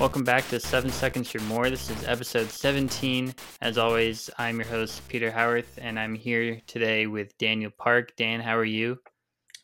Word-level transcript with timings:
Welcome 0.00 0.24
back 0.24 0.48
to 0.48 0.58
Seven 0.58 0.90
Seconds 0.90 1.34
or 1.34 1.40
More. 1.40 1.68
This 1.68 1.90
is 1.90 2.04
episode 2.08 2.48
17. 2.48 3.34
As 3.60 3.76
always, 3.76 4.30
I'm 4.38 4.56
your 4.56 4.66
host, 4.66 5.06
Peter 5.08 5.30
Howarth, 5.30 5.78
and 5.78 6.00
I'm 6.00 6.14
here 6.14 6.58
today 6.66 7.06
with 7.06 7.36
Daniel 7.36 7.70
Park. 7.76 8.16
Dan, 8.16 8.40
how 8.40 8.56
are 8.56 8.64
you? 8.64 8.98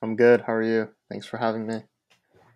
I'm 0.03 0.15
good. 0.15 0.43
How 0.43 0.53
are 0.53 0.63
you? 0.63 0.91
Thanks 1.11 1.25
for 1.25 1.39
having 1.39 1.67
me. 1.67 1.81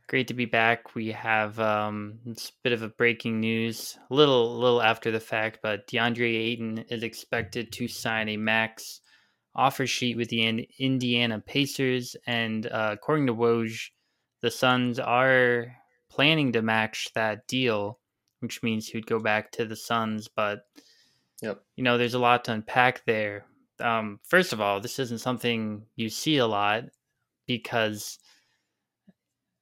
Great 0.08 0.28
to 0.28 0.34
be 0.34 0.44
back. 0.44 0.94
We 0.94 1.10
have 1.12 1.58
um, 1.58 2.18
it's 2.26 2.50
a 2.50 2.52
bit 2.62 2.74
of 2.74 2.82
a 2.82 2.88
breaking 2.88 3.40
news, 3.40 3.98
a 4.10 4.14
little, 4.14 4.58
little 4.58 4.82
after 4.82 5.10
the 5.10 5.18
fact, 5.18 5.60
but 5.62 5.86
DeAndre 5.86 6.36
Ayton 6.36 6.84
is 6.90 7.02
expected 7.02 7.72
to 7.72 7.88
sign 7.88 8.28
a 8.28 8.36
max 8.36 9.00
offer 9.56 9.86
sheet 9.86 10.18
with 10.18 10.28
the 10.28 10.68
Indiana 10.78 11.40
Pacers, 11.40 12.14
and 12.26 12.66
uh, 12.66 12.90
according 12.92 13.26
to 13.28 13.34
Woj, 13.34 13.88
the 14.42 14.50
Suns 14.50 14.98
are 14.98 15.79
planning 16.10 16.52
to 16.52 16.62
match 16.62 17.10
that 17.14 17.46
deal, 17.46 17.98
which 18.40 18.62
means 18.62 18.86
he 18.86 18.98
would 18.98 19.06
go 19.06 19.18
back 19.18 19.50
to 19.52 19.64
the 19.64 19.76
Suns. 19.76 20.28
But 20.28 20.64
yep. 21.40 21.62
you 21.76 21.84
know, 21.84 21.96
there's 21.96 22.14
a 22.14 22.18
lot 22.18 22.44
to 22.44 22.52
unpack 22.52 23.04
there. 23.06 23.46
Um, 23.80 24.20
first 24.24 24.52
of 24.52 24.60
all, 24.60 24.80
this 24.80 24.98
isn't 24.98 25.20
something 25.20 25.82
you 25.96 26.10
see 26.10 26.36
a 26.36 26.46
lot 26.46 26.84
because 27.46 28.18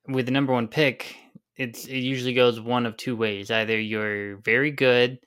with 0.09 0.27
the 0.27 0.33
number 0.33 0.53
one 0.53 0.69
pick, 0.69 1.15
it's 1.57 1.87
it 1.87 1.99
usually 1.99 2.35
goes 2.35 2.61
one 2.61 2.87
of 2.87 2.97
two 2.97 3.17
ways. 3.17 3.51
Either 3.51 3.79
you're 3.79 4.39
very 4.39 4.71
good 4.71 5.19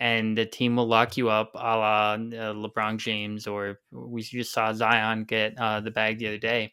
and 0.00 0.38
the 0.38 0.46
team 0.46 0.76
will 0.76 0.86
lock 0.86 1.16
you 1.16 1.28
up, 1.28 1.52
a 1.54 1.58
la 1.58 2.12
uh, 2.12 2.16
LeBron 2.18 2.98
James, 2.98 3.46
or 3.46 3.80
we 3.90 4.22
just 4.22 4.52
saw 4.52 4.72
Zion 4.72 5.24
get 5.24 5.58
uh, 5.58 5.80
the 5.80 5.90
bag 5.90 6.18
the 6.18 6.28
other 6.28 6.38
day. 6.38 6.72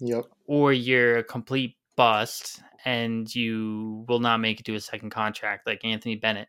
Yep. 0.00 0.24
Or 0.46 0.72
you're 0.72 1.18
a 1.18 1.24
complete 1.24 1.76
bust 1.96 2.60
and 2.84 3.32
you 3.34 4.04
will 4.08 4.20
not 4.20 4.40
make 4.40 4.60
it 4.60 4.66
to 4.66 4.74
a 4.74 4.80
second 4.80 5.10
contract 5.10 5.66
like 5.66 5.84
Anthony 5.84 6.16
Bennett. 6.16 6.48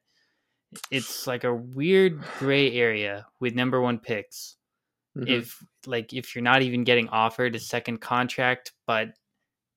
It's 0.91 1.27
like 1.27 1.43
a 1.43 1.53
weird 1.53 2.21
gray 2.39 2.73
area 2.73 3.25
with 3.39 3.55
number 3.55 3.79
one 3.81 3.99
picks. 3.99 4.57
Mm-hmm. 5.17 5.29
If 5.29 5.63
like 5.85 6.13
if 6.13 6.35
you're 6.35 6.43
not 6.43 6.61
even 6.61 6.83
getting 6.83 7.07
offered 7.09 7.55
a 7.55 7.59
second 7.59 8.01
contract, 8.01 8.73
but 8.85 9.09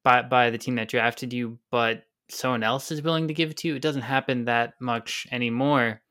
by 0.03 0.23
by 0.23 0.51
the 0.51 0.59
team 0.59 0.75
that 0.77 0.89
drafted 0.89 1.33
you, 1.33 1.59
but 1.71 2.03
someone 2.29 2.63
else 2.63 2.91
is 2.91 3.03
willing 3.03 3.29
to 3.29 3.35
give 3.35 3.51
it 3.51 3.57
to 3.59 3.69
you, 3.69 3.77
it 3.77 3.83
doesn't 3.83 4.03
happen 4.03 4.47
that 4.47 4.75
much 4.81 5.27
anymore. 5.31 6.03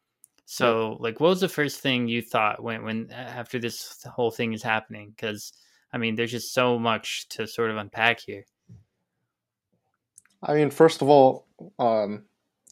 So, 0.45 0.95
like, 1.02 1.19
what 1.19 1.30
was 1.30 1.41
the 1.41 1.50
first 1.50 1.81
thing 1.81 2.08
you 2.08 2.22
thought 2.22 2.63
when 2.63 2.83
when 2.83 3.11
after 3.11 3.59
this 3.59 4.02
whole 4.05 4.31
thing 4.31 4.53
is 4.53 4.63
happening? 4.63 5.09
Because 5.09 5.52
I 5.91 5.97
mean, 5.97 6.16
there's 6.16 6.31
just 6.31 6.53
so 6.53 6.80
much 6.80 7.28
to 7.30 7.47
sort 7.47 7.69
of 7.69 7.78
unpack 7.78 8.22
here. 8.22 8.45
I 10.43 10.53
mean, 10.53 10.69
first 10.69 11.02
of 11.02 11.09
all, 11.09 11.47
um, 11.80 12.23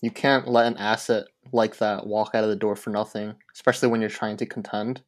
you 0.02 0.11
can't 0.11 0.47
let 0.47 0.67
an 0.67 0.77
asset 0.77 1.25
like 1.52 1.77
that 1.77 2.05
walk 2.05 2.31
out 2.33 2.44
of 2.44 2.49
the 2.49 2.55
door 2.55 2.75
for 2.75 2.89
nothing, 2.89 3.35
especially 3.53 3.89
when 3.89 4.02
you're 4.02 4.09
trying 4.09 4.38
to 4.38 4.45
contend. 4.45 5.02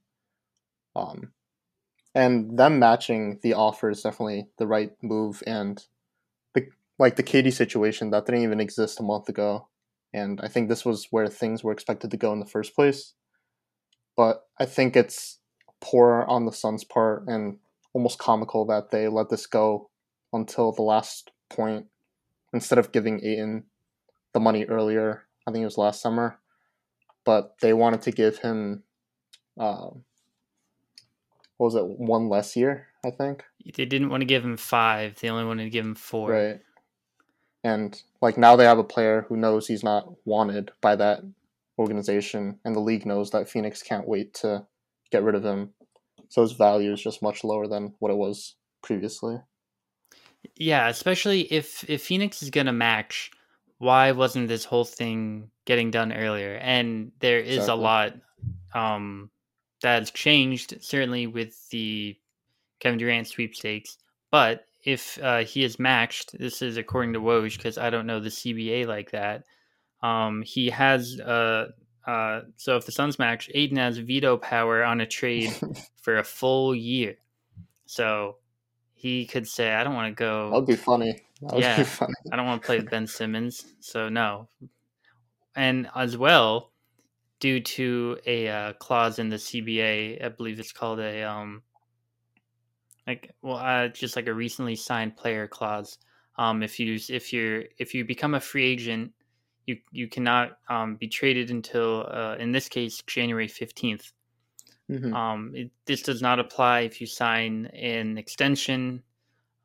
Um, 0.95 1.33
and 2.15 2.57
them 2.57 2.79
matching 2.79 3.39
the 3.43 3.53
offer 3.53 3.89
is 3.89 4.01
definitely 4.01 4.47
the 4.57 4.65
right 4.65 4.91
move. 5.03 5.43
And 5.45 5.83
the 6.55 6.67
like 6.97 7.15
the 7.15 7.23
KD 7.23 7.53
situation 7.53 8.09
that 8.09 8.25
didn't 8.25 8.41
even 8.41 8.59
exist 8.59 8.99
a 8.99 9.03
month 9.03 9.29
ago, 9.29 9.67
and 10.13 10.41
I 10.41 10.47
think 10.47 10.67
this 10.67 10.83
was 10.83 11.07
where 11.11 11.27
things 11.27 11.63
were 11.63 11.73
expected 11.73 12.09
to 12.11 12.17
go 12.17 12.33
in 12.33 12.39
the 12.39 12.45
first 12.45 12.73
place. 12.73 13.13
But 14.15 14.47
I 14.59 14.65
think 14.65 14.95
it's 14.95 15.37
poor 15.79 16.25
on 16.27 16.45
the 16.45 16.51
Suns' 16.51 16.83
part 16.83 17.27
and 17.27 17.59
almost 17.93 18.17
comical 18.17 18.65
that 18.65 18.89
they 18.89 19.07
let 19.07 19.29
this 19.29 19.45
go 19.45 19.91
until 20.33 20.71
the 20.71 20.81
last 20.81 21.29
point 21.51 21.85
instead 22.57 22.79
of 22.79 22.91
giving 22.91 23.23
Ayton 23.23 23.65
the 24.33 24.39
money 24.39 24.65
earlier. 24.65 25.23
I 25.45 25.51
think 25.51 25.61
it 25.61 25.65
was 25.65 25.77
last 25.77 26.01
summer, 26.01 26.39
but 27.23 27.55
they 27.61 27.71
wanted 27.71 28.01
to 28.01 28.11
give 28.11 28.39
him 28.39 28.83
uh, 29.57 29.89
what 31.57 31.65
was 31.65 31.75
it 31.75 31.85
one 31.85 32.29
less 32.29 32.55
year? 32.55 32.87
I 33.05 33.11
think 33.11 33.43
they 33.75 33.85
didn't 33.85 34.09
want 34.09 34.21
to 34.21 34.25
give 34.25 34.43
him 34.43 34.57
five. 34.57 35.19
They 35.19 35.29
only 35.29 35.45
wanted 35.45 35.65
to 35.65 35.69
give 35.69 35.85
him 35.85 35.95
four. 35.95 36.31
Right. 36.31 36.59
And 37.63 38.01
like 38.21 38.37
now 38.37 38.55
they 38.55 38.65
have 38.65 38.79
a 38.79 38.83
player 38.83 39.25
who 39.29 39.37
knows 39.37 39.67
he's 39.67 39.83
not 39.83 40.11
wanted 40.25 40.71
by 40.81 40.95
that 40.95 41.21
organization, 41.77 42.59
and 42.65 42.75
the 42.75 42.79
league 42.79 43.05
knows 43.05 43.31
that 43.31 43.49
Phoenix 43.49 43.83
can't 43.83 44.07
wait 44.07 44.33
to 44.35 44.65
get 45.11 45.23
rid 45.23 45.35
of 45.35 45.45
him. 45.45 45.73
So 46.29 46.41
his 46.41 46.53
value 46.53 46.91
is 46.91 47.01
just 47.01 47.21
much 47.21 47.43
lower 47.43 47.67
than 47.67 47.93
what 47.99 48.11
it 48.11 48.17
was 48.17 48.55
previously. 48.81 49.37
Yeah, 50.55 50.87
especially 50.87 51.41
if 51.41 51.87
if 51.89 52.03
Phoenix 52.03 52.41
is 52.41 52.49
gonna 52.49 52.73
match, 52.73 53.31
why 53.77 54.11
wasn't 54.11 54.47
this 54.47 54.65
whole 54.65 54.85
thing 54.85 55.49
getting 55.65 55.91
done 55.91 56.13
earlier? 56.13 56.55
And 56.55 57.11
there 57.19 57.39
is 57.39 57.57
exactly. 57.57 57.73
a 57.73 57.83
lot 57.83 58.13
um, 58.73 59.29
that's 59.81 60.11
changed, 60.11 60.81
certainly 60.81 61.27
with 61.27 61.69
the 61.69 62.17
Kevin 62.79 62.99
Durant 62.99 63.27
sweepstakes. 63.27 63.97
But 64.31 64.65
if 64.83 65.21
uh, 65.21 65.39
he 65.39 65.63
is 65.63 65.79
matched, 65.79 66.37
this 66.37 66.61
is 66.61 66.77
according 66.77 67.13
to 67.13 67.21
Woj, 67.21 67.57
because 67.57 67.77
I 67.77 67.89
don't 67.89 68.07
know 68.07 68.19
the 68.19 68.29
CBA 68.29 68.87
like 68.87 69.11
that. 69.11 69.43
Um, 70.01 70.43
he 70.43 70.69
has 70.69 71.19
uh, 71.19 71.67
uh, 72.07 72.41
so 72.55 72.77
if 72.77 72.85
the 72.85 72.91
Suns 72.91 73.19
match, 73.19 73.49
Ayton 73.53 73.77
has 73.77 73.97
veto 73.97 74.37
power 74.37 74.83
on 74.83 75.01
a 75.01 75.05
trade 75.05 75.53
for 76.01 76.17
a 76.17 76.23
full 76.23 76.73
year. 76.73 77.17
So 77.85 78.37
he 78.97 79.25
could 79.27 79.47
say, 79.47 79.73
"I 79.73 79.83
don't 79.83 79.93
want 79.93 80.09
to 80.09 80.19
go." 80.19 80.49
That'd 80.49 80.65
be 80.65 80.75
funny. 80.75 81.23
That 81.41 81.59
yeah, 81.59 81.83
funny. 81.83 82.13
I 82.31 82.35
don't 82.35 82.47
want 82.47 82.61
to 82.61 82.65
play 82.65 82.79
with 82.79 82.89
Ben 82.89 83.05
Simmons, 83.05 83.65
so 83.79 84.09
no. 84.09 84.49
And 85.55 85.89
as 85.95 86.17
well, 86.17 86.71
due 87.39 87.59
to 87.59 88.17
a 88.25 88.47
uh, 88.47 88.73
clause 88.73 89.19
in 89.19 89.29
the 89.29 89.37
CBA, 89.37 90.23
I 90.23 90.29
believe 90.29 90.59
it's 90.59 90.71
called 90.71 90.99
a 90.99 91.23
um, 91.23 91.61
like 93.05 93.35
well, 93.43 93.57
uh, 93.57 93.87
just 93.89 94.15
like 94.15 94.27
a 94.27 94.33
recently 94.33 94.75
signed 94.75 95.15
player 95.15 95.47
clause. 95.47 95.99
Um, 96.37 96.63
if 96.63 96.79
you 96.79 96.99
if 97.09 97.31
you're 97.31 97.65
if 97.77 97.93
you 97.93 98.03
become 98.03 98.33
a 98.33 98.39
free 98.39 98.65
agent, 98.65 99.13
you 99.67 99.77
you 99.91 100.07
cannot 100.07 100.57
um, 100.69 100.95
be 100.95 101.07
traded 101.07 101.51
until 101.51 102.07
uh, 102.11 102.35
in 102.39 102.51
this 102.51 102.67
case 102.67 103.01
January 103.05 103.47
fifteenth. 103.47 104.11
Mm-hmm. 104.89 105.13
Um, 105.13 105.51
it, 105.53 105.71
this 105.85 106.01
does 106.01 106.21
not 106.21 106.39
apply 106.39 106.81
if 106.81 107.01
you 107.01 107.07
sign 107.07 107.65
an 107.67 108.17
extension, 108.17 109.03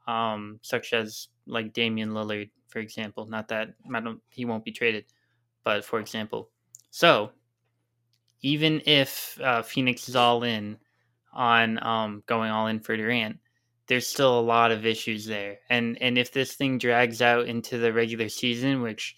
um, 0.06 0.58
such 0.62 0.92
as 0.92 1.28
like 1.46 1.72
Damian 1.72 2.10
Lillard, 2.10 2.50
for 2.68 2.80
example. 2.80 3.26
Not 3.26 3.48
that 3.48 3.74
I 3.94 4.00
don't, 4.00 4.20
he 4.30 4.44
won't 4.44 4.64
be 4.64 4.72
traded, 4.72 5.04
but 5.64 5.84
for 5.84 6.00
example. 6.00 6.50
So, 6.90 7.30
even 8.42 8.82
if 8.86 9.38
uh, 9.40 9.62
Phoenix 9.62 10.08
is 10.08 10.16
all 10.16 10.42
in 10.42 10.76
on 11.32 11.82
um, 11.84 12.22
going 12.26 12.50
all 12.50 12.66
in 12.66 12.80
for 12.80 12.96
Durant, 12.96 13.38
there's 13.86 14.06
still 14.06 14.38
a 14.38 14.40
lot 14.40 14.72
of 14.72 14.86
issues 14.86 15.26
there. 15.26 15.58
And 15.70 16.00
and 16.00 16.18
if 16.18 16.32
this 16.32 16.54
thing 16.54 16.78
drags 16.78 17.22
out 17.22 17.46
into 17.46 17.78
the 17.78 17.92
regular 17.92 18.28
season, 18.28 18.82
which 18.82 19.16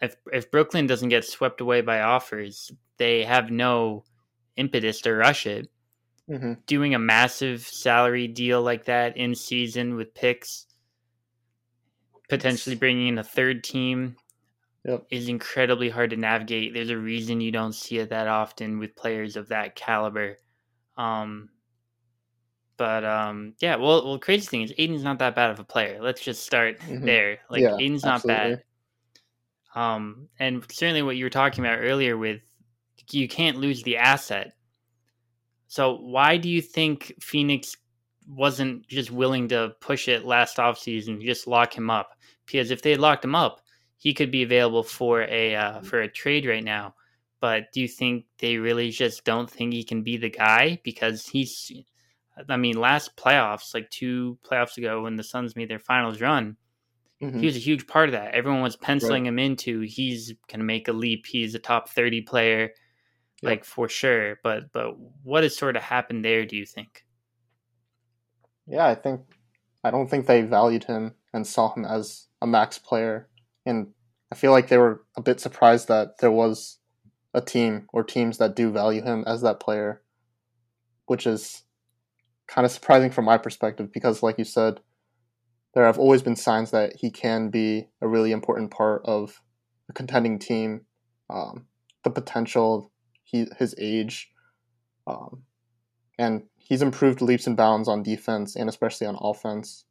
if 0.00 0.16
if 0.32 0.50
Brooklyn 0.50 0.86
doesn't 0.86 1.08
get 1.08 1.24
swept 1.24 1.60
away 1.60 1.80
by 1.80 2.00
offers, 2.00 2.70
they 2.98 3.24
have 3.24 3.50
no 3.50 4.04
impetus 4.56 5.00
to 5.02 5.14
rush 5.14 5.46
it. 5.46 5.68
Mm-hmm. 6.28 6.54
Doing 6.66 6.94
a 6.94 6.98
massive 6.98 7.62
salary 7.62 8.26
deal 8.26 8.60
like 8.60 8.84
that 8.86 9.16
in 9.16 9.34
season 9.34 9.94
with 9.94 10.12
picks, 10.12 10.66
potentially 12.28 12.74
bringing 12.74 13.08
in 13.08 13.18
a 13.18 13.24
third 13.24 13.62
team, 13.62 14.16
yep. 14.84 15.06
is 15.10 15.28
incredibly 15.28 15.88
hard 15.88 16.10
to 16.10 16.16
navigate. 16.16 16.74
There's 16.74 16.90
a 16.90 16.98
reason 16.98 17.40
you 17.40 17.52
don't 17.52 17.74
see 17.74 17.98
it 17.98 18.10
that 18.10 18.26
often 18.26 18.80
with 18.80 18.96
players 18.96 19.36
of 19.36 19.48
that 19.48 19.76
caliber. 19.76 20.36
Um, 20.96 21.50
but 22.76 23.04
um, 23.04 23.54
yeah, 23.60 23.76
well, 23.76 24.04
well, 24.04 24.18
crazy 24.18 24.46
thing 24.46 24.62
is 24.62 24.72
Ayton's 24.78 25.04
not 25.04 25.18
that 25.20 25.34
bad 25.34 25.50
of 25.50 25.60
a 25.60 25.64
player. 25.64 25.98
Let's 26.00 26.20
just 26.20 26.44
start 26.44 26.80
mm-hmm. 26.80 27.04
there. 27.04 27.38
Like 27.48 27.62
yeah, 27.62 27.76
Ayton's 27.76 28.04
not 28.04 28.16
absolutely. 28.16 28.56
bad. 28.56 28.62
Um, 29.74 30.28
and 30.38 30.64
certainly 30.72 31.02
what 31.02 31.16
you 31.16 31.24
were 31.24 31.30
talking 31.30 31.64
about 31.64 31.78
earlier 31.78 32.16
with 32.16 32.40
you 33.10 33.28
can't 33.28 33.58
lose 33.58 33.82
the 33.82 33.98
asset. 33.98 34.52
So 35.68 35.96
why 35.96 36.36
do 36.36 36.48
you 36.48 36.62
think 36.62 37.12
Phoenix 37.20 37.76
wasn't 38.28 38.86
just 38.88 39.10
willing 39.10 39.48
to 39.48 39.74
push 39.80 40.08
it 40.08 40.24
last 40.24 40.56
offseason, 40.56 41.22
just 41.22 41.46
lock 41.46 41.76
him 41.76 41.90
up? 41.90 42.16
Because 42.46 42.70
if 42.70 42.82
they 42.82 42.92
had 42.92 43.00
locked 43.00 43.24
him 43.24 43.34
up, 43.34 43.60
he 43.98 44.14
could 44.14 44.30
be 44.30 44.42
available 44.42 44.82
for 44.82 45.22
a 45.22 45.56
uh, 45.56 45.80
for 45.80 46.00
a 46.00 46.08
trade 46.08 46.46
right 46.46 46.64
now. 46.64 46.94
But 47.40 47.72
do 47.72 47.80
you 47.80 47.88
think 47.88 48.24
they 48.38 48.56
really 48.56 48.90
just 48.90 49.24
don't 49.24 49.50
think 49.50 49.72
he 49.72 49.84
can 49.84 50.02
be 50.02 50.16
the 50.16 50.30
guy? 50.30 50.80
Because 50.84 51.26
he's, 51.26 51.70
I 52.48 52.56
mean, 52.56 52.78
last 52.78 53.16
playoffs, 53.16 53.74
like 53.74 53.90
two 53.90 54.38
playoffs 54.42 54.78
ago 54.78 55.02
when 55.02 55.16
the 55.16 55.22
Suns 55.22 55.54
made 55.54 55.68
their 55.68 55.78
finals 55.78 56.20
run, 56.20 56.56
mm-hmm. 57.22 57.38
he 57.38 57.46
was 57.46 57.56
a 57.56 57.60
huge 57.60 57.86
part 57.86 58.08
of 58.08 58.12
that. 58.12 58.34
Everyone 58.34 58.62
was 58.62 58.76
penciling 58.76 59.24
right. 59.24 59.28
him 59.28 59.38
into 59.38 59.80
he's 59.80 60.32
going 60.48 60.60
to 60.60 60.64
make 60.64 60.88
a 60.88 60.92
leap. 60.92 61.26
He's 61.26 61.54
a 61.54 61.58
top 61.58 61.90
30 61.90 62.22
player 62.22 62.70
like 63.42 63.64
for 63.64 63.88
sure. 63.88 64.38
But 64.42 64.72
but 64.72 64.96
what 65.22 65.42
has 65.42 65.56
sort 65.56 65.76
of 65.76 65.82
happened 65.82 66.24
there? 66.24 66.44
Do 66.44 66.56
you 66.56 66.66
think? 66.66 67.04
Yeah, 68.66 68.86
I 68.86 68.94
think 68.94 69.20
I 69.84 69.90
don't 69.90 70.08
think 70.08 70.26
they 70.26 70.42
valued 70.42 70.84
him 70.84 71.14
and 71.32 71.46
saw 71.46 71.72
him 71.72 71.84
as 71.84 72.26
a 72.42 72.46
max 72.46 72.78
player. 72.78 73.28
And 73.64 73.88
I 74.32 74.34
feel 74.34 74.52
like 74.52 74.68
they 74.68 74.78
were 74.78 75.04
a 75.16 75.22
bit 75.22 75.40
surprised 75.40 75.88
that 75.88 76.18
there 76.18 76.30
was 76.30 76.78
a 77.34 77.40
team 77.40 77.86
or 77.92 78.02
teams 78.02 78.38
that 78.38 78.56
do 78.56 78.70
value 78.70 79.02
him 79.02 79.22
as 79.26 79.42
that 79.42 79.60
player, 79.60 80.02
which 81.06 81.26
is 81.26 81.62
kind 82.46 82.64
of 82.64 82.70
surprising 82.70 83.10
from 83.10 83.24
my 83.24 83.38
perspective 83.38 83.92
because, 83.92 84.22
like 84.22 84.38
you 84.38 84.44
said, 84.44 84.80
there 85.74 85.84
have 85.84 85.98
always 85.98 86.22
been 86.22 86.36
signs 86.36 86.70
that 86.70 86.96
he 86.96 87.10
can 87.10 87.50
be 87.50 87.88
a 88.00 88.08
really 88.08 88.32
important 88.32 88.70
part 88.70 89.02
of 89.04 89.42
a 89.88 89.92
contending 89.92 90.38
team. 90.38 90.86
Um, 91.28 91.66
the 92.02 92.10
potential, 92.10 92.90
he 93.26 93.46
his 93.58 93.74
age, 93.76 94.30
um, 95.06 95.42
and 96.18 96.44
he's 96.56 96.80
improved 96.80 97.20
leaps 97.20 97.46
and 97.46 97.56
bounds 97.56 97.88
on 97.88 98.02
defense 98.02 98.56
and 98.56 98.68
especially 98.68 99.06
on 99.06 99.18
offense. 99.20 99.84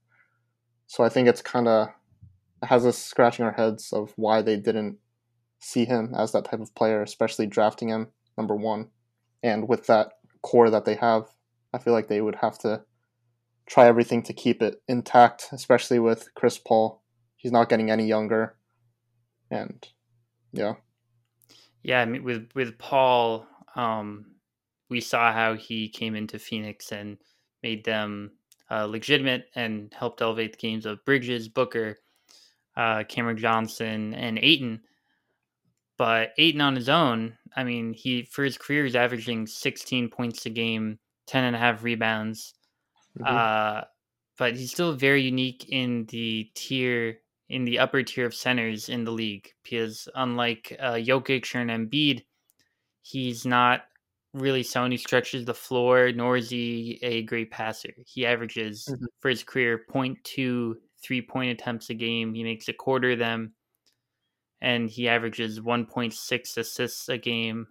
So 0.87 1.03
I 1.03 1.09
think 1.09 1.27
it's 1.27 1.41
kind 1.41 1.67
of 1.67 1.89
has 2.63 2.85
us 2.85 2.97
scratching 2.97 3.45
our 3.45 3.51
heads 3.51 3.91
of 3.93 4.13
why 4.15 4.41
they 4.41 4.55
didn't 4.55 4.97
see 5.59 5.85
him 5.85 6.13
as 6.17 6.31
that 6.31 6.45
type 6.45 6.61
of 6.61 6.73
player, 6.75 7.01
especially 7.01 7.45
drafting 7.45 7.89
him 7.89 8.07
number 8.37 8.55
one. 8.55 8.89
And 9.43 9.67
with 9.67 9.87
that 9.87 10.13
core 10.41 10.69
that 10.69 10.85
they 10.85 10.95
have, 10.95 11.27
I 11.73 11.77
feel 11.77 11.93
like 11.93 12.07
they 12.07 12.21
would 12.21 12.35
have 12.35 12.57
to 12.59 12.83
try 13.67 13.85
everything 13.87 14.23
to 14.23 14.33
keep 14.33 14.61
it 14.61 14.81
intact, 14.87 15.49
especially 15.51 15.99
with 15.99 16.33
Chris 16.35 16.57
Paul. 16.57 17.03
He's 17.35 17.51
not 17.51 17.69
getting 17.69 17.91
any 17.91 18.07
younger. 18.07 18.55
And 19.51 19.85
yeah. 20.53 20.75
Yeah, 21.85 22.01
I 22.01 22.05
mean 22.05 22.23
with 22.23 22.49
with 22.55 22.79
Paul, 22.79 23.45
um, 23.75 24.25
we 24.89 24.99
saw 24.99 25.31
how 25.31 25.53
he 25.53 25.87
came 25.87 26.15
into 26.15 26.39
Phoenix 26.39 26.91
and 26.91 27.17
made 27.61 27.85
them 27.85 28.31
uh, 28.71 28.85
legitimate 28.85 29.49
and 29.53 29.93
helped 29.93 30.19
elevate 30.23 30.53
the 30.53 30.57
games 30.57 30.87
of 30.87 31.05
Bridges, 31.05 31.47
Booker, 31.47 31.99
uh, 32.75 33.03
Cameron 33.03 33.37
Johnson, 33.37 34.15
and 34.15 34.39
Ayton. 34.39 34.81
But 35.99 36.31
Ayton 36.39 36.61
on 36.61 36.75
his 36.75 36.89
own, 36.89 37.37
I 37.55 37.63
mean, 37.63 37.93
he 37.93 38.23
for 38.23 38.43
his 38.43 38.57
career 38.57 38.87
is 38.87 38.95
averaging 38.95 39.45
16 39.45 40.09
points 40.09 40.43
a 40.47 40.49
game, 40.49 40.97
10 41.27 41.43
and 41.43 41.55
a 41.55 41.59
half 41.59 41.83
rebounds. 41.83 42.55
Mm-hmm. 43.19 43.27
Uh, 43.27 43.81
but 44.39 44.55
he's 44.55 44.71
still 44.71 44.93
very 44.93 45.21
unique 45.21 45.67
in 45.69 46.05
the 46.05 46.49
tier, 46.55 47.19
in 47.49 47.65
the 47.65 47.79
upper 47.79 48.01
tier 48.03 48.25
of 48.25 48.33
centers 48.33 48.89
in 48.89 49.03
the 49.03 49.11
league 49.11 49.51
because 49.63 50.07
unlike 50.15 50.75
uh, 50.79 50.93
Jokic 50.93 51.53
and 51.55 51.69
Embiid, 51.69 52.23
he's 53.01 53.45
not 53.45 53.81
really 54.33 54.63
someone 54.63 54.91
who 54.91 54.97
stretches 54.97 55.45
the 55.45 55.53
floor, 55.53 56.11
nor 56.11 56.37
is 56.37 56.49
he 56.49 56.99
a 57.01 57.23
great 57.23 57.51
passer. 57.51 57.93
He 58.05 58.25
averages 58.25 58.87
mm-hmm. 58.91 59.05
for 59.19 59.29
his 59.29 59.43
career 59.43 59.85
0.2 59.89 60.75
three 61.05 61.21
point 61.21 61.51
attempts 61.51 61.89
a 61.89 61.93
game. 61.93 62.33
He 62.33 62.43
makes 62.43 62.67
a 62.67 62.73
quarter 62.73 63.11
of 63.11 63.19
them, 63.19 63.53
and 64.61 64.89
he 64.89 65.07
averages 65.07 65.59
1.6 65.59 66.57
assists 66.57 67.09
a 67.09 67.17
game. 67.17 67.67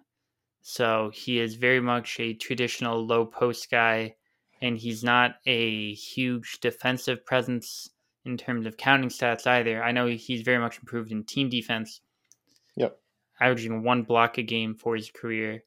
So 0.63 1.11
he 1.13 1.41
is 1.41 1.57
very 1.57 1.81
much 1.81 2.19
a 2.21 2.35
traditional 2.35 3.05
low 3.05 3.27
post 3.27 3.71
guy, 3.71 4.15
and 4.63 4.79
he's 4.79 5.05
not 5.05 5.37
a 5.47 5.93
huge 5.95 6.61
defensive 6.61 7.27
presence 7.27 7.91
in 8.25 8.37
terms 8.37 8.67
of 8.67 8.77
counting 8.77 9.11
stats 9.11 9.47
either. 9.47 9.83
I 9.83 9.93
know 9.93 10.07
he's 10.07 10.43
very 10.43 10.59
much 10.59 10.79
improved 10.79 11.13
in 11.13 11.25
team 11.25 11.49
defense. 11.49 12.01
Yep. 12.77 12.99
Averaging 13.41 13.83
one 13.83 14.03
block 14.03 14.39
a 14.39 14.43
game 14.43 14.75
for 14.75 14.97
his 14.97 15.11
career. 15.11 15.65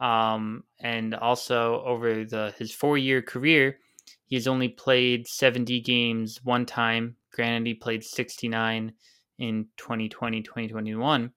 Um, 0.00 0.64
and 0.80 1.14
also 1.14 1.82
over 1.84 2.24
the 2.24 2.54
his 2.56 2.72
four 2.72 2.96
year 2.96 3.20
career, 3.20 3.78
he's 4.26 4.46
only 4.46 4.68
played 4.68 5.26
70 5.26 5.80
games 5.80 6.40
one 6.44 6.66
time. 6.66 7.16
Granted, 7.32 7.66
he 7.66 7.74
played 7.74 8.04
69 8.04 8.92
in 9.38 9.66
2020, 9.76 10.42
2021. 10.42 11.32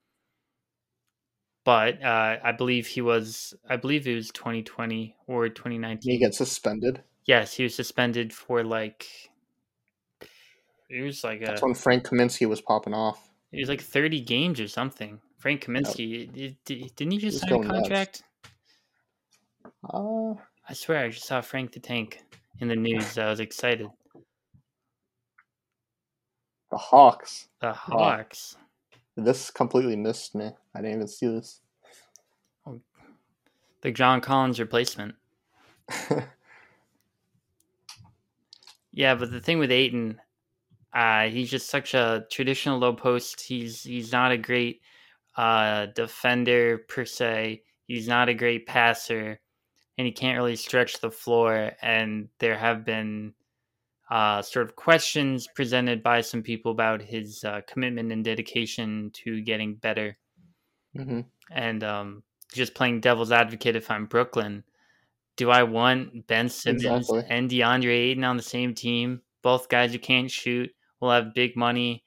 But 1.64 2.04
uh, 2.04 2.38
I 2.44 2.52
believe 2.54 2.88
he 2.88 3.02
was, 3.02 3.54
I 3.70 3.78
believe 3.78 4.08
it 4.08 4.16
was 4.16 4.32
2020 4.32 5.16
or 5.28 5.48
2019. 5.48 6.12
He 6.12 6.18
get 6.18 6.34
suspended? 6.34 7.04
Yes, 7.26 7.54
he 7.54 7.64
was 7.64 7.76
suspended 7.76 8.34
for 8.34 8.64
like, 8.64 9.31
it 10.92 11.02
was 11.04 11.24
like 11.24 11.40
That's 11.46 11.62
a, 11.62 11.66
when 11.66 11.74
Frank 11.74 12.08
Kaminsky 12.08 12.48
was 12.48 12.62
popping 12.62 12.94
off. 12.94 13.30
It 13.52 13.60
was 13.60 13.70
like 13.70 13.82
30 13.82 14.22
games 14.22 14.60
or 14.60 14.68
something. 14.68 15.20
Frank 15.38 15.66
Kaminsky, 15.66 16.30
yep. 16.34 16.54
didn't 16.66 17.12
he 17.12 17.18
just 17.18 17.40
sign 17.40 17.54
a 17.54 17.68
contract? 17.68 18.24
Uh, 19.84 20.34
I 20.70 20.74
swear 20.74 21.06
I 21.06 21.10
just 21.10 21.26
saw 21.26 21.42
Frank 21.42 21.72
the 21.72 21.80
Tank 21.80 22.22
in 22.60 22.68
the 22.68 22.76
news. 22.76 23.18
I 23.18 23.30
was 23.30 23.40
excited. 23.40 23.88
The 26.70 26.78
Hawks. 26.78 27.48
The 27.60 27.74
Hawks. 27.74 28.56
This 29.18 29.50
completely 29.52 29.96
missed 29.96 30.36
me. 30.36 30.52
I 30.74 30.82
didn't 30.82 30.96
even 30.96 31.08
see 31.08 31.28
this. 31.28 31.62
Oh, 32.66 32.80
the 33.82 33.92
John 33.92 34.22
Collins 34.22 34.60
replacement. 34.60 35.16
yeah, 38.92 39.16
but 39.16 39.32
the 39.32 39.42
thing 39.42 39.60
with 39.60 39.72
Ayton, 39.72 40.22
uh, 40.94 41.24
he's 41.30 41.50
just 41.50 41.70
such 41.70 41.94
a 41.94 42.26
traditional 42.30 42.80
low 42.80 42.94
post. 42.94 43.42
He's 43.42 43.84
he's 43.84 44.12
not 44.12 44.32
a 44.32 44.38
great 44.38 44.82
uh, 45.38 45.88
defender 45.88 46.80
per 46.90 47.06
se. 47.06 47.64
He's 47.88 48.08
not 48.08 48.30
a 48.30 48.34
great 48.34 48.68
passer 48.68 49.40
and 49.98 50.06
he 50.06 50.12
can't 50.12 50.38
really 50.38 50.56
stretch 50.56 51.00
the 51.00 51.12
floor. 51.12 51.72
And 51.82 52.30
there 52.40 52.58
have 52.58 52.86
been 52.86 53.34
uh, 54.10 54.42
sort 54.42 54.66
of 54.66 54.76
questions 54.76 55.48
presented 55.56 56.02
by 56.02 56.22
some 56.22 56.42
people 56.42 56.72
about 56.72 57.02
his 57.02 57.44
uh, 57.44 57.62
commitment 57.68 58.12
and 58.12 58.24
dedication 58.24 59.12
to 59.14 59.42
getting 59.42 59.76
better. 59.76 60.18
Mm-hmm. 60.98 61.22
And 61.52 61.84
um, 61.84 62.24
just 62.54 62.74
playing 62.74 63.02
devil's 63.02 63.32
advocate, 63.32 63.76
if 63.76 63.92
I'm 63.92 64.06
Brooklyn, 64.06 64.64
do 65.38 65.50
I 65.50 65.64
want 65.64 66.28
Ben 66.28 66.50
Simmons 66.50 66.84
exactly. 66.84 67.24
and 67.30 67.50
DeAndre 67.50 67.92
Ayton 67.92 68.24
on 68.24 68.38
the 68.38 68.44
same 68.44 68.74
team? 68.74 69.22
Both 69.42 69.70
guys 69.70 69.92
who 69.92 70.00
can't 70.00 70.32
shoot 70.32 70.72
will 71.02 71.12
have 71.12 71.34
big 71.34 71.58
money 71.58 72.04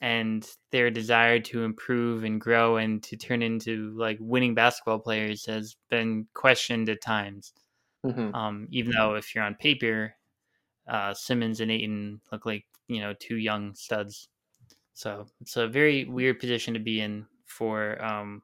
and 0.00 0.48
their 0.72 0.90
desire 0.90 1.40
to 1.40 1.64
improve 1.64 2.24
and 2.24 2.40
grow 2.40 2.76
and 2.76 3.02
to 3.02 3.16
turn 3.16 3.42
into 3.42 3.92
like 3.96 4.18
winning 4.20 4.54
basketball 4.54 4.98
players 4.98 5.46
has 5.46 5.76
been 5.90 6.26
questioned 6.34 6.88
at 6.88 7.02
times. 7.02 7.52
Mm-hmm. 8.04 8.34
Um, 8.34 8.68
even 8.70 8.92
though 8.92 9.14
if 9.14 9.34
you're 9.34 9.44
on 9.44 9.54
paper, 9.56 10.14
uh, 10.86 11.14
Simmons 11.14 11.60
and 11.60 11.70
Ayton 11.70 12.20
look 12.30 12.46
like 12.46 12.64
you 12.88 13.00
know 13.00 13.14
two 13.18 13.36
young 13.36 13.74
studs. 13.74 14.28
So 14.94 15.26
it's 15.40 15.56
a 15.56 15.66
very 15.66 16.04
weird 16.04 16.38
position 16.38 16.74
to 16.74 16.80
be 16.80 17.00
in 17.00 17.26
for 17.44 18.02
um, 18.04 18.42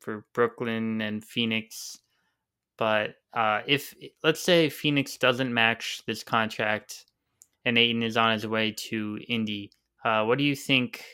for 0.00 0.24
Brooklyn 0.32 1.00
and 1.00 1.24
Phoenix. 1.24 1.98
But 2.76 3.16
uh, 3.34 3.60
if 3.66 3.94
let's 4.22 4.40
say 4.40 4.68
Phoenix 4.68 5.16
doesn't 5.16 5.52
match 5.52 6.02
this 6.06 6.24
contract, 6.24 7.04
and 7.64 7.78
Ayton 7.78 8.02
is 8.02 8.16
on 8.16 8.32
his 8.32 8.46
way 8.46 8.72
to 8.72 9.18
Indy, 9.28 9.70
uh, 10.04 10.24
what 10.24 10.38
do 10.38 10.44
you 10.44 10.54
think 10.54 11.04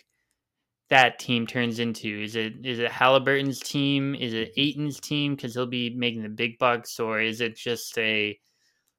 that 0.90 1.18
team 1.18 1.46
turns 1.46 1.78
into? 1.78 2.22
Is 2.22 2.34
it 2.36 2.54
is 2.64 2.80
it 2.80 2.90
Halliburton's 2.90 3.60
team? 3.60 4.14
Is 4.16 4.34
it 4.34 4.52
Ayton's 4.56 5.00
team 5.00 5.34
because 5.34 5.54
he'll 5.54 5.66
be 5.66 5.90
making 5.90 6.22
the 6.22 6.28
big 6.28 6.58
bucks, 6.58 6.98
or 6.98 7.20
is 7.20 7.40
it 7.40 7.56
just 7.56 7.96
a 7.96 8.38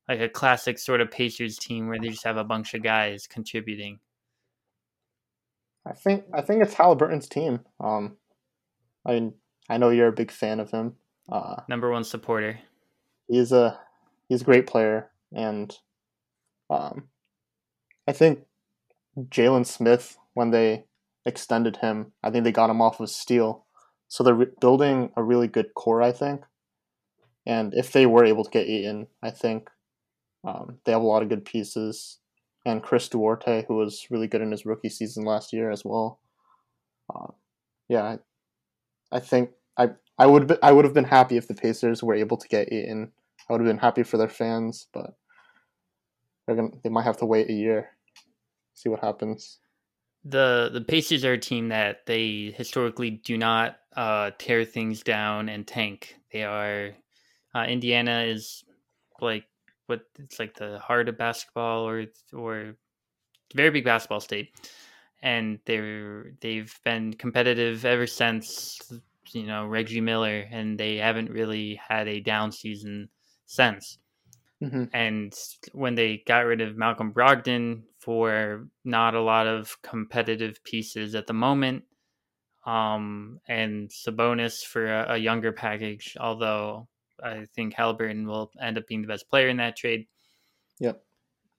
like 0.07 0.21
a 0.21 0.29
classic 0.29 0.79
sort 0.79 1.01
of 1.01 1.11
Pacers 1.11 1.57
team 1.57 1.87
where 1.87 1.99
they 1.99 2.09
just 2.09 2.23
have 2.23 2.37
a 2.37 2.43
bunch 2.43 2.73
of 2.73 2.81
guys 2.81 3.27
contributing? 3.27 3.99
I 5.85 5.93
think 5.93 6.23
I 6.33 6.41
think 6.41 6.63
it's 6.63 6.73
Halliburton's 6.73 7.27
team. 7.27 7.59
Um, 7.79 8.17
I 9.05 9.13
mean, 9.13 9.33
I 9.69 9.77
know 9.77 9.89
you're 9.89 10.07
a 10.07 10.13
big 10.13 10.31
fan 10.31 10.59
of 10.59 10.71
him. 10.71 10.95
Uh, 11.29 11.61
Number 11.67 11.91
one 11.91 12.03
supporter. 12.03 12.59
He's 13.27 13.51
a 13.51 13.79
he's 14.29 14.41
a 14.41 14.45
great 14.45 14.67
player, 14.67 15.11
and 15.33 15.75
um, 16.69 17.09
I 18.11 18.13
think 18.13 18.39
Jalen 19.17 19.65
Smith 19.65 20.17
when 20.33 20.51
they 20.51 20.83
extended 21.25 21.77
him. 21.77 22.11
I 22.21 22.29
think 22.29 22.43
they 22.43 22.51
got 22.51 22.69
him 22.69 22.81
off 22.81 22.99
of 22.99 23.09
Steele. 23.09 23.63
So 24.09 24.21
they're 24.21 24.33
re- 24.33 24.47
building 24.59 25.13
a 25.15 25.23
really 25.23 25.47
good 25.47 25.73
core, 25.75 26.01
I 26.01 26.11
think. 26.11 26.41
And 27.45 27.73
if 27.73 27.93
they 27.93 28.05
were 28.05 28.25
able 28.25 28.43
to 28.43 28.51
get 28.51 28.67
Ayton, 28.67 29.07
I 29.23 29.29
think 29.29 29.69
um, 30.43 30.79
they 30.83 30.91
have 30.91 31.01
a 31.01 31.05
lot 31.05 31.23
of 31.23 31.29
good 31.29 31.45
pieces. 31.45 32.17
And 32.65 32.83
Chris 32.83 33.07
Duarte, 33.07 33.63
who 33.69 33.75
was 33.75 34.07
really 34.09 34.27
good 34.27 34.41
in 34.41 34.51
his 34.51 34.65
rookie 34.65 34.89
season 34.89 35.23
last 35.23 35.53
year 35.53 35.71
as 35.71 35.85
well. 35.85 36.19
Uh, 37.15 37.31
yeah, 37.87 38.03
I, 38.03 38.19
I 39.09 39.19
think 39.21 39.51
I 39.77 39.91
I 40.19 40.25
would 40.25 40.47
be, 40.47 40.55
I 40.61 40.73
would 40.73 40.83
have 40.83 40.93
been 40.93 41.05
happy 41.05 41.37
if 41.37 41.47
the 41.47 41.53
Pacers 41.53 42.03
were 42.03 42.13
able 42.13 42.35
to 42.35 42.47
get 42.49 42.73
Ayton. 42.73 43.13
I 43.49 43.53
would 43.53 43.61
have 43.61 43.69
been 43.69 43.77
happy 43.77 44.03
for 44.03 44.17
their 44.17 44.27
fans, 44.27 44.87
but 44.93 45.15
they're 46.45 46.57
gonna 46.57 46.71
they 46.83 46.89
might 46.89 47.05
have 47.05 47.17
to 47.19 47.25
wait 47.25 47.49
a 47.49 47.53
year 47.53 47.91
see 48.73 48.89
what 48.89 49.01
happens. 49.01 49.59
The 50.23 50.69
the 50.71 50.81
Pacers 50.81 51.25
are 51.25 51.33
a 51.33 51.37
team 51.39 51.69
that 51.69 52.05
they 52.05 52.53
historically 52.55 53.09
do 53.11 53.37
not 53.37 53.79
uh, 53.95 54.31
tear 54.37 54.65
things 54.65 55.01
down 55.01 55.49
and 55.49 55.67
tank. 55.67 56.15
They 56.31 56.43
are 56.43 56.91
uh, 57.55 57.63
Indiana 57.67 58.21
is 58.21 58.63
like 59.19 59.45
what 59.87 60.01
it's 60.19 60.39
like 60.39 60.55
the 60.55 60.79
heart 60.79 61.09
of 61.09 61.17
basketball 61.17 61.87
or 61.87 62.05
or 62.33 62.75
very 63.55 63.71
big 63.71 63.85
basketball 63.85 64.21
state, 64.21 64.51
and 65.21 65.59
they're 65.65 66.33
they've 66.41 66.77
been 66.83 67.13
competitive 67.13 67.85
ever 67.85 68.07
since 68.07 68.79
you 69.31 69.43
know 69.43 69.65
Reggie 69.67 70.01
Miller, 70.01 70.47
and 70.51 70.79
they 70.79 70.97
haven't 70.97 71.31
really 71.31 71.75
had 71.75 72.07
a 72.07 72.21
down 72.21 72.51
season 72.51 73.09
since. 73.45 73.97
hmm 74.61 74.85
And 74.93 75.33
when 75.73 75.95
they 75.95 76.23
got 76.27 76.45
rid 76.45 76.61
of 76.61 76.77
Malcolm 76.77 77.13
Brogdon 77.13 77.83
for 78.01 78.67
not 78.83 79.13
a 79.13 79.21
lot 79.21 79.47
of 79.47 79.81
competitive 79.81 80.63
pieces 80.63 81.15
at 81.15 81.27
the 81.27 81.33
moment, 81.33 81.83
um, 82.65 83.39
and 83.47 83.89
Sabonis 83.89 84.63
for 84.63 84.85
a, 84.85 85.13
a 85.13 85.17
younger 85.17 85.51
package, 85.51 86.17
although 86.19 86.87
I 87.23 87.45
think 87.55 87.75
Halliburton 87.75 88.27
will 88.27 88.51
end 88.59 88.77
up 88.77 88.87
being 88.87 89.01
the 89.03 89.07
best 89.07 89.29
player 89.29 89.49
in 89.49 89.57
that 89.57 89.77
trade. 89.77 90.07
Yep. 90.79 91.03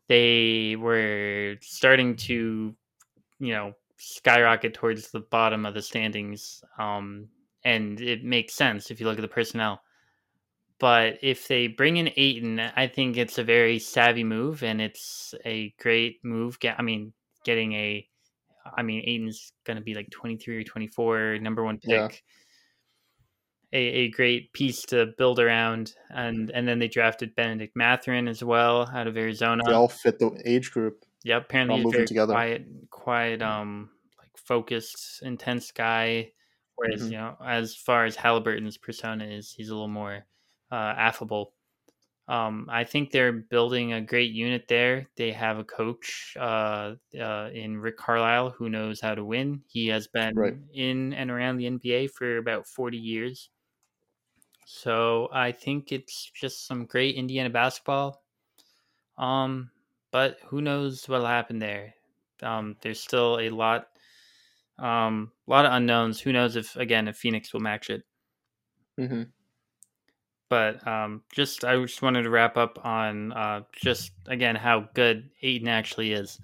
They 0.08 0.76
were 0.76 1.56
starting 1.60 2.16
to, 2.16 2.74
you 3.38 3.52
know, 3.52 3.72
skyrocket 3.96 4.74
towards 4.74 5.10
the 5.10 5.20
bottom 5.20 5.64
of 5.64 5.74
the 5.74 5.82
standings. 5.82 6.62
Um, 6.76 7.28
and 7.64 8.00
it 8.00 8.24
makes 8.24 8.54
sense 8.54 8.90
if 8.90 8.98
you 8.98 9.06
look 9.06 9.18
at 9.18 9.22
the 9.22 9.28
personnel. 9.28 9.80
But 10.82 11.20
if 11.22 11.46
they 11.46 11.68
bring 11.68 11.98
in 11.98 12.10
Ayton, 12.16 12.58
I 12.58 12.88
think 12.88 13.16
it's 13.16 13.38
a 13.38 13.44
very 13.44 13.78
savvy 13.78 14.24
move, 14.24 14.64
and 14.64 14.80
it's 14.80 15.32
a 15.44 15.72
great 15.78 16.18
move. 16.24 16.58
I 16.76 16.82
mean, 16.82 17.12
getting 17.44 17.72
a, 17.74 18.04
I 18.76 18.82
mean, 18.82 19.04
Ayton's 19.06 19.52
going 19.64 19.76
to 19.76 19.82
be 19.84 19.94
like 19.94 20.10
twenty 20.10 20.36
three 20.36 20.56
or 20.56 20.64
twenty 20.64 20.88
four, 20.88 21.38
number 21.38 21.62
one 21.62 21.78
pick. 21.78 21.88
Yeah. 21.88 22.08
A, 23.72 23.78
a 23.78 24.10
great 24.10 24.52
piece 24.54 24.82
to 24.86 25.12
build 25.16 25.38
around, 25.38 25.94
and 26.10 26.50
and 26.50 26.66
then 26.66 26.80
they 26.80 26.88
drafted 26.88 27.36
Bennedict 27.36 27.76
Mathurin 27.76 28.26
as 28.26 28.42
well 28.42 28.90
out 28.92 29.06
of 29.06 29.16
Arizona. 29.16 29.62
They 29.64 29.72
all 29.74 29.86
fit 29.86 30.18
the 30.18 30.36
age 30.44 30.72
group. 30.72 31.04
Yep, 31.22 31.44
apparently 31.44 31.76
all 31.76 31.82
moving 31.84 32.06
together. 32.06 32.32
quiet, 32.32 32.66
quiet, 32.90 33.40
um, 33.40 33.88
like 34.18 34.36
focused, 34.36 35.22
intense 35.22 35.70
guy. 35.70 36.32
Whereas 36.74 37.02
Mhm. 37.02 37.10
you 37.12 37.16
know, 37.18 37.36
as 37.46 37.76
far 37.76 38.04
as 38.04 38.16
Halliburton's 38.16 38.78
persona 38.78 39.26
is, 39.26 39.52
he's 39.52 39.68
a 39.68 39.74
little 39.74 39.86
more 39.86 40.26
uh, 40.72 40.94
affable. 40.98 41.54
Um, 42.28 42.68
I 42.70 42.84
think 42.84 43.10
they're 43.10 43.32
building 43.32 43.92
a 43.92 44.00
great 44.00 44.32
unit 44.32 44.68
there. 44.68 45.08
They 45.16 45.32
have 45.32 45.58
a 45.58 45.64
coach 45.64 46.36
uh, 46.40 46.96
uh, 47.18 47.50
in 47.52 47.78
Rick 47.78 47.98
Carlisle 47.98 48.50
who 48.50 48.70
knows 48.70 49.00
how 49.00 49.14
to 49.14 49.24
win. 49.24 49.64
He 49.68 49.88
has 49.88 50.08
been 50.08 50.34
Right. 50.34 50.56
in 50.72 51.12
and 51.14 51.30
around 51.30 51.58
the 51.58 51.66
NBA 51.66 52.08
for 52.08 52.38
about 52.38 52.66
forty 52.66 52.98
years. 52.98 53.50
So 54.66 55.28
I 55.32 55.52
think 55.52 55.92
it's 55.92 56.30
just 56.30 56.66
some 56.66 56.86
great 56.86 57.14
Indiana 57.16 57.50
basketball. 57.50 58.24
Um, 59.18 59.72
but 60.10 60.40
who 60.42 60.60
knows 60.62 61.08
what'll 61.08 61.26
happen 61.26 61.58
there? 61.58 61.94
Um, 62.42 62.76
there's 62.82 63.00
still 63.00 63.38
a 63.40 63.50
lot, 63.50 63.88
um, 64.78 65.32
a 65.48 65.50
lot 65.52 65.66
of 65.66 65.72
unknowns. 65.72 66.20
Who 66.20 66.32
knows 66.32 66.56
if 66.56 66.76
again 66.76 67.08
if 67.08 67.16
Phoenix 67.18 67.52
will 67.52 67.60
match 67.60 67.90
it? 67.90 68.04
hmm 68.98 69.32
But 70.52 70.86
um, 70.86 71.22
just 71.32 71.64
I 71.64 71.80
just 71.80 72.02
wanted 72.02 72.24
to 72.24 72.30
wrap 72.30 72.58
up 72.58 72.78
on 72.84 73.32
uh, 73.32 73.62
just 73.74 74.12
again 74.26 74.54
how 74.54 74.86
good 74.92 75.30
Ayton 75.40 75.66
actually 75.66 76.12
is. 76.12 76.38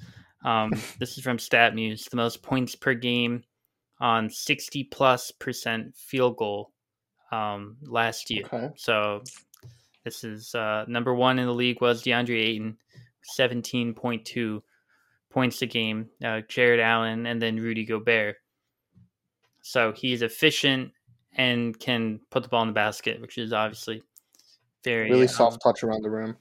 Um, 0.47 0.73
this 0.99 1.19
is 1.19 1.23
from 1.23 1.37
StatMuse, 1.37 2.09
the 2.09 2.17
most 2.17 2.43
points 2.43 2.75
per 2.75 2.95
game 2.95 3.43
on 4.01 4.31
60 4.31 4.85
plus 4.85 5.31
percent 5.31 5.95
field 5.95 6.39
goal 6.39 6.73
um, 7.33 7.77
last 7.83 8.31
year. 8.31 8.47
Okay. 8.47 8.71
So 8.77 9.25
this 10.07 10.25
is 10.25 10.55
uh, 10.55 10.87
number 10.89 11.15
one 11.15 11.39
in 11.39 11.45
the 11.45 11.53
league 11.53 11.83
was 11.83 12.03
DeAndre 12.03 12.43
Ayton, 12.43 12.79
seventeen 13.25 13.93
point 13.93 14.25
two 14.25 14.63
points 15.29 15.61
a 15.61 15.67
game. 15.67 16.09
Uh, 16.25 16.41
Jarrett 16.49 16.81
Allen 16.81 17.27
and 17.27 17.43
then 17.43 17.57
Rudy 17.57 17.85
Gobert. 17.85 18.37
So 19.61 19.93
he's 19.93 20.23
efficient 20.23 20.93
and 21.33 21.79
can 21.79 22.21
put 22.31 22.43
the 22.43 22.49
ball 22.49 22.63
in 22.63 22.69
the 22.69 22.75
basket, 22.75 23.21
which 23.21 23.39
is 23.39 23.53
obviously 23.53 24.03
very 24.85 25.11
Really 25.11 25.23
um, 25.23 25.29
soft 25.29 25.63
touch 25.63 25.83
around 25.83 26.03
the 26.03 26.11
rim. 26.11 26.37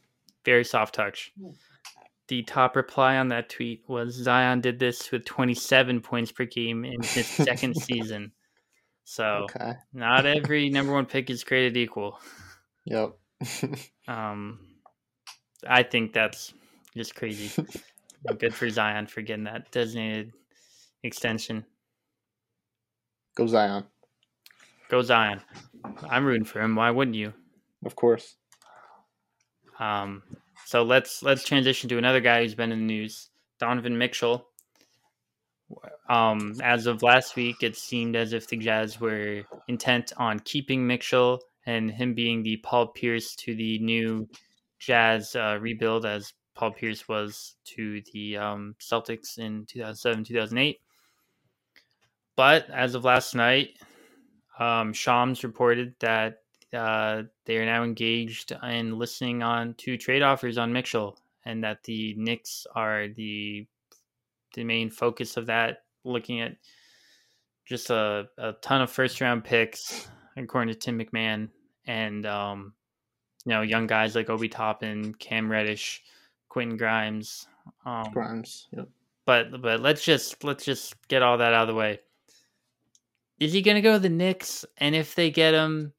very 0.45 0.63
soft 0.63 0.95
touch. 0.95 1.31
The 2.27 2.43
top 2.43 2.75
reply 2.75 3.17
on 3.17 3.29
that 3.29 3.49
tweet 3.49 3.83
was 3.87 4.13
Zion 4.13 4.59
did 4.61 4.79
this 4.79 5.11
with 5.11 5.23
27 5.25 6.01
points 6.01 6.31
per 6.31 6.45
game 6.45 6.83
in 6.83 7.01
his 7.01 7.25
second 7.27 7.75
season. 7.77 8.31
So 9.05 9.47
Okay. 9.49 9.73
not 9.93 10.25
every 10.25 10.69
number 10.69 10.91
one 10.93 11.05
pick 11.05 11.29
is 11.29 11.43
created 11.45 11.77
equal. 11.77 12.19
Yep. 12.85 13.15
Um, 14.07 14.59
I 15.65 15.83
think 15.83 16.11
that's 16.13 16.53
just 16.95 17.15
crazy. 17.15 17.51
Good 18.39 18.53
for 18.53 18.69
Zion 18.69 19.07
for 19.07 19.21
getting 19.21 19.45
that 19.45 19.71
designated 19.71 20.33
extension. 21.03 21.65
Go 23.35 23.47
Zion. 23.47 23.85
Go 24.89 25.01
Zion. 25.01 25.41
I'm 26.09 26.25
rooting 26.25 26.45
for 26.45 26.61
him. 26.61 26.75
Why 26.75 26.91
wouldn't 26.91 27.15
you? 27.15 27.33
Of 27.85 27.95
course. 27.95 28.35
Um, 29.79 30.23
so 30.65 30.83
let's 30.83 31.23
let's 31.23 31.43
transition 31.43 31.89
to 31.89 31.97
another 31.97 32.19
guy 32.19 32.41
who's 32.41 32.55
been 32.55 32.71
in 32.71 32.79
the 32.79 32.85
news, 32.85 33.29
Donovan 33.59 33.97
Mitchell. 33.97 34.47
Um, 36.09 36.55
as 36.63 36.87
of 36.87 37.03
last 37.03 37.35
week, 37.35 37.61
it 37.61 37.75
seemed 37.75 38.15
as 38.15 38.33
if 38.33 38.47
the 38.47 38.57
Jazz 38.57 38.99
were 38.99 39.43
intent 39.67 40.13
on 40.17 40.39
keeping 40.39 40.87
Mitchell 40.87 41.41
and 41.65 41.91
him 41.91 42.13
being 42.13 42.41
the 42.41 42.57
Paul 42.57 42.87
Pierce 42.87 43.35
to 43.35 43.53
the 43.53 43.77
new 43.79 44.27
Jazz 44.79 45.35
uh, 45.35 45.57
rebuild, 45.59 46.05
as 46.05 46.33
Paul 46.55 46.71
Pierce 46.71 47.07
was 47.07 47.55
to 47.75 48.01
the 48.13 48.37
um, 48.37 48.75
Celtics 48.79 49.37
in 49.37 49.65
2007 49.65 50.23
2008. 50.23 50.79
But 52.37 52.69
as 52.69 52.95
of 52.95 53.03
last 53.03 53.35
night, 53.35 53.71
um, 54.59 54.93
Shams 54.93 55.43
reported 55.43 55.93
that 55.99 56.41
uh, 56.73 57.23
they 57.45 57.57
are 57.57 57.65
now 57.65 57.83
engaged 57.83 58.51
in 58.63 58.97
listening 58.97 59.43
on 59.43 59.73
to 59.75 59.97
trade 59.97 60.21
offers 60.21 60.57
on 60.57 60.73
Mitchell, 60.73 61.17
and 61.45 61.63
that 61.63 61.83
the 61.83 62.13
Knicks 62.17 62.67
are 62.75 63.07
the 63.07 63.65
the 64.53 64.63
main 64.63 64.89
focus 64.89 65.37
of 65.37 65.45
that. 65.47 65.83
Looking 66.03 66.41
at 66.41 66.55
just 67.65 67.89
a, 67.89 68.27
a 68.37 68.53
ton 68.61 68.81
of 68.81 68.89
first 68.89 69.19
round 69.21 69.43
picks, 69.43 70.09
according 70.35 70.73
to 70.73 70.79
Tim 70.79 70.99
MacMahon, 70.99 71.49
and 71.85 72.25
um, 72.25 72.73
you 73.45 73.51
know 73.51 73.61
young 73.61 73.87
guys 73.87 74.15
like 74.15 74.29
Obi 74.29 74.49
Toppin, 74.49 75.13
Cam 75.15 75.49
Reddish, 75.49 76.03
Quentin 76.49 76.77
Grimes. 76.77 77.47
Um, 77.85 78.09
Grimes. 78.13 78.67
Yep. 78.71 78.87
but 79.25 79.61
but 79.61 79.81
let's 79.81 80.03
just 80.03 80.43
let's 80.43 80.65
just 80.65 80.95
get 81.07 81.21
all 81.21 81.37
that 81.37 81.53
out 81.53 81.63
of 81.63 81.67
the 81.67 81.75
way. 81.75 81.99
Is 83.39 83.53
he 83.53 83.61
gonna 83.61 83.81
go 83.81 83.93
to 83.93 83.99
the 83.99 84.09
Knicks? 84.09 84.65
And 84.77 84.95
if 84.95 85.15
they 85.15 85.29
get 85.29 85.53
him, 85.53 85.93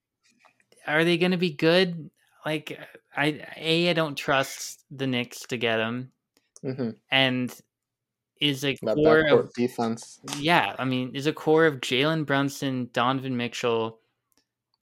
are 0.86 1.04
they 1.04 1.18
gonna 1.18 1.38
be 1.38 1.52
good? 1.52 2.10
Like 2.44 2.78
I 3.16 3.46
a 3.56 3.90
I 3.90 3.92
don't 3.92 4.16
trust 4.16 4.84
the 4.90 5.06
Knicks 5.06 5.40
to 5.48 5.56
get 5.56 5.80
him, 5.80 6.12
hmm 6.62 6.90
and 7.10 7.54
is 8.40 8.64
a 8.64 8.76
core 8.76 9.26
of 9.28 9.52
defense. 9.54 10.20
yeah, 10.38 10.74
I 10.78 10.84
mean, 10.84 11.14
is 11.14 11.26
a 11.26 11.32
core 11.32 11.66
of 11.66 11.80
Jalen 11.80 12.24
Brunson, 12.24 12.88
Donovan 12.92 13.36
Mitchell, 13.36 14.00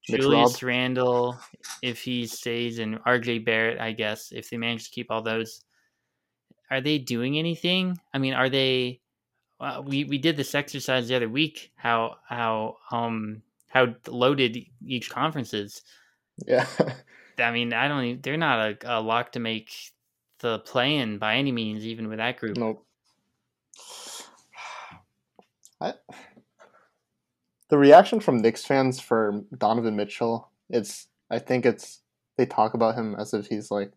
Mitch 0.08 0.20
Julius. 0.20 0.62
Randle, 0.62 1.38
if 1.82 2.02
he 2.02 2.26
stays, 2.26 2.78
and 2.78 2.98
RJ 3.04 3.44
Barrett, 3.44 3.80
I 3.80 3.92
guess, 3.92 4.32
if 4.32 4.50
they 4.50 4.56
manage 4.56 4.84
to 4.84 4.90
keep 4.90 5.10
all 5.10 5.22
those. 5.22 5.62
Are 6.70 6.80
they 6.80 6.98
doing 6.98 7.38
anything? 7.38 7.98
I 8.12 8.18
mean, 8.18 8.34
are 8.34 8.48
they? 8.48 9.00
Uh, 9.58 9.82
we 9.84 10.04
we 10.04 10.18
did 10.18 10.36
this 10.36 10.54
exercise 10.54 11.08
the 11.08 11.16
other 11.16 11.28
week. 11.28 11.72
How 11.76 12.16
how 12.28 12.76
um 12.90 13.42
how 13.68 13.94
loaded 14.06 14.58
each 14.84 15.10
conference 15.10 15.54
is. 15.54 15.82
Yeah. 16.46 16.66
I 17.38 17.50
mean, 17.50 17.72
I 17.72 17.88
don't. 17.88 18.04
Even, 18.04 18.20
they're 18.22 18.36
not 18.36 18.84
a, 18.84 18.98
a 18.98 19.00
lock 19.00 19.32
to 19.32 19.40
make 19.40 19.70
the 20.40 20.58
play 20.60 20.96
in 20.96 21.18
by 21.18 21.36
any 21.36 21.52
means, 21.52 21.84
even 21.84 22.08
with 22.08 22.18
that 22.18 22.38
group. 22.38 22.56
nope. 22.56 22.84
I, 25.80 25.92
the 27.68 27.78
reaction 27.78 28.20
from 28.20 28.38
Knicks 28.38 28.64
fans 28.64 29.00
for 29.00 29.42
Donovan 29.56 29.96
Mitchell, 29.96 30.50
it's 30.70 31.08
I 31.30 31.38
think 31.38 31.66
it's 31.66 32.00
they 32.36 32.46
talk 32.46 32.74
about 32.74 32.94
him 32.94 33.14
as 33.18 33.34
if 33.34 33.46
he's 33.48 33.70
like 33.70 33.92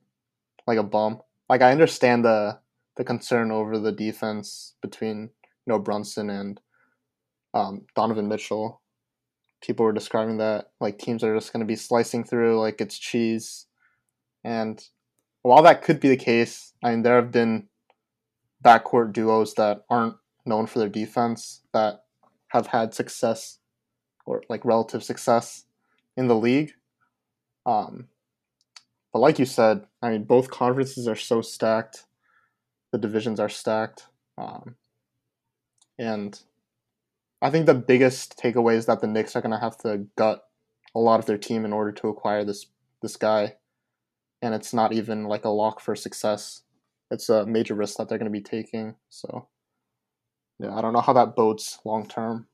like 0.68 0.78
a 0.78 0.84
bum. 0.84 1.22
Like 1.48 1.62
I 1.62 1.72
understand 1.72 2.26
the 2.26 2.60
the 2.98 3.04
concern 3.04 3.52
over 3.52 3.78
the 3.78 3.94
defense 3.94 4.74
between 4.82 5.30
you 5.66 5.74
know 5.74 5.80
Brunson 5.80 6.30
and 6.30 6.60
um, 7.54 7.86
Donovan 7.96 8.28
Mitchell. 8.28 8.82
People 9.62 9.86
were 9.86 9.94
describing 9.94 10.38
that 10.38 10.72
like 10.80 10.98
teams 10.98 11.24
are 11.24 11.36
just 11.36 11.52
going 11.52 11.62
to 11.62 11.66
be 11.66 11.76
slicing 11.76 12.24
through 12.24 12.60
like 12.60 12.80
it's 12.80 12.98
cheese, 12.98 13.66
and 14.44 14.84
while 15.42 15.64
that 15.64 15.82
could 15.82 16.00
be 16.00 16.10
the 16.10 16.18
case, 16.18 16.74
I 16.84 16.92
mean 16.92 17.04
there 17.04 17.16
have 17.16 17.32
been 17.32 17.68
backcourt 18.64 19.14
duos 19.14 19.54
that 19.56 19.86
aren't 19.90 20.16
known 20.46 20.66
for 20.66 20.80
their 20.80 20.90
defense 20.90 21.62
that 21.74 22.04
have 22.50 22.68
had 22.68 22.94
success 22.94 23.60
or 24.26 24.44
like 24.50 24.66
relative 24.66 25.04
success 25.04 25.66
in 26.18 26.28
the 26.28 26.36
league. 26.36 26.74
Um, 27.66 28.08
but 29.12 29.20
like 29.20 29.40
you 29.40 29.46
said, 29.46 29.86
I 30.02 30.12
mean, 30.12 30.24
both 30.24 30.52
conferences 30.52 31.08
are 31.08 31.16
so 31.16 31.42
stacked. 31.42 32.06
The 32.92 32.98
divisions 32.98 33.40
are 33.40 33.50
stacked. 33.50 34.08
Um, 34.38 34.76
and 36.00 36.40
I 37.42 37.50
think 37.52 37.66
the 37.66 37.76
biggest 37.76 38.40
takeaway 38.40 38.76
is 38.76 38.88
that 38.88 39.02
the 39.02 39.08
Knicks 39.08 39.36
are 39.36 39.42
going 39.42 39.52
to 39.52 39.60
have 39.60 39.78
to 39.80 40.08
gut 40.16 40.44
a 40.96 41.00
lot 41.00 41.20
of 41.20 41.26
their 41.26 41.38
team 41.38 41.66
in 41.66 41.74
order 41.74 41.92
to 41.92 42.08
acquire 42.08 42.44
this 42.44 42.66
this 43.02 43.16
guy, 43.16 43.56
and 44.42 44.56
it's 44.56 44.74
not 44.74 44.94
even 44.94 45.26
like 45.26 45.46
a 45.46 45.50
lock 45.50 45.80
for 45.80 45.96
success. 45.96 46.64
It's 47.12 47.30
a 47.30 47.46
major 47.46 47.76
risk 47.76 47.98
that 47.98 48.10
they're 48.10 48.18
going 48.18 48.32
to 48.32 48.38
be 48.38 48.42
taking. 48.42 48.96
So, 49.10 49.48
yeah, 50.60 50.76
I 50.76 50.82
don't 50.82 50.94
know 50.94 51.02
how 51.02 51.14
that 51.14 51.36
bodes 51.36 51.80
long 51.86 52.08
term. 52.08 52.48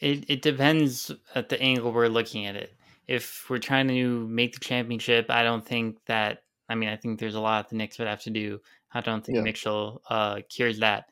It 0.00 0.24
it 0.28 0.42
depends 0.42 1.10
at 1.34 1.48
the 1.48 1.60
angle 1.60 1.92
we're 1.92 2.08
looking 2.08 2.46
at 2.46 2.56
it. 2.56 2.74
If 3.06 3.46
we're 3.50 3.58
trying 3.58 3.88
to 3.88 4.28
make 4.28 4.54
the 4.54 4.60
championship, 4.60 5.26
I 5.28 5.42
don't 5.42 5.66
think 5.66 5.98
that. 6.06 6.44
I 6.68 6.74
mean, 6.74 6.88
I 6.88 6.96
think 6.96 7.20
there's 7.20 7.34
a 7.34 7.40
lot 7.40 7.68
the 7.68 7.76
Knicks 7.76 7.98
would 7.98 8.08
have 8.08 8.22
to 8.22 8.30
do. 8.30 8.60
I 8.94 9.00
don't 9.00 9.24
think 9.24 9.36
Yeah. 9.36 9.42
Mitchell 9.42 10.02
uh, 10.08 10.40
cures 10.48 10.78
that. 10.80 11.11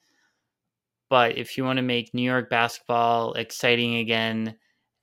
But 1.11 1.39
if 1.39 1.59
you 1.59 1.65
want 1.65 1.79
to 1.79 1.83
make 1.83 2.15
New 2.15 2.23
York 2.23 2.51
basketball 2.51 3.35
exciting 3.35 3.97
again, 3.97 4.59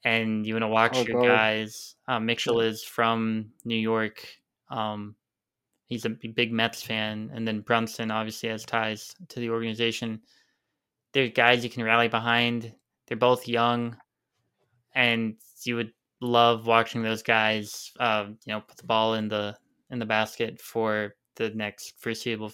and 0.06 0.48
you 0.48 0.56
want 0.56 0.64
to 0.64 0.70
watch 0.70 0.98
Oh, 0.98 1.06
your 1.08 1.18
God. 1.18 1.28
guys, 1.28 1.98
uh, 2.08 2.20
Mitchell 2.20 2.62
is 2.62 2.84
from 2.84 3.54
New 3.66 3.76
York. 3.78 4.28
Um, 4.70 5.16
he's 5.88 6.06
a 6.06 6.10
big 6.10 6.54
Mets 6.54 6.84
fan, 6.84 7.32
and 7.34 7.48
then 7.48 7.62
Brunson 7.62 8.12
obviously 8.12 8.50
has 8.50 8.66
ties 8.66 9.16
to 9.30 9.40
the 9.42 9.50
organization. 9.52 10.22
They're 11.14 11.30
guys 11.30 11.64
you 11.64 11.70
can 11.70 11.84
rally 11.84 12.08
behind. 12.10 12.76
They're 13.08 13.18
both 13.18 13.48
young, 13.48 13.98
and 14.96 15.36
you 15.64 15.76
would 15.76 15.94
love 16.22 16.68
watching 16.68 17.04
those 17.04 17.24
guys. 17.24 17.92
Uh, 18.00 18.28
you 18.46 18.54
know, 18.54 18.62
put 18.62 18.78
the 18.78 18.88
ball 18.88 19.16
in 19.16 19.28
the 19.28 19.58
in 19.92 20.00
the 20.00 20.06
basket 20.06 20.62
for 20.62 21.16
the 21.36 21.50
next 21.52 22.00
foreseeable 22.00 22.52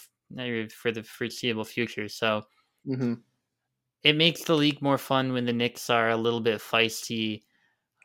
for 0.71 0.91
the 0.91 1.03
foreseeable 1.03 1.65
future. 1.65 2.07
So 2.09 2.43
hmm 2.85 3.13
it 4.03 4.15
makes 4.15 4.43
the 4.43 4.55
league 4.55 4.81
more 4.81 4.97
fun 4.97 5.33
when 5.33 5.45
the 5.45 5.53
Knicks 5.53 5.89
are 5.89 6.09
a 6.09 6.17
little 6.17 6.41
bit 6.41 6.59
feisty. 6.59 7.43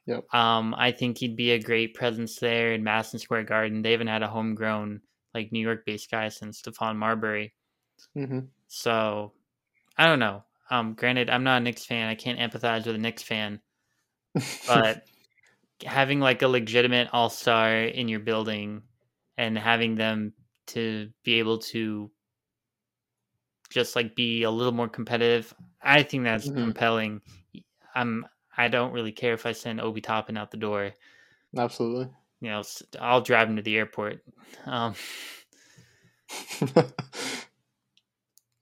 Yep. 0.07 0.33
Um, 0.33 0.75
I 0.79 0.93
think 0.93 1.19
he'd 1.19 1.37
be 1.37 1.51
a 1.51 1.63
great 1.63 1.95
presence 1.95 2.37
there 2.37 2.73
in 2.73 2.85
Madison 2.85 3.19
Square 3.19 3.45
Garden. 3.45 3.83
They 3.83 3.93
haven't 3.93 4.07
had 4.07 4.23
a 4.23 4.29
homegrown 4.29 5.01
like 5.35 5.53
New 5.53 5.61
York 5.61 5.85
based 5.85 6.11
guy 6.11 6.29
since 6.29 6.63
Stephon 6.63 6.97
Marbury. 6.97 7.53
Mm-hmm. 8.17 8.41
So 8.69 9.33
I 9.97 10.07
don't 10.07 10.21
know. 10.21 10.45
Um, 10.71 10.95
granted, 10.95 11.31
I'm 11.31 11.45
not 11.45 11.61
a 11.61 11.65
Knicks 11.65 11.85
fan. 11.85 12.09
I 12.09 12.15
can't 12.15 12.39
empathize 12.39 12.87
with 12.87 12.95
a 12.95 12.99
Knicks 12.99 13.23
fan, 13.23 13.61
but 14.67 15.05
having 15.85 16.21
like 16.21 16.43
a 16.43 16.49
legitimate 16.49 17.09
all 17.13 17.31
star 17.31 17.73
in 17.83 18.09
your 18.09 18.21
building 18.21 18.83
and 19.37 19.59
having 19.59 19.95
them 19.95 20.33
to 20.69 21.09
be 21.25 21.39
able 21.39 21.59
to 21.59 22.11
just 23.71 23.97
like 23.97 24.15
be 24.17 24.43
a 24.45 24.51
little 24.51 24.73
more 24.73 24.89
competitive, 24.89 25.55
I 25.83 26.03
think 26.03 26.25
that's 26.25 26.49
Mhm. 26.49 26.63
compelling. 26.63 27.23
I'm 27.95 28.27
I 28.57 28.69
don't 28.69 28.93
really 28.93 29.13
care 29.13 29.35
if 29.35 29.47
I 29.47 29.53
send 29.53 29.81
Obi 29.81 30.01
Toppin 30.01 30.37
out 30.37 30.51
the 30.51 30.57
door. 30.57 30.93
absolutely. 31.57 32.09
You 32.41 32.51
know, 32.51 32.63
I'll 33.01 33.21
drive 33.21 33.49
him 33.49 33.57
to 33.57 33.63
the 33.63 33.77
airport. 33.77 34.23
Um, 34.65 34.95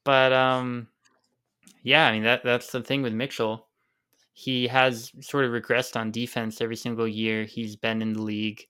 but 0.04 0.32
um, 0.32 0.88
yeah, 1.82 2.06
I 2.06 2.12
mean 2.12 2.24
that 2.24 2.44
that's 2.44 2.72
the 2.72 2.82
thing 2.82 3.02
with 3.02 3.14
Mitchell. 3.14 3.68
He 4.32 4.68
has 4.68 5.12
sort 5.20 5.44
of 5.46 5.52
regressed 5.52 5.96
on 5.96 6.10
defense 6.12 6.60
every 6.60 6.76
single 6.76 7.08
year 7.08 7.44
he's 7.44 7.76
been 7.76 8.02
in 8.02 8.14
the 8.14 8.22
league. 8.22 8.66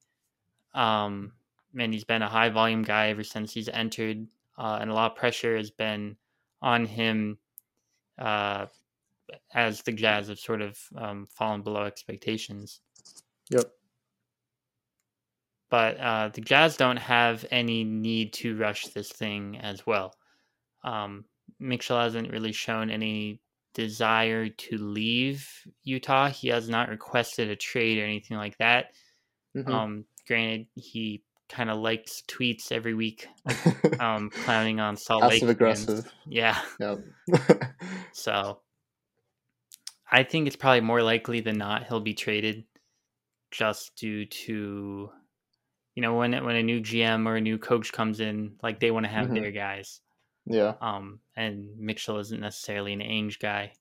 Um, 0.74 1.34
and 1.78 1.92
he's 1.92 2.04
been 2.04 2.22
a 2.22 2.28
high 2.28 2.50
volume 2.50 2.82
guy 2.82 3.08
ever 3.08 3.24
since 3.24 3.52
he's 3.52 3.68
entered, 3.68 4.26
uh, 4.58 4.78
and 4.80 4.90
a 4.90 4.94
lot 4.94 5.12
of 5.12 5.18
pressure 5.18 5.56
has 5.56 5.70
been 5.70 6.16
on 6.66 6.84
him 6.84 7.38
uh, 8.18 8.66
as 9.54 9.82
the 9.82 9.92
Jazz 9.92 10.26
have 10.26 10.40
sort 10.40 10.60
of 10.60 10.76
um, 10.96 11.26
fallen 11.26 11.62
below 11.62 11.84
expectations. 11.84 12.80
yep. 13.48 13.70
But 15.70 15.96
uh, 15.98 16.28
the 16.32 16.40
Jazz 16.40 16.76
don't 16.76 16.96
have 16.96 17.44
any 17.52 17.84
need 17.84 18.32
to 18.34 18.56
rush 18.56 18.86
this 18.88 19.10
thing 19.10 19.58
as 19.58 19.86
well. 19.86 20.14
Um, 20.82 21.24
Mitchell 21.60 22.00
hasn't 22.00 22.32
really 22.32 22.52
shown 22.52 22.90
any 22.90 23.40
desire 23.74 24.48
to 24.48 24.78
leave 24.78 25.48
Utah. 25.84 26.30
He 26.30 26.48
has 26.48 26.68
not 26.68 26.88
requested 26.88 27.48
a 27.48 27.56
trade 27.56 27.98
or 27.98 28.04
anything 28.04 28.36
like 28.36 28.56
that. 28.58 28.92
Mhm. 29.56 29.68
Um, 29.68 30.04
granted, 30.26 30.66
he 30.74 31.22
kind 31.48 31.70
of 31.70 31.78
likes 31.78 32.22
tweets 32.28 32.72
every 32.72 32.94
week, 32.94 33.28
um, 34.00 34.30
clowning 34.30 34.80
on 34.80 34.96
Salt 34.96 35.22
Lake. 35.22 35.32
Passive 35.34 35.48
aggressive. 35.48 36.12
Yeah. 36.26 36.58
Yep. 36.80 36.98
So 38.12 38.60
I 40.10 40.22
think 40.22 40.46
it's 40.46 40.56
probably 40.56 40.80
more 40.80 41.02
likely 41.02 41.40
than 41.40 41.58
not 41.58 41.86
he'll 41.86 42.00
be 42.00 42.14
traded 42.14 42.64
just 43.50 43.94
due 43.96 44.24
to 44.24 45.10
you 45.94 46.02
know 46.02 46.14
when 46.16 46.32
when 46.44 46.56
a 46.56 46.62
new 46.62 46.80
GM 46.80 47.26
or 47.26 47.36
a 47.36 47.40
new 47.40 47.58
coach 47.58 47.92
comes 47.92 48.20
in, 48.20 48.56
like 48.62 48.80
they 48.80 48.90
want 48.90 49.04
to 49.04 49.12
have 49.12 49.28
Mhm. 49.28 49.34
their 49.40 49.50
guys. 49.52 50.00
yeah. 50.46 50.74
Um, 50.80 51.20
and 51.36 51.76
Mitchell 51.78 52.18
isn't 52.18 52.40
necessarily 52.40 52.92
an 52.94 53.00
Ainge 53.00 53.38
guy. 53.38 53.72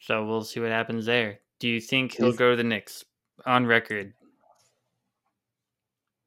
So 0.00 0.24
we'll 0.24 0.44
see 0.44 0.60
what 0.60 0.70
happens 0.70 1.04
there. 1.06 1.40
Do 1.60 1.68
you 1.68 1.80
think 1.80 2.14
he'll 2.16 2.32
go 2.32 2.50
to 2.52 2.56
the 2.56 2.64
Knicks 2.64 3.04
on 3.44 3.66
record? 3.66 4.14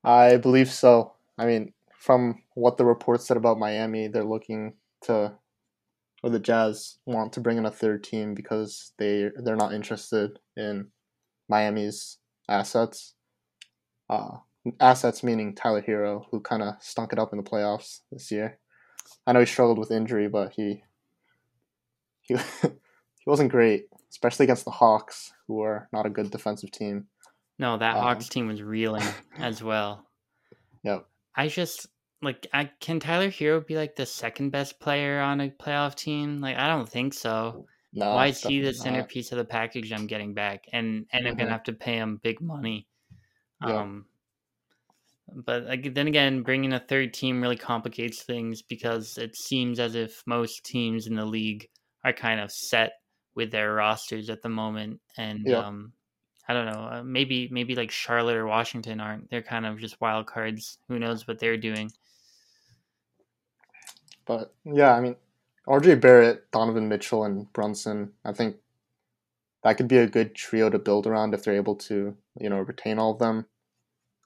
I 0.03 0.38
believe 0.38 0.71
so. 0.71 1.13
I 1.38 1.45
mean, 1.45 1.73
from 1.97 2.43
what 2.55 2.77
the 2.77 2.85
report 2.85 3.21
said 3.21 3.38
about 3.38 3.59
Miami, 3.59 4.07
they're 4.07 4.23
looking 4.23 4.73
to, 5.03 5.33
or 6.23 6.29
the 6.29 6.39
Jazz 6.39 6.97
want 7.05 7.33
to 7.33 7.41
bring 7.41 7.57
in 7.57 7.65
a 7.65 7.71
third 7.71 8.03
team 8.03 8.33
because 8.33 8.93
they 8.97 9.29
they're 9.35 9.55
not 9.55 9.73
interested 9.73 10.39
in 10.55 10.88
Miami's 11.49 12.17
assets. 12.47 13.13
Uh, 14.09 14.38
assets 14.79 15.23
meaning 15.23 15.55
Tyler 15.55 15.81
Herro, 15.81 16.25
who 16.31 16.39
kind 16.39 16.63
of 16.63 16.75
stunk 16.81 17.13
it 17.13 17.19
up 17.19 17.31
in 17.33 17.38
the 17.38 17.49
playoffs 17.49 18.01
this 18.12 18.31
year. 18.31 18.59
I 19.25 19.33
know 19.33 19.39
he 19.39 19.45
struggled 19.45 19.79
with 19.79 19.91
injury, 19.91 20.27
but 20.27 20.53
he 20.53 20.83
he 22.21 22.35
he 22.62 23.25
wasn't 23.25 23.51
great, 23.51 23.88
especially 24.09 24.45
against 24.45 24.65
the 24.65 24.71
Hawks, 24.71 25.33
who 25.47 25.62
are 25.62 25.89
not 25.91 26.05
a 26.05 26.09
good 26.09 26.31
defensive 26.31 26.71
team. 26.71 27.07
No, 27.60 27.78
that 27.78 27.98
Um, 27.98 28.00
Hawks 28.00 28.28
team 28.28 28.48
was 28.48 28.63
reeling 28.63 29.19
as 29.38 29.62
well. 29.62 30.10
Yep. 30.84 31.10
I 31.36 31.48
just 31.48 31.88
like 32.22 32.45
I 32.54 32.65
can 32.65 33.00
Tyler 33.00 33.30
Herro 33.32 33.62
be 33.65 33.76
like 33.76 33.95
the 33.95 34.06
second 34.06 34.52
best 34.52 34.80
player 34.80 35.19
on 35.19 35.41
a 35.41 35.50
playoff 35.50 35.95
team? 35.95 36.38
Like 36.39 36.58
I 36.58 36.67
don't 36.67 36.88
think 36.88 37.13
so. 37.15 37.60
No, 37.93 38.08
Why 38.10 38.28
is 38.28 38.43
he 38.43 38.60
the 38.62 38.74
definitely 38.74 38.78
not. 38.78 39.10
centerpiece 39.10 39.32
of 39.32 39.38
the 39.39 39.45
package 39.45 39.91
I'm 39.91 40.06
getting 40.08 40.34
back? 40.36 40.65
And 40.72 41.08
and 41.12 41.28
I'm 41.28 41.34
Mhm. 41.34 41.36
gonna 41.36 41.52
have 41.52 41.63
to 41.63 41.74
pay 41.74 41.95
him 41.98 42.17
big 42.17 42.41
money. 42.41 42.88
Yeah. 43.60 43.86
Um 43.86 44.08
but 45.45 45.63
like, 45.65 45.93
then 45.93 46.08
again, 46.08 46.41
bringing 46.43 46.74
a 46.74 46.80
third 46.80 47.13
team 47.13 47.41
really 47.41 47.56
complicates 47.56 48.24
things 48.24 48.62
because 48.62 49.17
it 49.17 49.36
seems 49.36 49.80
as 49.80 49.95
if 49.95 50.24
most 50.26 50.65
teams 50.65 51.08
in 51.08 51.15
the 51.15 51.26
league 51.26 51.67
are 52.04 52.13
kind 52.13 52.39
of 52.39 52.52
set 52.52 52.93
with 53.36 53.52
their 53.52 53.74
rosters 53.74 54.30
at 54.30 54.41
the 54.41 54.50
moment, 54.50 55.02
and 55.17 55.45
Yeah. 55.45 55.63
um, 55.63 55.93
I 56.49 56.53
don't 56.53 56.65
know, 56.65 56.89
uh, 56.91 57.03
maybe 57.05 57.47
maybe 57.51 57.75
like 57.75 57.91
Charlotte 57.91 58.35
or 58.35 58.47
Washington 58.47 58.99
aren't. 58.99 59.29
They're 59.29 59.43
kind 59.43 59.67
of 59.67 59.77
just 59.77 60.01
wild 60.01 60.25
cards. 60.25 60.79
Who 60.88 60.97
knows 60.97 61.27
what 61.27 61.38
they're 61.38 61.57
doing? 61.57 61.91
But 64.25 64.51
yeah, 64.65 64.95
I 64.95 64.99
mean, 64.99 65.15
RJ 65.67 66.01
Barrett, 66.01 66.49
Donovan 66.49 66.89
Mitchell, 66.89 67.23
and 67.23 67.53
Brunson, 67.53 68.13
I 68.25 68.33
think 68.33 68.55
that 69.63 69.77
could 69.77 69.88
be 69.88 69.99
a 69.99 70.07
good 70.07 70.33
trio 70.33 70.71
to 70.71 70.79
build 70.79 71.05
around 71.05 71.35
if 71.35 71.43
they're 71.43 71.53
able 71.53 71.75
to, 71.75 72.17
you 72.39 72.49
know, 72.49 72.62
retain 72.62 72.97
all 72.97 73.12
of 73.12 73.19
them. 73.19 73.45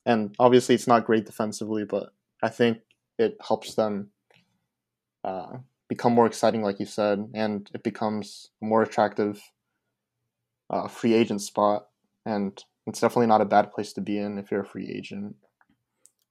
And 0.05 0.33
obviously, 0.39 0.75
it's 0.75 0.87
not 0.87 1.05
great 1.05 1.25
defensively, 1.25 1.83
but 1.83 2.13
I 2.41 2.47
think 2.47 2.79
it 3.19 3.35
helps 3.45 3.75
them 3.75 4.11
uh, 5.25 5.57
become 5.89 6.13
more 6.13 6.25
exciting, 6.27 6.61
like 6.61 6.79
you 6.79 6.85
said, 6.85 7.31
and 7.33 7.69
it 7.73 7.83
becomes 7.83 8.49
a 8.61 8.65
more 8.65 8.81
attractive 8.81 9.41
uh, 10.69 10.87
free 10.87 11.13
agent 11.13 11.41
spot. 11.41 11.87
And 12.25 12.61
it's 12.85 12.99
definitely 12.99 13.27
not 13.27 13.39
a 13.41 13.45
bad 13.45 13.71
place 13.71 13.93
to 13.93 14.01
be 14.01 14.17
in 14.17 14.37
if 14.37 14.51
you're 14.51 14.61
a 14.63 14.65
free 14.67 14.89
agent. 14.89 15.37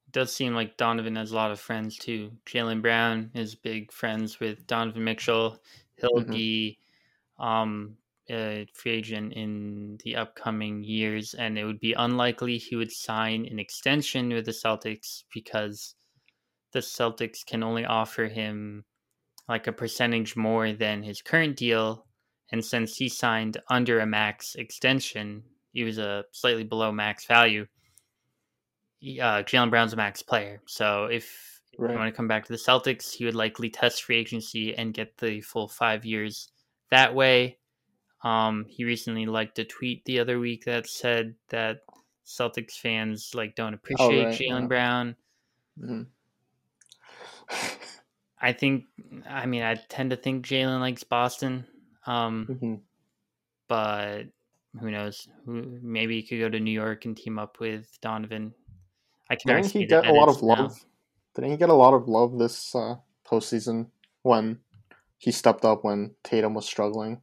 It 0.06 0.12
does 0.12 0.32
seem 0.32 0.54
like 0.54 0.76
Donovan 0.76 1.16
has 1.16 1.32
a 1.32 1.34
lot 1.34 1.50
of 1.50 1.58
friends 1.58 1.98
too. 1.98 2.38
Jaylen 2.46 2.82
Brown 2.82 3.32
is 3.34 3.56
big 3.56 3.90
friends 3.90 4.38
with 4.38 4.64
Donovan 4.68 5.02
Mitchell. 5.02 5.60
He'll 5.96 6.20
Mhm. 6.20 6.30
be 6.30 6.78
um, 7.38 7.98
a 8.30 8.66
free 8.74 8.92
agent 8.92 9.34
in 9.34 9.98
the 10.04 10.16
upcoming 10.16 10.84
years, 10.84 11.34
and 11.34 11.58
it 11.58 11.64
would 11.64 11.80
be 11.80 11.94
unlikely 11.94 12.58
he 12.58 12.76
would 12.76 12.92
sign 12.92 13.46
an 13.46 13.58
extension 13.58 14.30
with 14.30 14.46
the 14.46 14.52
Celtics 14.52 15.24
because 15.34 15.96
the 16.72 16.80
Celtics 16.80 17.44
can 17.46 17.62
only 17.62 17.84
offer 17.84 18.26
him 18.28 18.84
like 19.48 19.66
a 19.66 19.72
percentage 19.72 20.36
more 20.36 20.72
than 20.72 21.02
his 21.04 21.22
current 21.22 21.56
deal. 21.56 22.06
And 22.52 22.64
since 22.64 22.96
he 22.96 23.08
signed 23.08 23.58
under 23.70 24.00
a 24.00 24.06
max 24.06 24.54
extension, 24.56 25.44
he 25.72 25.84
was 25.84 25.98
a 25.98 26.24
slightly 26.32 26.64
below 26.64 26.92
max 26.92 27.24
value 27.26 27.66
uh, 29.20 29.42
Jaylen 29.42 29.70
Brown's 29.70 29.92
a 29.92 29.96
max 29.96 30.22
player. 30.22 30.62
So 30.66 31.06
if 31.06 31.60
If 31.72 31.78
you 31.78 31.84
Right. 31.86 31.96
want 31.96 32.12
to 32.12 32.16
come 32.16 32.28
back 32.28 32.44
to 32.44 32.52
the 32.52 32.58
Celtics, 32.58 33.12
he 33.12 33.24
would 33.24 33.34
likely 33.34 33.70
test 33.70 34.04
free 34.04 34.16
agency 34.18 34.74
and 34.76 34.92
get 34.94 35.16
the 35.16 35.40
full 35.40 35.66
five 35.68 36.04
years 36.04 36.52
that 36.90 37.14
way. 37.14 37.58
Um, 38.22 38.66
he 38.68 38.84
recently 38.84 39.26
liked 39.26 39.58
a 39.58 39.64
tweet 39.64 40.04
the 40.04 40.20
other 40.20 40.38
week 40.38 40.64
that 40.66 40.86
said 40.86 41.34
that 41.48 41.80
Celtics 42.26 42.74
fans 42.74 43.34
like 43.34 43.56
don't 43.56 43.74
appreciate 43.74 44.00
Oh, 44.00 44.24
right, 44.26 44.38
Jaylen 44.38 44.60
yeah. 44.62 44.66
Brown. 44.68 45.16
Mhm. 45.80 46.06
I 48.38 48.52
think, 48.52 48.84
I 49.26 49.46
mean, 49.46 49.62
I 49.62 49.74
tend 49.74 50.10
to 50.10 50.16
think 50.16 50.44
Jaylen 50.46 50.80
likes 50.80 51.04
Boston, 51.04 51.66
um, 52.06 52.46
Mhm. 52.50 52.82
but 53.68 54.24
who 54.80 54.90
knows? 54.90 55.28
Who 55.44 55.78
maybe 55.82 56.16
he 56.20 56.26
could 56.26 56.38
go 56.40 56.48
to 56.48 56.60
New 56.60 56.70
York 56.72 57.04
and 57.04 57.16
team 57.16 57.38
up 57.38 57.60
with 57.60 57.86
Donovan. 58.00 58.54
I 59.30 59.36
can 59.36 59.54
Didn't 59.56 59.72
he 59.72 59.86
get 59.86 60.06
a 60.06 60.12
lot 60.12 60.28
of 60.28 60.42
now. 60.42 60.48
love? 60.48 60.84
Didn't 61.34 61.50
he 61.52 61.56
get 61.56 61.68
a 61.70 61.74
lot 61.74 61.94
of 61.94 62.08
love 62.08 62.38
this 62.38 62.74
uh, 62.74 62.96
postseason 63.26 63.88
when 64.22 64.58
he 65.18 65.30
stepped 65.30 65.64
up 65.64 65.84
when 65.84 66.14
Tatum 66.24 66.54
was 66.54 66.66
struggling? 66.66 67.22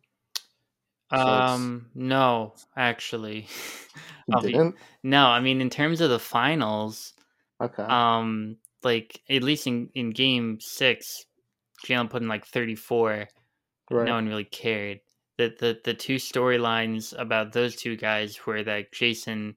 So 1.12 1.17
Um, 1.17 1.88
no, 1.95 2.53
actually, 2.77 3.47
I'll 4.33 4.41
be- 4.41 4.51
didn't. 4.51 4.75
no. 5.03 5.25
I 5.25 5.39
mean, 5.39 5.59
in 5.62 5.69
terms 5.69 6.01
of 6.01 6.09
the 6.09 6.19
finals, 6.19 7.13
Okay. 7.62 7.83
um, 7.83 8.57
like 8.83 9.21
at 9.29 9.43
least 9.43 9.65
in 9.67 9.89
in 9.95 10.12
Game 10.12 10.59
Six, 10.62 11.25
Jaylen 11.85 12.09
put 12.09 12.21
in 12.21 12.27
like 12.27 12.45
thirty 12.45 12.75
four. 12.75 13.27
right. 13.91 14.05
no 14.05 14.13
one 14.13 14.27
really 14.27 14.45
cared. 14.45 14.99
The 15.39 15.56
the 15.58 15.80
the 15.86 15.93
two 15.93 16.17
storylines 16.17 17.17
about 17.17 17.54
those 17.54 17.78
two 17.78 17.95
guys 17.95 18.45
were 18.45 18.62
that 18.63 18.91
Jayson 18.91 19.56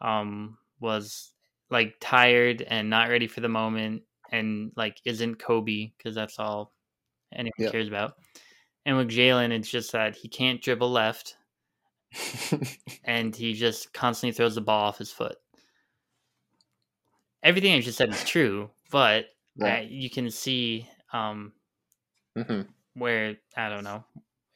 um 0.00 0.56
was 0.80 1.34
like 1.68 1.96
tired 2.00 2.62
and 2.62 2.88
not 2.88 3.10
ready 3.10 3.26
for 3.26 3.40
the 3.42 3.48
moment 3.48 4.02
and 4.32 4.72
like 4.76 4.98
isn't 5.04 5.36
Kobe 5.36 5.92
because 5.98 6.14
that's 6.14 6.38
all 6.38 6.72
anyone 7.34 7.70
cares 7.70 7.88
about. 7.88 8.14
And 8.86 8.96
with 8.96 9.10
Jaylen, 9.10 9.52
it's 9.52 9.70
just 9.70 9.92
that 9.92 10.16
he 10.16 10.26
can't 10.26 10.62
dribble 10.62 10.90
left 10.90 11.36
and 13.04 13.36
he 13.36 13.52
just 13.52 13.92
constantly 13.92 14.32
throws 14.34 14.54
the 14.54 14.62
ball 14.62 14.86
off 14.86 14.96
his 14.96 15.12
foot. 15.12 15.36
Everything 17.42 17.74
I 17.74 17.80
just 17.80 17.98
said 17.98 18.08
is 18.08 18.24
true, 18.24 18.70
but 18.90 19.26
yeah. 19.56 19.80
uh, 19.80 19.82
you 19.82 20.08
can 20.08 20.30
see 20.30 20.88
um 21.12 21.52
hmm 22.34 22.62
where 22.94 23.36
I 23.54 23.68
don't 23.68 23.84
know, 23.84 24.04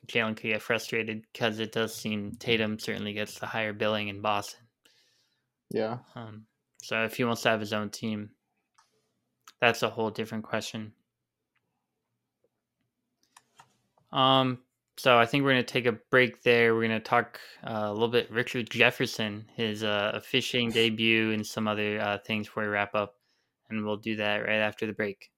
Jaylen 0.07 0.37
could 0.37 0.49
get 0.49 0.63
frustrated 0.63 1.25
because 1.33 1.59
it 1.59 1.73
does 1.73 1.95
seem 1.95 2.33
Tatum 2.39 2.79
certainly 2.79 3.13
gets 3.13 3.39
the 3.39 3.47
higher 3.47 3.73
billing 3.73 4.09
in 4.09 4.21
Boston. 4.21 4.61
Yeah. 5.71 5.99
Um, 6.15 6.47
so 6.83 7.05
if 7.05 7.17
he 7.17 7.25
wants 7.25 7.43
to 7.43 7.51
have 7.51 7.61
his 7.61 7.73
own 7.73 7.91
team, 7.91 8.31
that's 9.61 9.83
a 9.83 9.91
whole 9.91 10.11
different 10.11 10.45
question. 10.45 10.93
Um, 14.13 14.59
so 14.97 15.19
I 15.19 15.27
think 15.27 15.43
we're 15.43 15.51
gonna 15.51 15.65
take 15.65 15.87
a 15.87 15.99
break 16.11 16.43
there. 16.43 16.75
We're 16.75 16.83
gonna 16.83 17.01
talk 17.01 17.41
uh, 17.67 17.87
a 17.87 17.93
little 17.93 18.09
bit 18.09 18.31
Richard 18.31 18.71
Jefferson, 18.71 19.47
his 19.57 19.83
uh, 19.83 20.21
fishing 20.25 20.71
debut, 20.73 21.33
and 21.33 21.45
some 21.45 21.67
other 21.67 22.01
uh, 22.01 22.19
things 22.19 22.47
before 22.47 22.63
we 22.63 22.69
wrap 22.69 22.95
up, 22.95 23.17
and 23.71 23.85
we'll 23.85 23.97
do 23.97 24.17
that 24.17 24.37
right 24.39 24.61
after 24.61 24.87
the 24.87 24.93
break. 24.93 25.31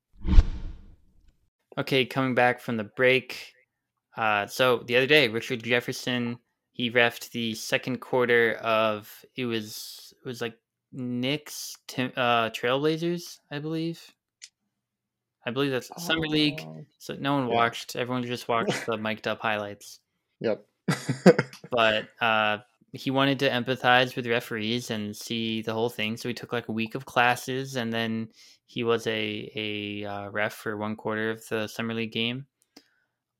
Okay, 1.78 2.04
coming 2.04 2.34
back 2.34 2.60
from 2.60 2.76
the 2.76 2.84
break. 2.84 3.54
Uh, 4.16 4.46
so 4.46 4.78
the 4.86 4.96
other 4.96 5.06
day, 5.06 5.28
Richard 5.28 5.62
Jefferson 5.62 6.38
he 6.72 6.90
refed 6.90 7.30
the 7.30 7.54
second 7.54 8.00
quarter 8.00 8.52
of 8.56 9.24
it 9.34 9.46
was 9.46 10.12
it 10.22 10.28
was 10.28 10.42
like 10.42 10.58
Knicks 10.92 11.76
Tim, 11.86 12.12
uh, 12.16 12.50
Trailblazers, 12.50 13.38
I 13.50 13.58
believe. 13.60 14.12
I 15.46 15.52
believe 15.52 15.70
that's 15.70 15.90
summer 16.02 16.26
league. 16.26 16.60
Oh, 16.62 16.84
So 16.98 17.14
no 17.14 17.34
one 17.34 17.48
Yeah. 17.48 17.54
watched. 17.54 17.96
Everyone 17.96 18.24
just 18.24 18.46
watched 18.48 18.84
the 18.84 18.96
mic'd 18.98 19.26
up 19.26 19.40
highlights. 19.40 20.00
Yep. 20.40 20.66
But 21.70 22.08
uh, 22.20 22.58
he 22.92 23.10
wanted 23.10 23.38
to 23.40 23.50
empathize 23.50 24.16
with 24.16 24.26
referees 24.26 24.90
and 24.90 25.16
see 25.16 25.62
the 25.62 25.72
whole 25.72 25.88
thing. 25.90 26.16
So 26.16 26.28
he 26.28 26.34
took 26.34 26.52
like 26.52 26.68
a 26.68 26.72
week 26.72 26.94
of 26.94 27.06
classes, 27.06 27.76
and 27.76 27.92
then 27.92 28.28
he 28.66 28.84
was 28.84 29.06
a 29.06 29.50
a 29.54 30.04
uh, 30.04 30.28
ref 30.30 30.52
for 30.52 30.76
one 30.76 30.94
quarter 30.96 31.30
of 31.30 31.46
the 31.48 31.66
summer 31.68 31.94
league 31.94 32.12
game. 32.12 32.46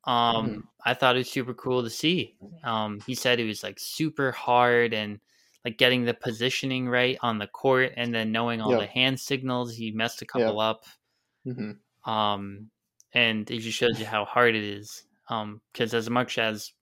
Um, 0.07 0.51
Mhm. 0.51 0.69
I 0.85 0.95
thought 0.95 1.17
it 1.17 1.21
was 1.21 1.31
super 1.31 1.55
cool 1.55 1.83
to 1.83 1.91
see. 1.91 2.39
Um, 2.65 3.01
he 3.07 3.15
said 3.15 3.41
it 3.41 3.45
was 3.47 3.63
like 3.63 3.79
super 3.81 4.33
hard 4.33 4.95
and 4.95 5.21
like 5.65 5.79
getting 5.79 6.05
the 6.05 6.15
positioning 6.15 6.89
right 6.89 7.19
on 7.23 7.39
the 7.39 7.49
court, 7.49 7.93
and 7.97 8.15
then 8.15 8.33
knowing 8.33 8.61
all 8.61 8.75
Yep. 8.75 8.77
the 8.77 8.87
hand 8.87 9.21
signals. 9.21 9.75
He 9.75 9.91
messed 9.93 10.23
a 10.23 10.27
couple 10.27 10.61
up 10.61 10.85
hmm 11.45 11.87
um, 12.05 12.71
and 13.13 13.51
it 13.51 13.61
just 13.61 13.79
shows 13.79 13.99
you 13.99 14.07
how 14.07 14.25
hard 14.25 14.55
it 14.55 14.65
is. 14.65 15.05
Um, 15.29 15.61
because 15.73 15.95
as 15.95 16.09
much 16.09 16.39
as 16.39 16.73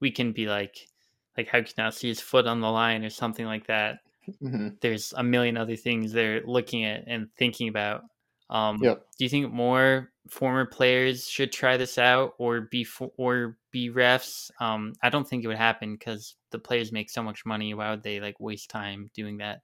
we 0.00 0.10
can 0.12 0.32
be 0.32 0.46
like, 0.46 0.88
like 1.36 1.48
how 1.48 1.62
can 1.62 1.74
not 1.78 1.94
see 1.94 2.08
his 2.08 2.20
foot 2.20 2.46
on 2.46 2.60
the 2.60 2.70
line 2.70 3.04
or 3.04 3.10
something 3.10 3.46
like 3.46 3.66
that, 3.68 4.00
hmm 4.40 4.80
there's 4.82 5.12
a 5.14 5.22
million 5.24 5.56
other 5.56 5.76
things 5.76 6.12
they're 6.12 6.42
looking 6.46 6.84
at 6.84 7.04
and 7.06 7.30
thinking 7.38 7.68
about. 7.68 8.04
Um, 8.50 8.78
Yep. 8.80 9.06
Do 9.18 9.24
you 9.24 9.30
think 9.30 9.52
more 9.52 10.12
former 10.30 10.64
players 10.64 11.28
should 11.28 11.52
try 11.52 11.76
this 11.76 11.98
out 11.98 12.34
or 12.38 12.62
be 12.62 12.84
fo- 12.84 13.12
or 13.16 13.56
be 13.70 13.90
refs? 13.90 14.50
Um, 14.60 14.94
I 15.02 15.10
don't 15.10 15.28
think 15.28 15.44
it 15.44 15.48
would 15.48 15.56
happen 15.56 15.94
because 15.94 16.36
the 16.50 16.58
players 16.58 16.92
make 16.92 17.10
so 17.10 17.22
much 17.22 17.44
money. 17.44 17.74
Why 17.74 17.90
would 17.90 18.02
they 18.02 18.20
like 18.20 18.38
waste 18.40 18.70
time 18.70 19.10
doing 19.14 19.38
that? 19.38 19.62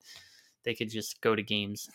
They 0.64 0.74
could 0.74 0.90
just 0.90 1.20
go 1.20 1.34
to 1.34 1.42
games. 1.42 1.88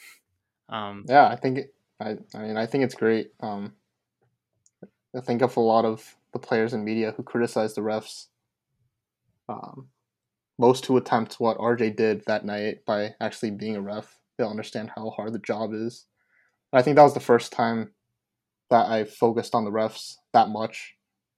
Um, 0.70 1.06
Yeah, 1.08 1.28
I 1.28 1.36
think 1.36 1.58
it, 1.60 1.74
I 2.00 2.18
I 2.34 2.40
mean 2.40 2.58
I 2.58 2.66
think 2.66 2.84
it's 2.84 2.96
great. 2.96 3.32
Um, 3.42 3.74
I 5.16 5.22
think 5.22 5.42
of 5.42 5.58
a 5.58 5.62
lot 5.62 5.86
of 5.86 6.16
the 6.32 6.40
players 6.40 6.74
and 6.74 6.86
media 6.86 7.14
who 7.16 7.24
criticize 7.24 7.74
the 7.74 7.82
refs. 7.82 8.28
Um, 9.50 9.90
most 10.58 10.86
who 10.86 10.96
attempt 10.96 11.40
what 11.40 11.58
RJ 11.58 11.98
did 11.98 12.24
that 12.28 12.46
night 12.46 12.86
by 12.86 13.16
actually 13.20 13.52
being 13.52 13.76
a 13.76 13.82
ref, 13.82 14.18
they'll 14.38 14.48
understand 14.48 14.92
how 14.96 15.10
hard 15.10 15.34
the 15.34 15.40
job 15.40 15.74
is. 15.74 16.06
I 16.72 16.82
think 16.82 16.96
that 16.96 17.04
was 17.04 17.14
the 17.14 17.20
first 17.20 17.52
time 17.52 17.92
that 18.72 18.88
I 18.88 19.06
focused 19.06 19.56
on 19.56 19.66
the 19.66 19.72
refs 19.72 20.16
that 20.34 20.50
much, 20.50 20.96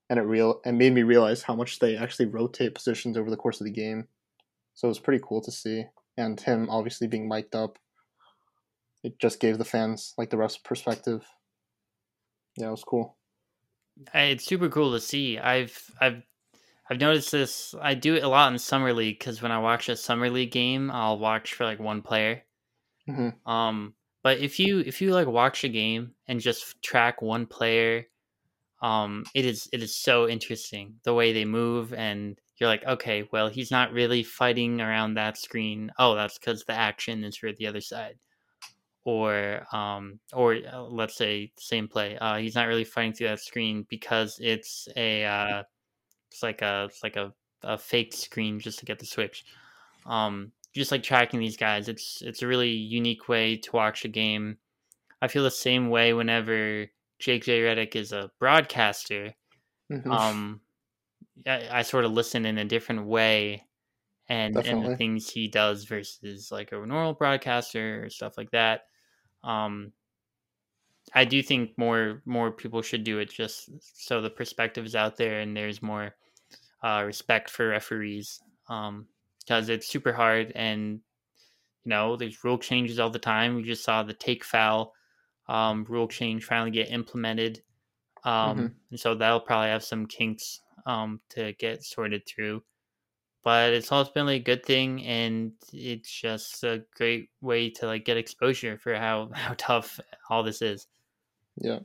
and 0.09 0.19
it 0.19 0.23
real 0.23 0.61
it 0.65 0.73
made 0.73 0.93
me 0.93 1.03
realize 1.03 1.43
how 1.43 1.55
much 1.55 1.79
they 1.79 1.97
actually 1.97 2.27
rotate 2.27 2.75
positions 2.75 3.17
over 3.17 3.31
the 3.31 3.37
course 3.37 3.61
of 3.61 3.65
the 3.65 3.71
game. 3.73 4.09
So 4.75 4.87
it 4.87 4.89
was 4.89 4.99
pretty 4.99 5.23
cool 5.27 5.41
to 5.43 5.51
see, 5.51 5.85
and 6.17 6.39
him 6.39 6.69
obviously 6.69 7.07
being 7.07 7.29
mic'd 7.29 7.55
up 7.55 7.79
it 9.03 9.19
just 9.19 9.39
gave 9.39 9.57
the 9.59 9.65
fans 9.65 10.13
like 10.17 10.29
the 10.29 10.37
ref's 10.37 10.57
perspective. 10.57 11.25
Yeah, 12.57 12.67
it 12.67 12.71
was 12.71 12.83
cool. 12.83 13.17
It's 14.13 14.45
super 14.45 14.69
cool 14.69 14.91
to 14.93 14.99
see. 14.99 15.37
I've 15.37 15.91
I've 15.99 16.23
I've 16.89 16.99
noticed 16.99 17.31
this. 17.31 17.75
I 17.81 17.95
do 17.95 18.15
it 18.15 18.23
a 18.23 18.29
lot 18.29 18.51
in 18.53 18.59
summer 18.59 18.93
league 18.93 19.19
because 19.19 19.41
when 19.41 19.51
I 19.51 19.59
watch 19.59 19.89
a 19.89 19.97
summer 19.97 20.29
league 20.29 20.51
game, 20.51 20.91
I'll 20.91 21.19
watch 21.19 21.53
for 21.53 21.65
like 21.65 21.79
one 21.79 22.01
player. 22.01 22.43
hmm 23.07 23.43
Um, 23.45 23.95
but 24.23 24.39
if 24.39 24.59
you 24.59 24.79
if 24.79 25.01
you 25.01 25.13
like 25.13 25.27
watch 25.27 25.63
a 25.63 25.69
game 25.69 26.13
and 26.27 26.39
just 26.39 26.81
track 26.81 27.21
one 27.21 27.45
player, 27.45 28.07
um, 28.81 29.25
it 29.35 29.45
is 29.45 29.69
it 29.73 29.83
is 29.83 29.95
so 29.95 30.27
interesting 30.27 30.95
the 31.03 31.13
way 31.13 31.33
they 31.33 31.45
move, 31.45 31.93
and 31.93 32.39
you're 32.57 32.69
like, 32.69 32.85
okay, 32.85 33.27
well, 33.33 33.49
he's 33.49 33.69
not 33.69 33.91
really 33.91 34.23
fighting 34.23 34.79
around 34.79 35.15
that 35.15 35.37
screen. 35.37 35.91
Oh, 35.99 36.15
that's 36.15 36.39
because 36.39 36.63
the 36.63 36.73
action 36.73 37.23
is 37.25 37.37
for 37.37 37.51
the 37.51 37.67
other 37.67 37.81
side. 37.81 38.17
Or 39.03 39.65
um, 39.73 40.19
or 40.31 40.55
uh, 40.71 40.83
let's 40.83 41.17
say 41.17 41.51
same 41.59 41.89
play. 41.89 42.17
Uh, 42.17 42.37
he's 42.37 42.55
not 42.55 42.67
really 42.67 42.85
fighting 42.85 43.11
through 43.11 43.27
that 43.27 43.41
screen 43.41 43.85
because 43.89 44.39
it's 44.41 44.87
a 44.95 45.25
uh, 45.25 45.63
it's 46.31 46.41
like 46.41 46.61
a 46.61 46.85
it's 46.89 47.03
like 47.03 47.17
a, 47.17 47.33
a 47.63 47.77
fake 47.77 48.13
screen 48.13 48.59
just 48.59 48.79
to 48.79 48.85
get 48.85 48.99
the 48.99 49.05
switch. 49.05 49.43
Um, 50.05 50.53
just 50.73 50.91
like 50.91 51.03
tracking 51.03 51.39
these 51.39 51.57
guys, 51.57 51.89
it's 51.89 52.21
it's 52.21 52.41
a 52.41 52.47
really 52.47 52.71
unique 52.71 53.27
way 53.29 53.57
to 53.57 53.71
watch 53.71 54.05
a 54.05 54.09
game. 54.09 54.57
I 55.21 55.27
feel 55.29 55.43
the 55.43 55.51
same 55.51 55.89
way 55.89 56.13
whenever 56.13 56.87
J.J. 57.19 57.61
Redick 57.61 57.95
is 57.95 58.11
a 58.13 58.31
broadcaster. 58.39 59.35
hmm 59.89 60.15
Um, 60.15 60.61
I, 61.47 61.79
I 61.79 61.81
sort 61.83 62.05
of 62.05 62.11
listen 62.11 62.45
in 62.45 62.57
a 62.57 62.65
different 62.65 63.05
way, 63.07 63.67
and 64.29 64.61
and 64.61 64.83
the 64.83 64.89
things 64.89 65.29
he 65.29 65.47
does 65.49 65.85
versus 65.85 66.51
like 66.51 66.71
a 66.73 66.77
normal 66.85 67.13
broadcaster 67.15 68.05
or 68.05 68.09
stuff 68.09 68.37
like 68.37 68.51
that. 68.51 68.83
Um, 69.43 69.93
I 71.13 71.25
do 71.25 71.41
think 71.43 71.77
more 71.77 72.21
more 72.25 72.51
people 72.51 72.81
should 72.81 73.03
do 73.03 73.19
it 73.19 73.29
just 73.29 73.69
so 73.81 74.21
the 74.21 74.29
perspective 74.29 74.85
is 74.85 74.95
out 74.95 75.17
there 75.17 75.39
and 75.39 75.55
there's 75.55 75.81
more 75.81 76.15
uh, 76.83 77.03
respect 77.05 77.49
for 77.49 77.69
referees 77.69 78.41
because 79.45 79.69
it's 79.69 79.87
super 79.87 80.13
hard 80.13 80.51
and 80.55 81.01
you 81.85 81.89
know 81.89 82.15
there's 82.17 82.43
rule 82.43 82.57
changes 82.59 82.99
all 82.99 83.09
the 83.11 83.19
time. 83.19 83.55
We 83.55 83.63
just 83.63 83.83
saw 83.83 84.03
the 84.03 84.13
take 84.13 84.43
foul 84.43 84.93
um, 85.47 85.85
rule 85.89 86.07
change 86.07 86.45
finally 86.45 86.71
get 86.71 86.91
implemented, 86.91 87.63
um, 88.25 88.57
Mhm. 88.57 88.75
and 88.91 88.99
so 88.99 89.15
that'll 89.15 89.41
probably 89.41 89.69
have 89.69 89.83
some 89.83 90.07
kinks 90.07 90.61
um, 90.85 91.21
to 91.29 91.53
get 91.53 91.83
sorted 91.83 92.23
through. 92.27 92.63
but 93.43 93.73
it's 93.73 93.91
ultimately 93.91 94.35
a 94.37 94.39
good 94.39 94.65
thing, 94.65 95.03
and 95.05 95.53
it's 95.73 96.09
just 96.11 96.63
a 96.63 96.85
great 96.95 97.29
way 97.41 97.69
to 97.69 97.85
like 97.87 98.05
get 98.05 98.17
exposure 98.17 98.77
for 98.77 98.95
how 98.95 99.29
how 99.33 99.53
tough 99.57 99.99
all 100.29 100.43
this 100.43 100.61
is. 100.61 100.87
Yeah. 101.57 101.79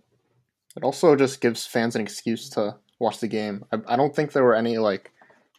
It 0.77 0.85
also 0.85 1.16
just 1.16 1.40
gives 1.40 1.66
fans 1.66 1.97
an 1.97 2.03
excuse 2.03 2.49
to 2.51 2.79
watch 3.01 3.21
the 3.21 3.29
game. 3.29 3.64
I, 3.73 3.79
I 3.88 3.97
don't 3.97 4.14
think 4.14 4.33
there 4.33 4.44
were 4.44 4.55
any 4.55 4.79
like 4.79 5.12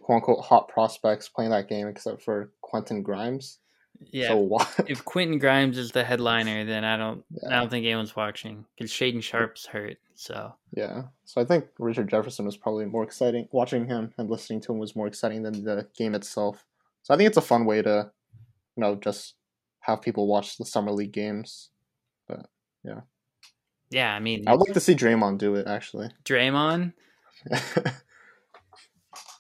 quote 0.10 0.16
unquote 0.16 0.46
hot 0.46 0.68
prospects 0.68 1.30
playing 1.30 1.52
that 1.52 1.70
game 1.70 1.88
except 1.88 2.24
for 2.24 2.52
Quentin 2.62 3.04
Grimes. 3.04 3.60
Yeah. 4.12 4.30
So 4.30 4.58
if 4.88 5.06
Quentin 5.06 5.38
Grimes 5.38 5.78
is 5.78 5.92
the 5.92 6.04
headliner, 6.04 6.66
then 6.66 6.84
I 6.84 6.98
don't 6.98 7.24
I 7.48 7.60
don't 7.60 7.70
think 7.70 7.86
anyone's 7.86 8.16
watching 8.16 8.66
because 8.76 8.92
Shaedon 8.92 9.22
Sharpe's 9.22 9.68
hurt. 9.68 9.98
So 10.16 10.54
Yeah. 10.76 11.04
So 11.26 11.42
I 11.42 11.46
think 11.46 11.66
Richard 11.78 12.10
Jefferson 12.10 12.46
was 12.46 12.58
probably 12.58 12.86
more 12.86 13.04
exciting. 13.04 13.48
Watching 13.52 13.86
him 13.86 14.12
and 14.18 14.32
listening 14.32 14.62
to 14.62 14.72
him 14.72 14.80
was 14.80 14.96
more 14.96 15.06
exciting 15.06 15.44
than 15.44 15.64
the 15.64 15.88
game 15.96 16.16
itself. 16.16 16.66
So 17.04 17.14
I 17.14 17.18
think 17.18 17.28
it's 17.28 17.38
a 17.38 17.42
fun 17.42 17.66
way 17.66 17.84
to, 17.84 18.12
you 18.76 18.82
know, 18.82 18.96
just 18.96 19.36
have 19.82 20.02
people 20.02 20.26
watch 20.26 20.58
the 20.58 20.66
summer 20.66 20.92
league 20.92 21.14
games. 21.14 21.70
But 22.28 22.48
yeah. 22.84 23.02
Yeah, 23.92 24.16
I 24.16 24.20
mean 24.20 24.48
I 24.48 24.54
would 24.54 24.62
like 24.62 24.74
to 24.74 24.80
see 24.80 24.96
Draymond 24.96 25.38
do 25.38 25.54
it 25.54 25.68
actually. 25.68 26.10
Draymond 26.26 26.94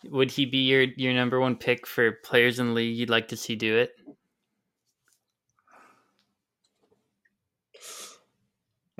would 0.05 0.31
he 0.31 0.45
be 0.45 0.59
your 0.59 0.83
your 0.95 1.13
number 1.13 1.39
one 1.39 1.55
pick 1.55 1.85
for 1.85 2.11
players 2.23 2.59
in 2.59 2.67
the 2.67 2.73
league 2.73 2.97
you'd 2.97 3.09
like 3.09 3.27
to 3.29 3.37
see 3.37 3.55
do 3.55 3.77
it? 3.77 3.91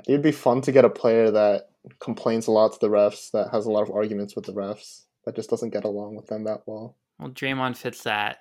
It'd 0.08 0.22
be 0.22 0.32
fun 0.32 0.60
to 0.62 0.72
get 0.72 0.84
a 0.84 0.90
player 0.90 1.30
that 1.30 1.70
complains 1.98 2.46
a 2.46 2.50
lot 2.50 2.72
to 2.72 2.78
the 2.80 2.88
refs, 2.88 3.30
that 3.32 3.50
has 3.52 3.66
a 3.66 3.70
lot 3.70 3.82
of 3.82 3.90
arguments 3.90 4.34
with 4.34 4.44
the 4.44 4.52
refs, 4.52 5.04
that 5.24 5.36
just 5.36 5.50
doesn't 5.50 5.70
get 5.70 5.84
along 5.84 6.16
with 6.16 6.26
them 6.26 6.44
that 6.44 6.62
well. 6.66 6.96
Well, 7.18 7.30
Draymond 7.30 7.76
fits 7.76 8.02
that 8.04 8.38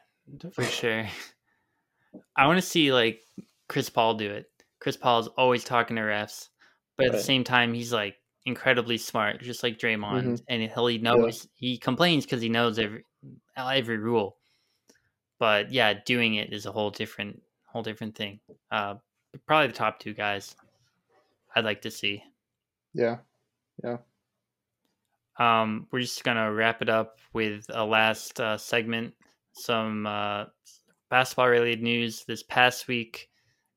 for 0.54 0.63
sure. 0.63 1.06
I 2.36 2.48
want 2.48 2.58
to 2.58 2.65
see 2.65 2.91
like 2.93 3.22
Chris 3.67 3.89
Paul 3.89 4.15
do 4.15 4.32
it. 4.32 4.50
Chris 4.80 4.98
Paul 4.98 5.19
is 5.19 5.28
always 5.28 5.63
talking 5.63 5.98
to 5.98 6.02
refs, 6.02 6.48
but 6.98 7.08
at 7.08 7.12
the 7.12 7.22
same 7.22 7.43
time, 7.43 7.74
he's 7.74 7.91
like 7.91 8.15
incredibly 8.45 8.97
smart, 8.97 9.41
just 9.41 9.63
like 9.63 9.78
Draymond, 9.78 10.23
Mhm. 10.23 10.43
and 10.47 10.62
he'll 10.71 10.88
he 10.88 10.97
knows 10.97 11.47
he 11.56 11.78
complains 11.78 12.25
because 12.25 12.41
he 12.41 12.49
knows 12.49 12.80
every 12.80 13.04
every 13.58 13.97
rule. 13.97 14.38
But 15.39 15.71
yeah, 15.71 15.93
doing 16.06 16.36
it 16.36 16.52
is 16.54 16.65
a 16.65 16.71
whole 16.71 16.89
different 16.91 17.41
whole 17.65 17.84
different 17.84 18.15
thing. 18.15 18.39
Uh, 18.71 18.95
probably 19.45 19.67
the 19.67 19.73
top 19.73 19.99
two 19.99 20.13
guys 20.13 20.56
I'd 21.56 21.65
like 21.65 21.82
to 21.84 21.91
see. 21.91 22.23
Yeah. 22.93 23.17
Um, 25.38 25.88
we're 25.91 26.02
just 26.02 26.23
gonna 26.23 26.52
wrap 26.52 26.82
it 26.82 26.89
up 26.89 27.19
with 27.34 27.65
a 27.69 27.86
last 27.86 28.39
uh, 28.41 28.58
segment. 28.58 29.13
Some 29.54 30.06
uh, 30.06 30.45
basketball 31.10 31.47
related 31.49 31.82
news. 31.82 32.25
This 32.25 32.43
past 32.43 32.88
week, 32.88 33.30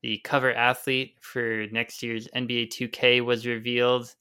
the 0.02 0.18
cover 0.24 0.52
athlete 0.52 1.16
for 1.20 1.66
next 1.70 2.02
year's 2.02 2.26
NBA 2.34 2.66
2K 2.68 3.20
was 3.20 3.46
revealed. 3.46 4.12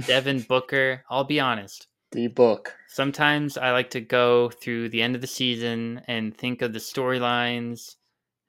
Devin 0.00 0.42
Booker. 0.42 1.04
I'll 1.08 1.24
be 1.24 1.40
honest. 1.40 1.88
The 2.12 2.28
book. 2.28 2.76
Sometimes 2.88 3.56
I 3.58 3.72
like 3.72 3.90
to 3.90 4.00
go 4.00 4.50
through 4.50 4.88
the 4.88 5.02
end 5.02 5.14
of 5.14 5.20
the 5.20 5.26
season 5.26 6.02
and 6.06 6.36
think 6.36 6.62
of 6.62 6.72
the 6.72 6.78
storylines 6.78 7.96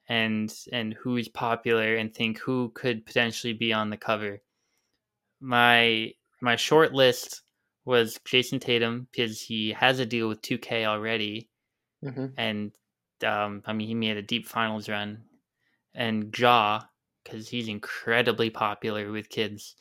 and 0.07 0.53
and 0.71 0.93
who's 0.93 1.27
popular 1.27 1.95
and 1.95 2.13
think 2.13 2.39
who 2.39 2.71
could 2.75 3.05
potentially 3.05 3.53
be 3.53 3.73
on 3.73 3.89
the 3.89 3.97
cover. 3.97 4.41
My 5.39 6.13
my 6.41 6.55
short 6.55 6.93
list 6.93 7.43
was 7.85 8.19
Jayson 8.25 8.59
Tatum 8.59 9.07
because 9.11 9.41
he 9.41 9.71
has 9.71 9.99
a 9.99 10.05
deal 10.05 10.27
with 10.27 10.41
2K 10.41 10.85
already 10.85 11.49
hmm 12.01 12.27
and 12.37 12.73
um, 13.23 13.63
I 13.65 13.73
mean 13.73 13.87
he 13.87 13.95
made 13.95 14.17
a 14.17 14.21
deep 14.21 14.47
finals 14.47 14.89
run 14.89 15.25
and 15.93 16.37
Ja 16.37 16.85
because 17.23 17.49
he's 17.49 17.67
incredibly 17.69 18.49
popular 18.49 19.11
with 19.11 19.29
kids 19.29 19.75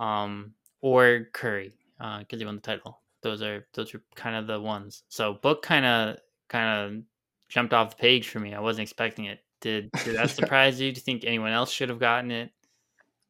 um, 0.00 0.55
or 0.80 1.26
Curry 1.32 1.72
because 1.98 2.38
he 2.40 2.44
won 2.46 2.56
the 2.56 2.60
title. 2.62 3.00
Those 3.22 3.42
are 3.42 3.66
those 3.74 3.94
are 3.94 4.02
kind 4.14 4.36
of 4.36 4.46
the 4.46 4.60
ones. 4.60 5.02
So 5.08 5.34
book 5.34 5.62
kind 5.62 5.84
of 5.84 6.16
kind 6.48 6.68
of 6.96 7.02
jumped 7.48 7.72
off 7.74 7.90
the 7.90 8.00
page 8.00 8.28
for 8.28 8.40
me. 8.40 8.54
I 8.54 8.60
wasn't 8.60 8.82
expecting 8.84 9.24
it. 9.26 9.40
Did 9.60 9.90
did 10.04 10.16
that 10.16 10.30
surprise 10.38 10.80
you? 10.80 10.92
Do 10.92 10.98
you 10.98 11.02
think 11.02 11.24
anyone 11.24 11.52
else 11.52 11.70
should 11.72 11.88
have 11.88 11.98
gotten 11.98 12.30
it? 12.30 12.50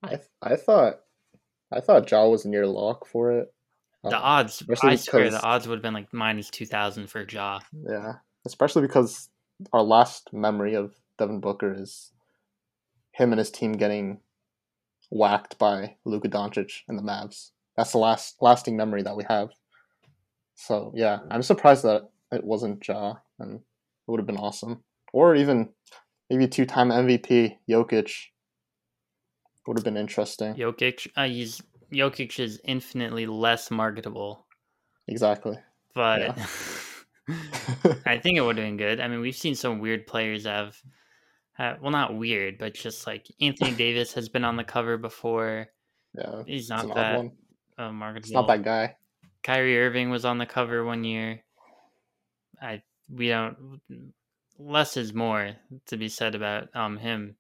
I 0.03 0.19
I 0.43 0.57
thought 0.57 1.01
I 1.73 1.81
thought 1.81 2.11
Ja 2.11 2.27
was 2.29 2.45
near 2.45 2.67
lock 2.67 3.07
for 3.07 3.33
it. 3.33 3.53
The 4.03 4.17
Um, 4.17 4.23
odds, 4.23 4.63
I 4.83 4.95
swear, 4.97 5.31
the 5.31 5.43
odds 5.43 5.67
would 5.67 5.77
have 5.77 5.83
been 5.83 5.95
like 5.95 6.13
minus 6.13 6.51
two 6.51 6.67
thousand 6.67 7.09
for 7.09 7.27
Ja. 7.29 7.61
Yeah, 7.73 8.15
especially 8.45 8.83
because 8.83 9.31
our 9.73 9.83
last 9.83 10.33
memory 10.33 10.75
of 10.75 10.95
Devin 11.19 11.41
Booker 11.41 11.75
is 11.75 12.13
him 13.13 13.33
and 13.33 13.39
his 13.39 13.51
team 13.51 13.73
getting 13.73 14.21
whacked 15.11 15.59
by 15.59 15.97
Luka 16.05 16.29
Doncic 16.29 16.83
and 16.89 16.99
the 16.99 17.03
Mavs. 17.03 17.51
That's 17.77 17.93
the 17.93 17.99
last 17.99 18.37
lasting 18.41 18.77
memory 18.77 19.03
that 19.03 19.17
we 19.17 19.25
have. 19.29 19.51
So 20.55 20.93
yeah, 20.95 21.19
I'm 21.31 21.43
surprised 21.43 21.85
that 21.85 22.09
it 22.33 22.45
wasn't 22.45 22.87
Ja, 22.87 23.15
and 23.39 23.57
it 23.57 23.61
would 24.11 24.21
have 24.21 24.27
been 24.27 24.37
awesome. 24.39 24.83
Or 25.13 25.35
even 25.35 25.71
maybe 26.31 26.49
two-time 26.49 26.89
MVP 26.91 27.57
Jokic 27.69 28.13
would 29.67 29.79
have 29.79 29.85
been 29.85 29.97
interesting. 29.97 30.55
Jokic, 30.55 31.09
uh, 31.17 31.27
he's 31.27 31.63
Jokic 31.93 32.39
is 32.41 32.61
infinitely 32.65 33.27
less 33.27 33.71
marketable, 33.71 34.47
Exactly. 35.09 35.57
but 35.95 36.37
I 38.07 38.19
think 38.19 38.39
it 38.39 38.43
would 38.43 38.59
have 38.59 38.67
been 38.67 38.77
good. 38.77 39.01
I 39.01 39.09
mean, 39.09 39.21
we've 39.21 39.37
seen 39.37 39.55
some 39.55 39.79
weird 39.79 40.07
players 40.07 40.45
have, 40.47 40.77
have, 41.57 41.81
well, 41.81 41.91
not 41.91 42.17
weird, 42.17 42.59
but 42.59 42.75
just 42.75 43.07
like 43.07 43.27
Anthony 43.41 43.75
Davis 43.77 44.13
has 44.15 44.29
been 44.29 44.45
on 44.45 44.57
the 44.57 44.65
cover 44.65 44.97
before. 44.99 45.69
yeah, 46.15 46.43
He's 46.47 46.69
not 46.69 46.95
that 46.95 47.31
uh, 47.79 47.93
marketable. 47.93 48.27
It's 48.27 48.33
not 48.33 48.47
that 48.49 48.63
guy. 48.63 48.97
Kyrie 49.43 49.79
Irving 49.79 50.11
was 50.11 50.25
on 50.25 50.39
the 50.39 50.47
cover 50.47 50.85
one 50.85 51.05
year. 51.05 51.43
I 52.61 52.83
we 53.09 53.29
don't 53.29 53.81
less 54.59 54.97
is 54.97 55.13
more 55.13 55.53
to 55.87 55.97
be 55.97 56.09
said 56.09 56.35
about 56.35 56.75
um 56.75 56.97
him. 56.97 57.37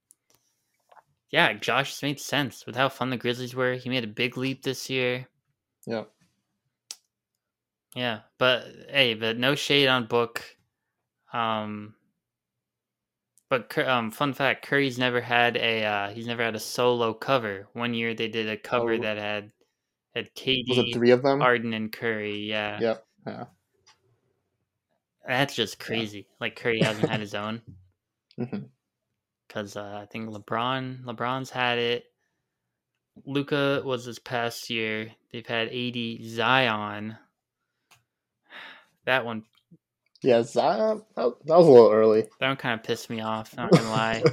Yeah, 1.30 1.52
Josh 1.54 2.02
made 2.02 2.20
sense 2.20 2.64
with 2.66 2.76
how 2.76 2.88
fun 2.88 3.10
the 3.10 3.16
Grizzlies 3.16 3.54
were. 3.54 3.74
He 3.74 3.88
made 3.88 4.04
a 4.04 4.08
big 4.08 4.36
leap 4.36 4.62
this 4.62 4.88
year. 4.88 5.26
Yeah. 5.86 6.04
Yeah, 7.94 8.20
but 8.38 8.66
hey, 8.88 9.14
but 9.14 9.38
no 9.38 9.54
shade 9.54 9.88
on 9.88 10.06
Book. 10.06 10.44
Um, 11.32 11.94
but 13.48 13.76
um, 13.78 14.10
fun 14.10 14.32
fact: 14.32 14.66
Curry's 14.66 14.98
never 14.98 15.20
had 15.20 15.56
a 15.56 15.84
uh, 15.84 16.08
he's 16.10 16.26
never 16.26 16.42
had 16.42 16.54
a 16.56 16.60
solo 16.60 17.14
cover. 17.14 17.68
One 17.72 17.94
year 17.94 18.14
they 18.14 18.28
did 18.28 18.48
a 18.48 18.56
cover 18.56 18.92
Oh. 18.94 18.98
that 18.98 19.16
had 19.18 19.52
had 20.14 20.30
Was 20.68 20.78
it 20.78 20.86
KD, 20.86 20.94
three 20.94 21.10
of 21.10 21.22
them? 21.22 21.40
Harden, 21.40 21.72
and 21.74 21.92
Curry. 21.92 22.38
Yeah, 22.48 22.78
Yep. 22.80 23.06
Yeah. 23.26 23.44
that's 25.26 25.54
just 25.54 25.78
crazy. 25.78 26.26
Like 26.40 26.56
Curry 26.56 26.80
hasn't 26.80 27.08
had 27.08 27.20
his 27.20 27.34
own 27.34 27.60
because 29.48 29.76
uh, 29.76 30.00
I 30.02 30.06
think 30.06 30.28
LeBron 30.30 31.04
LeBron's 31.04 31.50
had 31.50 31.78
it. 31.78 32.04
Luka 33.24 33.80
was 33.84 34.04
this 34.04 34.18
past 34.18 34.68
year. 34.70 35.10
They've 35.32 35.46
had 35.46 35.68
80 35.68 36.28
Zion. 36.28 37.16
That 39.06 39.24
one 39.24 39.44
Yeah, 40.26 40.42
Zion. 40.42 41.02
That, 41.14 41.34
that 41.44 41.56
was 41.56 41.68
a 41.68 41.70
little 41.70 41.92
early. 41.92 42.22
That 42.40 42.48
one 42.48 42.56
kind 42.56 42.74
of 42.74 42.84
pissed 42.84 43.08
me 43.08 43.20
off. 43.20 43.56
Not 43.56 43.70
gonna 43.70 43.90
lie. 43.90 44.24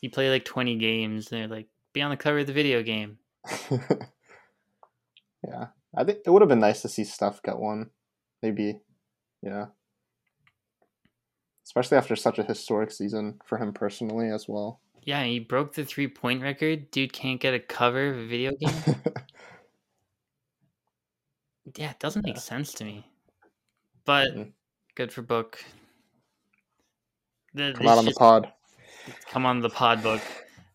He 0.00 0.08
played 0.08 0.30
like 0.30 0.46
20 0.46 0.76
games, 0.76 1.30
and 1.30 1.40
they're 1.40 1.48
like, 1.58 1.68
"Be 1.92 2.00
on 2.00 2.10
the 2.10 2.16
cover 2.16 2.38
of 2.38 2.46
the 2.46 2.54
video 2.54 2.82
game." 2.82 3.18
yeah, 3.70 5.66
I 5.94 6.04
think 6.04 6.20
it 6.24 6.30
would 6.30 6.40
have 6.40 6.48
been 6.48 6.58
nice 6.58 6.80
to 6.82 6.88
see 6.88 7.04
Steph 7.04 7.42
get 7.42 7.58
one. 7.58 7.90
Maybe, 8.42 8.80
yeah. 9.42 9.66
Especially 11.66 11.98
after 11.98 12.16
such 12.16 12.38
a 12.38 12.44
historic 12.44 12.90
season 12.92 13.40
for 13.44 13.58
him 13.58 13.74
personally 13.74 14.30
as 14.30 14.48
well. 14.48 14.80
Yeah, 15.02 15.22
he 15.24 15.38
broke 15.38 15.74
the 15.74 15.84
three 15.84 16.08
point 16.08 16.40
record. 16.42 16.90
Dude 16.90 17.12
can't 17.12 17.40
get 17.40 17.52
a 17.52 17.60
cover 17.60 18.08
of 18.08 18.16
a 18.18 18.26
video 18.26 18.52
game. 18.52 18.74
yeah, 21.76 21.90
it 21.90 22.00
doesn't 22.00 22.24
make 22.24 22.38
sense 22.38 22.72
to 22.74 22.84
me. 22.84 23.06
But 24.06 24.34
Mhm. 24.34 24.52
Good 25.00 25.14
for 25.14 25.22
Book. 25.22 25.64
Come 27.56 27.86
out 27.86 27.96
on 27.96 28.04
the 28.04 28.12
pod. 28.12 28.52
Come 29.30 29.46
on 29.46 29.60
the 29.60 29.70
pod, 29.70 30.02
Book. 30.02 30.20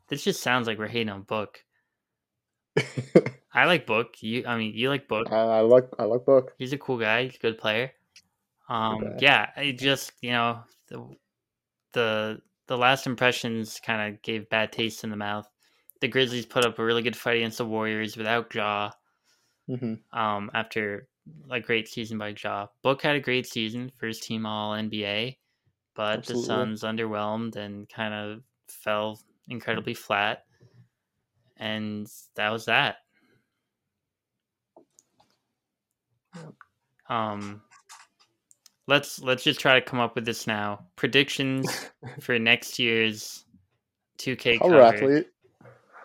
This 0.10 0.24
just 0.24 0.42
sounds 0.42 0.66
like 0.66 0.80
we're 0.80 0.88
hating 0.88 1.10
on 1.10 1.22
Book. 1.22 1.64
I 3.54 3.66
like 3.66 3.86
Book. 3.86 4.16
You, 4.22 4.44
I 4.48 4.58
mean, 4.58 4.74
you 4.74 4.90
like 4.90 5.08
Book. 5.08 5.32
I, 5.32 5.58
I 5.58 5.60
like 5.60 5.88
I 6.00 6.06
like 6.06 6.26
book. 6.26 6.54
He's 6.58 6.74
a 6.74 6.78
cool 6.80 6.98
guy. 6.98 7.26
He's 7.26 7.36
a 7.36 7.38
good 7.38 7.60
player. 7.60 7.92
Um, 8.68 9.02
guy. 9.02 9.18
yeah, 9.20 9.50
I 9.56 9.72
just 9.74 10.12
you 10.24 10.32
know 10.32 10.62
the 10.88 11.08
the 11.94 12.42
the 12.66 12.78
last 12.80 13.06
impressions 13.06 13.80
kind 13.80 14.12
of 14.12 14.24
gave 14.24 14.50
bad 14.50 14.72
taste 14.72 15.04
in 15.04 15.12
the 15.12 15.18
mouth. 15.18 15.48
The 16.02 16.08
Grizzlies 16.08 16.48
put 16.48 16.66
up 16.66 16.80
a 16.80 16.84
really 16.84 17.04
good 17.04 17.16
fight 17.16 17.38
against 17.38 17.60
the 17.60 17.66
Warriors 17.66 18.18
without 18.18 18.56
Ja. 18.56 18.90
hmm 19.68 19.94
Um, 20.12 20.50
after 20.56 21.10
a 21.50 21.60
great 21.60 21.88
season 21.88 22.18
by 22.18 22.34
Ja. 22.44 22.68
Book 22.82 23.02
had 23.02 23.16
a 23.16 23.20
great 23.20 23.48
season, 23.48 23.92
first 23.98 24.24
team 24.24 24.46
All 24.46 24.74
NBA, 24.74 25.38
but 25.96 26.20
Absolutely. 26.20 26.42
the 26.42 26.46
Suns 26.48 26.84
underwhelmed 26.84 27.56
and 27.56 27.88
kind 27.90 28.14
of 28.14 28.42
fell 28.68 29.20
incredibly 29.50 29.94
flat, 29.94 30.46
and 31.58 32.08
that 32.36 32.50
was 32.52 32.66
that. 32.66 32.98
Um, 37.08 37.62
let's 38.88 39.20
let's 39.22 39.44
just 39.44 39.60
try 39.60 39.80
to 39.80 39.86
come 39.86 40.00
up 40.00 40.16
with 40.16 40.26
this 40.26 40.48
now. 40.48 40.86
Predictions 40.96 41.90
for 42.20 42.38
next 42.40 42.80
year's 42.80 43.46
2K 44.20 44.60
Color 44.60 44.72
cover. 44.82 44.82
athlete. 44.96 45.28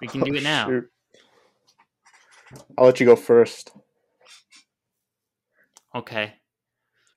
We 0.00 0.08
can 0.08 0.20
do 0.20 0.34
it 0.34 0.42
now. 0.44 0.66
shoot. 0.66 0.90
I'll 2.76 2.86
let 2.86 3.00
you 3.00 3.06
go 3.06 3.16
first. 3.16 3.72
Okay. 5.94 6.40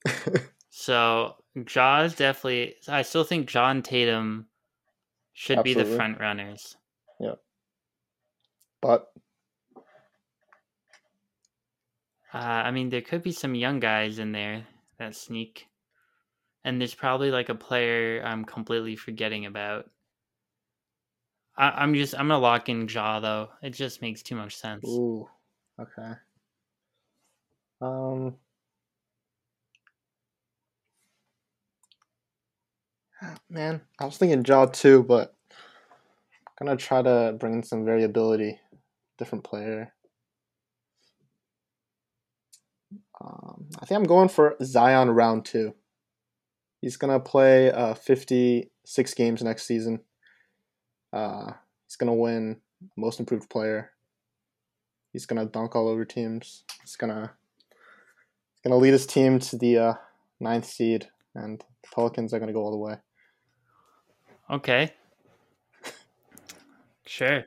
So 0.72 1.38
Ja 1.56 2.02
is 2.02 2.16
definitely. 2.16 2.76
I 2.90 3.04
still 3.04 3.24
think 3.24 3.48
Jayson 3.50 3.82
Tatum 3.82 4.50
should 5.34 5.64
be 5.64 5.74
the 5.74 5.86
Absolutely. 5.86 5.96
front 5.96 6.20
runners. 6.20 6.78
Yeah. 7.20 7.36
But 8.82 9.12
Uh, 12.34 12.38
I 12.38 12.72
mean, 12.72 12.90
there 12.90 13.02
could 13.02 13.24
be 13.24 13.32
some 13.32 13.56
young 13.56 13.80
guys 13.80 14.20
in 14.20 14.34
there 14.34 14.68
that 14.98 15.16
sneak, 15.16 15.70
and 16.64 16.80
there's 16.82 16.96
probably 16.96 17.32
like 17.32 17.50
a 17.50 17.56
player 17.56 18.24
I'm 18.24 18.46
completely 18.46 18.96
forgetting 18.96 19.46
about. 19.46 19.90
I, 21.58 21.70
I'm 21.70 21.96
just 21.96 22.14
I'm 22.14 22.28
gonna 22.28 22.38
lock 22.40 22.70
in 22.70 22.88
Ja 22.88 23.20
though. 23.20 23.52
It 23.64 23.72
just 23.72 24.02
makes 24.02 24.22
too 24.22 24.36
much 24.36 24.56
sense. 24.56 24.86
ooh, 24.86 25.28
okay. 25.80 26.14
Um. 27.82 28.40
Man, 33.50 33.82
I 34.00 34.06
was 34.06 34.18
thinking 34.18 34.44
Ja 34.46 34.66
too, 34.66 35.04
but 35.04 35.36
I'm 36.60 36.68
gonna 36.68 36.78
try 36.78 37.02
to 37.02 37.36
bring 37.40 37.54
in 37.54 37.64
some 37.64 37.86
variability. 37.86 38.60
Different 39.18 39.44
player. 39.44 39.94
Um, 43.22 43.68
I 43.80 43.86
think 43.86 43.98
I'm 43.98 44.08
going 44.08 44.30
for 44.30 44.56
Zion 44.64 45.12
round 45.12 45.46
two. 45.46 45.74
He's 46.82 46.98
gonna 46.98 47.20
play 47.20 47.72
uh, 47.72 47.94
56 47.94 49.14
games 49.14 49.44
next 49.44 49.68
season. 49.68 50.02
Uh, 51.14 51.54
he's 51.86 51.96
gonna 51.96 52.14
win 52.14 52.60
Most 52.98 53.20
Improved 53.20 53.50
Player. 53.50 53.92
He's 55.12 55.26
gonna 55.26 55.46
dunk 55.46 55.76
all 55.76 55.88
over 55.88 56.06
teams. 56.06 56.64
He's 56.82 56.96
gonna 56.96 57.32
he's 58.52 58.62
gonna 58.64 58.78
lead 58.78 58.94
his 58.94 59.06
team 59.06 59.40
to 59.40 59.58
the 59.58 59.78
uh, 59.78 59.94
ninth 60.40 60.66
seed, 60.66 61.08
and 61.36 61.60
the 61.60 61.90
Pelicans 61.94 62.34
are 62.34 62.40
gonna 62.40 62.52
go 62.52 62.64
all 62.64 62.72
the 62.72 62.78
way. 62.78 62.98
Okay. 64.50 64.92
Sure. 67.06 67.44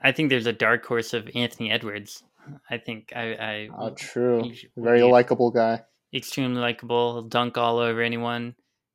I 0.00 0.12
think 0.12 0.30
there's 0.30 0.46
a 0.46 0.52
dark 0.52 0.84
horse 0.84 1.14
of 1.14 1.28
Anthony 1.34 1.70
Edwards. 1.70 2.22
I 2.70 2.78
think 2.78 3.12
I, 3.14 3.34
I 3.34 3.68
Uh, 3.76 3.90
true. 3.96 4.50
Very 4.76 5.02
likable 5.02 5.50
guy. 5.50 5.82
extremely 6.12 6.60
likable. 6.60 7.22
Dunk 7.22 7.58
all 7.58 7.78
over 7.78 8.00
anyone. 8.00 8.54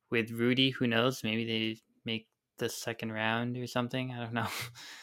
With 0.10 0.32
Rudy, 0.32 0.72
who 0.72 0.88
knows? 0.88 1.24
Maybe 1.24 1.46
they 1.46 1.82
make 2.06 2.28
the 2.58 2.70
second 2.70 3.12
round 3.12 3.58
or 3.58 3.68
something. 3.68 4.12
I 4.14 4.20
don't 4.20 4.34
know. 4.34 4.48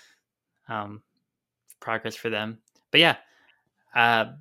um, 0.68 1.02
progress 1.80 2.16
for 2.16 2.30
them. 2.30 2.58
But 2.90 3.00
yeah, 3.00 3.16
uh, 3.94 4.32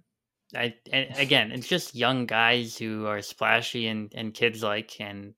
I 0.56 0.76
and 0.92 1.18
again, 1.18 1.52
it's 1.52 1.68
just 1.68 1.96
young 1.96 2.26
guys 2.26 2.78
who 2.78 3.06
are 3.06 3.22
splashy 3.22 3.88
and 3.88 4.12
and 4.16 4.34
kids 4.34 4.64
like, 4.64 5.00
and 5.00 5.34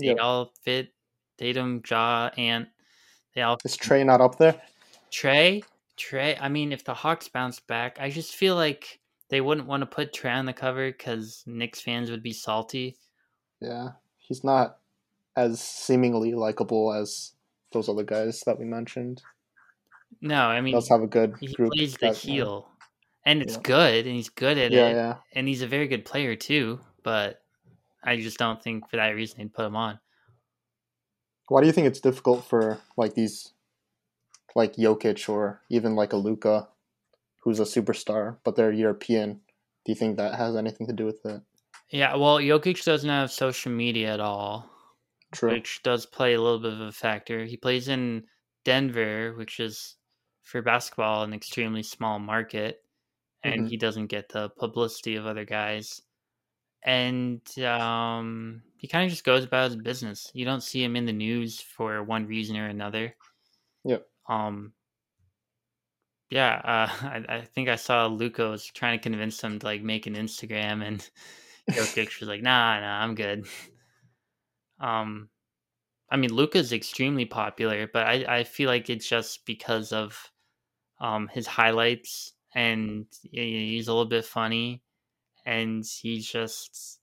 they 0.00 0.08
Yep. 0.08 0.18
all 0.20 0.52
fit. 0.64 0.92
Tatum, 1.38 1.82
Ja, 1.88 2.30
Ant. 2.36 2.68
They 3.34 3.42
all 3.42 3.58
Is 3.64 3.76
Trey 3.76 4.04
not 4.04 4.20
up 4.20 4.36
there? 4.38 4.60
Trey, 5.10 5.62
Trey. 5.96 6.36
I 6.40 6.48
mean, 6.48 6.72
if 6.72 6.84
the 6.84 6.94
Hawks 6.94 7.28
bounce 7.28 7.60
back, 7.60 7.98
I 8.00 8.10
just 8.10 8.34
feel 8.34 8.56
like 8.56 9.00
they 9.28 9.40
wouldn't 9.40 9.66
want 9.66 9.80
to 9.82 9.86
put 9.86 10.12
Trey 10.12 10.32
on 10.32 10.44
the 10.46 10.52
cover 10.52 10.90
because 10.90 11.42
Knicks 11.46 11.80
fans 11.80 12.10
would 12.10 12.22
be 12.22 12.32
salty. 12.32 12.96
Yeah, 13.60 13.90
he's 14.18 14.44
not 14.44 14.78
as 15.36 15.60
seemingly 15.60 16.34
likable 16.34 16.92
as 16.92 17.32
those 17.72 17.88
other 17.88 18.02
guys 18.02 18.42
that 18.46 18.58
we 18.58 18.64
mentioned. 18.64 19.22
No, 20.20 20.42
I 20.46 20.60
mean 20.60 20.74
does 20.74 20.88
have 20.88 21.02
a 21.02 21.06
good 21.06 21.36
he 21.40 21.46
group. 21.54 21.72
plays 21.72 21.96
the 21.96 22.12
heel, 22.12 22.68
and 23.24 23.40
it's 23.40 23.54
Yeah. 23.54 23.60
good, 23.62 24.06
and 24.06 24.16
he's 24.16 24.28
good 24.28 24.58
at 24.58 24.72
Yeah, 24.72 24.88
it, 24.88 24.94
yeah. 24.94 25.16
and 25.34 25.46
he's 25.46 25.62
a 25.62 25.66
very 25.68 25.86
good 25.86 26.04
player 26.04 26.34
too. 26.34 26.80
But 27.02 27.39
I 28.02 28.16
just 28.16 28.38
don't 28.38 28.62
think 28.62 28.88
for 28.88 28.96
that 28.96 29.10
reason 29.10 29.38
they'd 29.38 29.52
put 29.52 29.66
him 29.66 29.76
on. 29.76 30.00
Why 31.48 31.60
do 31.60 31.66
you 31.66 31.72
think 31.72 31.86
it's 31.86 32.00
difficult 32.00 32.44
for 32.44 32.80
like 32.96 33.14
these, 33.14 33.52
like 34.54 34.74
Jokic 34.76 35.28
or 35.28 35.62
even 35.68 35.94
like 35.96 36.12
a 36.12 36.16
Luka, 36.16 36.68
who's 37.42 37.60
a 37.60 37.64
superstar, 37.64 38.38
but 38.44 38.56
they're 38.56 38.72
European? 38.72 39.40
Do 39.84 39.92
you 39.92 39.96
think 39.96 40.16
that 40.16 40.34
has 40.36 40.56
anything 40.56 40.86
to 40.86 40.92
do 40.92 41.06
with 41.06 41.24
it? 41.26 41.42
Yeah, 41.90 42.14
well, 42.16 42.38
Jokic 42.38 42.84
doesn't 42.84 43.08
have 43.10 43.32
social 43.32 43.72
media 43.72 44.12
at 44.14 44.20
all. 44.20 44.68
True. 45.32 45.52
which 45.52 45.82
does 45.84 46.06
play 46.06 46.34
a 46.34 46.40
little 46.40 46.58
bit 46.58 46.72
of 46.72 46.80
a 46.80 46.90
factor. 46.90 47.44
He 47.44 47.56
plays 47.56 47.86
in 47.86 48.26
Denver, 48.64 49.32
which 49.34 49.60
is 49.60 49.96
for 50.42 50.60
basketball 50.60 51.22
an 51.22 51.32
extremely 51.32 51.84
small 51.84 52.18
market, 52.18 52.82
and 53.44 53.66
Mhm. 53.66 53.68
he 53.68 53.76
doesn't 53.76 54.08
get 54.08 54.28
the 54.30 54.50
publicity 54.50 55.14
of 55.16 55.26
other 55.26 55.44
guys. 55.44 56.02
And 56.82 57.42
um, 57.60 58.62
he 58.76 58.88
kind 58.88 59.04
of 59.04 59.10
just 59.10 59.24
goes 59.24 59.44
about 59.44 59.70
his 59.70 59.76
business. 59.76 60.30
You 60.34 60.44
don't 60.44 60.62
see 60.62 60.82
him 60.82 60.96
in 60.96 61.04
the 61.04 61.12
news 61.12 61.60
for 61.60 62.02
one 62.02 62.26
reason 62.26 62.56
or 62.56 62.66
another. 62.66 63.14
Yep. 63.84 64.06
Um. 64.28 64.72
Yeah, 66.30 66.60
uh, 66.64 67.06
I, 67.06 67.24
I 67.36 67.40
think 67.42 67.68
I 67.68 67.76
saw 67.76 68.06
Luka 68.06 68.48
was 68.48 68.64
trying 68.64 68.98
to 68.98 69.02
convince 69.02 69.42
him 69.42 69.58
to 69.58 69.66
like 69.66 69.82
make 69.82 70.06
an 70.06 70.14
Instagram, 70.14 70.84
and 70.84 71.08
Jokic 71.70 72.18
was 72.20 72.28
like, 72.28 72.42
"Nah, 72.42 72.80
nah, 72.80 73.02
I'm 73.02 73.14
good." 73.14 73.46
Um, 74.78 75.28
I 76.10 76.16
mean, 76.16 76.32
Luka's 76.32 76.72
extremely 76.72 77.26
popular, 77.26 77.88
but 77.92 78.06
I, 78.06 78.40
I 78.40 78.44
feel 78.44 78.68
like 78.68 78.90
it's 78.90 79.08
just 79.08 79.46
because 79.46 79.92
of 79.92 80.30
um 81.00 81.28
his 81.28 81.46
highlights, 81.46 82.34
and 82.54 83.06
he's 83.32 83.88
a 83.88 83.92
little 83.92 84.06
bit 84.08 84.24
funny, 84.24 84.82
and 85.46 85.84
he's 85.84 86.26
just 86.26 87.00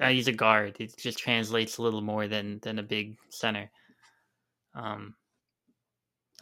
uh, 0.00 0.08
he's 0.08 0.28
a 0.28 0.32
guard. 0.32 0.76
It 0.80 0.96
just 0.96 1.18
translates 1.18 1.78
a 1.78 1.82
little 1.82 2.00
more 2.00 2.28
than 2.28 2.60
than 2.62 2.78
a 2.78 2.82
big 2.82 3.16
center. 3.30 3.70
Um, 4.74 5.14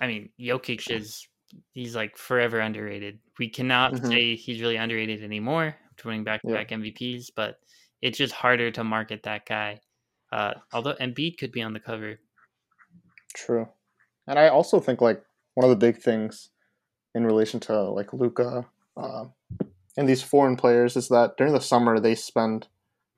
I 0.01 0.07
mean, 0.07 0.31
Jokic 0.39 0.91
is 0.91 1.27
he's 1.73 1.97
like 1.97 2.17
forever 2.17 2.61
underrated. 2.61 3.19
We 3.39 3.49
cannot 3.49 3.95
Mhm. 3.95 4.09
say 4.09 4.37
he's 4.37 4.61
really 4.61 4.77
underrated 4.77 5.23
anymore, 5.23 5.77
winning 6.05 6.25
back 6.25 6.43
to 6.43 6.49
back 6.53 6.69
MVPs, 6.73 7.31
but 7.35 7.59
it's 8.03 8.19
just 8.19 8.35
harder 8.35 8.71
to 8.73 8.85
market 8.85 9.23
that 9.23 9.47
guy. 9.47 9.81
Uh, 10.33 10.55
although 10.73 10.95
Embiid 10.95 11.39
could 11.39 11.53
be 11.53 11.63
on 11.63 11.73
the 11.73 11.81
cover. 11.81 12.21
True. 13.35 13.69
And 14.27 14.39
I 14.39 14.49
also 14.49 14.81
think 14.81 15.01
like 15.01 15.23
one 15.55 15.65
of 15.65 15.71
the 15.71 15.77
big 15.87 16.03
things 16.03 16.51
in 17.15 17.25
relation 17.25 17.61
to 17.61 17.83
like 17.91 18.13
Luka 18.13 18.69
uh, 18.97 19.27
and 19.97 20.09
these 20.09 20.23
foreign 20.23 20.57
players 20.57 20.97
is 20.97 21.09
that 21.09 21.37
during 21.37 21.53
the 21.53 21.61
summer 21.61 21.99
they 21.99 22.15
spend 22.15 22.69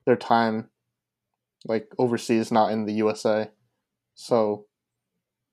their 0.05 0.15
time 0.15 0.69
like 1.65 1.93
overseas, 1.97 2.51
not 2.51 2.71
in 2.71 2.85
the 2.85 2.93
USA. 2.93 3.49
So 4.15 4.65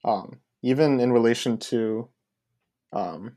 um, 0.05 0.41
even 0.62 1.01
in 1.01 1.12
relation 1.12 1.59
to 1.59 2.09
um, 2.93 3.37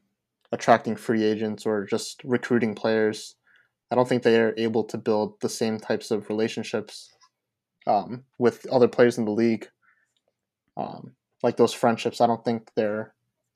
attracting 0.52 0.96
free 0.96 1.24
agents 1.24 1.66
or 1.66 1.86
just 1.86 2.22
recruiting 2.24 2.76
players, 2.76 3.36
I 3.92 3.96
don't 3.96 4.08
think 4.08 4.22
they 4.22 4.40
are 4.40 4.54
able 4.58 4.84
to 4.86 4.98
build 4.98 5.42
the 5.42 5.50
same 5.50 5.80
types 5.80 6.12
of 6.12 6.30
relationships 6.30 7.12
um, 7.88 8.24
with 8.38 8.68
other 8.72 8.88
players 8.88 9.18
in 9.18 9.26
the 9.26 9.32
league. 9.32 9.68
Um, 10.78 11.14
like 11.42 11.58
those 11.58 11.74
friendships, 11.74 12.22
I 12.22 12.28
don't 12.28 12.46
think 12.46 12.70
they're 12.76 13.14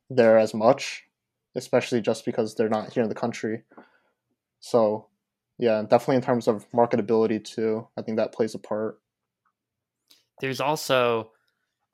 there 0.10 0.38
as 0.40 0.54
much, 0.54 1.04
especially 1.56 2.02
just 2.02 2.26
because 2.26 2.56
they're 2.56 2.70
not 2.70 2.94
here 2.94 3.04
in 3.04 3.10
the 3.10 3.16
country. 3.16 3.64
So, 4.64 5.08
yeah, 5.58 5.82
definitely 5.82 6.16
in 6.16 6.22
terms 6.22 6.48
of 6.48 6.66
marketability 6.72 7.44
too, 7.44 7.86
I 7.98 8.02
think 8.02 8.16
that 8.16 8.32
plays 8.32 8.56
a 8.56 8.60
part. 8.60 8.98
There's 10.40 10.62
also 10.62 11.32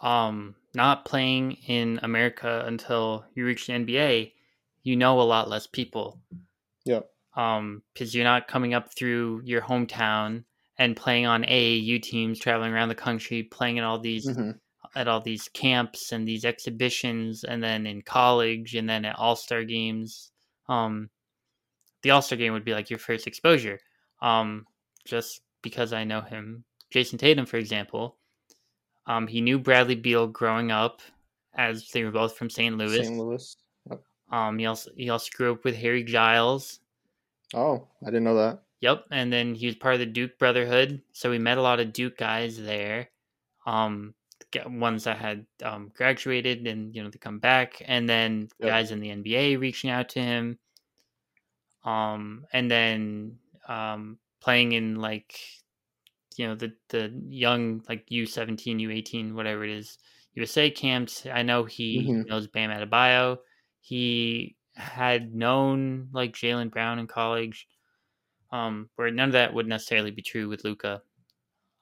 um, 0.02 0.54
not 0.76 1.04
playing 1.04 1.54
in 1.66 2.00
America 2.04 2.64
until 2.68 3.26
you 3.34 3.44
reach 3.44 3.66
the 3.66 3.74
NBA. 3.74 4.34
You 4.84 4.96
know 4.96 5.20
a 5.20 5.24
lot 5.24 5.50
less 5.50 5.66
people. 5.66 6.22
Yep. 6.86 7.10
Um, 7.36 7.82
because 7.92 8.14
you're 8.14 8.24
not 8.24 8.48
coming 8.48 8.76
up 8.76 8.94
through 8.96 9.42
your 9.46 9.62
hometown 9.62 10.44
and 10.78 10.96
playing 10.96 11.26
on 11.26 11.46
AAU 11.46 12.04
teams, 12.04 12.38
traveling 12.38 12.72
around 12.72 12.90
the 12.90 12.96
country, 12.96 13.42
playing 13.42 13.80
at 13.80 13.84
all 13.84 14.00
these 14.00 14.30
hmm 14.30 14.52
at 14.96 15.08
all 15.08 15.22
these 15.22 15.48
camps 15.50 16.12
and 16.14 16.28
these 16.28 16.44
exhibitions 16.44 17.44
and 17.44 17.62
then 17.62 17.86
in 17.86 18.02
college 18.02 18.74
and 18.74 18.90
then 18.90 19.06
at 19.06 19.16
all-star 19.20 19.64
games 19.64 20.32
um 20.68 21.12
the 22.04 22.12
All 22.12 22.22
Star 22.22 22.38
game 22.38 22.54
would 22.54 22.66
be 22.66 22.74
like 22.74 22.90
your 22.90 23.00
first 23.00 23.28
exposure. 23.28 23.80
Um, 24.22 24.66
just 25.06 25.42
because 25.62 25.94
I 25.94 26.04
know 26.04 26.22
him, 26.22 26.64
Jayson 26.92 27.18
Tatum, 27.18 27.46
for 27.46 27.58
example, 27.58 28.18
um, 29.06 29.28
he 29.28 29.42
knew 29.42 29.60
Bradley 29.60 29.96
Beal 29.96 30.28
growing 30.28 30.72
up, 30.72 31.02
as 31.56 31.90
they 31.92 32.04
were 32.04 32.12
both 32.12 32.38
from 32.38 32.50
St. 32.50 32.78
Louis. 32.78 33.04
St. 33.06 33.18
Louis. 33.18 33.58
Yep. 33.90 34.02
Um, 34.32 34.60
he 34.60 34.66
also 34.66 34.92
he 34.96 35.10
also 35.10 35.30
grew 35.36 35.54
up 35.54 35.64
with 35.64 35.76
Harry 35.76 36.04
Giles. 36.04 36.80
Oh, 37.54 37.88
I 38.04 38.06
didn't 38.06 38.26
know 38.26 38.36
that. 38.36 38.62
Yep, 38.82 39.06
and 39.12 39.34
then 39.34 39.56
he 39.56 39.66
was 39.66 39.76
part 39.76 39.96
of 39.96 40.00
the 40.00 40.06
Duke 40.06 40.38
Brotherhood, 40.40 41.02
so 41.12 41.30
we 41.30 41.38
met 41.40 41.58
a 41.58 41.62
lot 41.62 41.80
of 41.80 41.92
Duke 41.92 42.18
guys 42.18 42.58
there. 42.58 43.10
Um, 43.66 44.14
ones 44.66 45.04
that 45.04 45.18
had 45.18 45.46
um, 45.64 45.92
graduated 45.96 46.66
and 46.66 46.96
you 46.96 47.04
know 47.04 47.10
they 47.10 47.18
come 47.18 47.40
back, 47.40 47.82
and 47.86 48.08
then 48.08 48.50
Yep. 48.60 48.70
guys 48.70 48.92
in 48.92 49.00
the 49.00 49.10
NBA 49.10 49.60
reaching 49.60 49.90
out 49.90 50.10
to 50.10 50.22
him. 50.22 50.58
Um, 51.90 52.46
and 52.54 52.70
then 52.72 53.40
um, 53.68 54.20
playing 54.42 54.74
in 54.74 54.96
like 54.98 55.40
you 56.38 56.48
know 56.48 56.56
the 56.56 56.74
the 56.90 57.04
young 57.30 57.84
like 57.90 58.06
U 58.10 58.26
seventeen, 58.26 58.80
U 58.80 58.92
eighteen, 58.92 59.36
whatever 59.36 59.64
it 59.64 59.72
is, 59.72 59.98
USA 60.36 60.72
camps. 60.72 61.26
I 61.26 61.44
know 61.44 61.66
he 61.66 61.90
Mhm. 62.10 62.24
knows 62.28 62.48
Bam 62.48 62.70
Adebayo. 62.72 63.40
He 63.82 64.58
had 64.76 65.34
known 65.36 66.10
like 66.14 66.34
Jaylen 66.34 66.72
Brown 66.72 67.00
in 67.00 67.08
college, 67.08 67.68
um, 68.52 68.90
where 68.96 69.12
none 69.12 69.30
of 69.30 69.34
that 69.34 69.54
would 69.54 69.68
necessarily 69.68 70.12
be 70.12 70.22
true 70.22 70.50
with 70.50 70.64
Luka. 70.64 71.02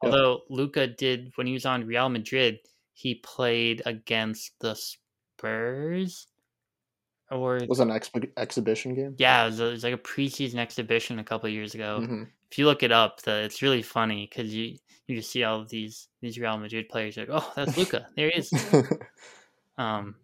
Yep. 0.04 0.18
Although 0.18 0.44
Luka 0.50 0.88
did 0.88 1.32
when 1.36 1.48
he 1.48 1.54
was 1.54 1.66
on 1.68 1.86
Real 1.88 2.10
Madrid, 2.10 2.60
he 2.94 3.16
played 3.16 3.84
against 3.86 4.60
the 4.60 4.76
Spurs, 4.76 6.27
or 7.32 7.58
It 7.58 7.70
was 7.70 7.80
an 7.80 7.90
exp- 7.90 8.32
exhibition 8.38 8.94
game. 8.96 9.16
yeah, 9.18 9.44
it 9.44 9.48
was, 9.48 9.60
it 9.60 9.72
was 9.72 9.84
like 9.84 9.94
a 9.94 9.98
preseason 9.98 10.56
exhibition 10.56 11.20
a 11.20 11.24
couple 11.24 11.48
of 11.48 11.54
years 11.54 11.76
ago. 11.76 12.04
hmm 12.06 12.24
If 12.52 12.58
you 12.58 12.66
look 12.66 12.84
it 12.84 12.92
up, 12.92 13.22
the, 13.24 13.44
it's 13.44 13.62
really 13.62 13.82
funny 13.82 14.28
because 14.30 14.54
you 14.54 14.78
you 15.08 15.16
just 15.18 15.32
see 15.32 15.44
all 15.44 15.62
of 15.62 15.70
these 15.70 16.08
these 16.22 16.38
Real 16.40 16.58
Madrid 16.58 16.90
players 16.90 17.16
you're 17.18 17.26
like, 17.28 17.42
oh, 17.44 17.54
that's 17.56 17.78
Luka. 17.78 18.08
there 18.16 18.30
he 18.30 18.40
is. 18.40 18.54
Um, 19.78 20.16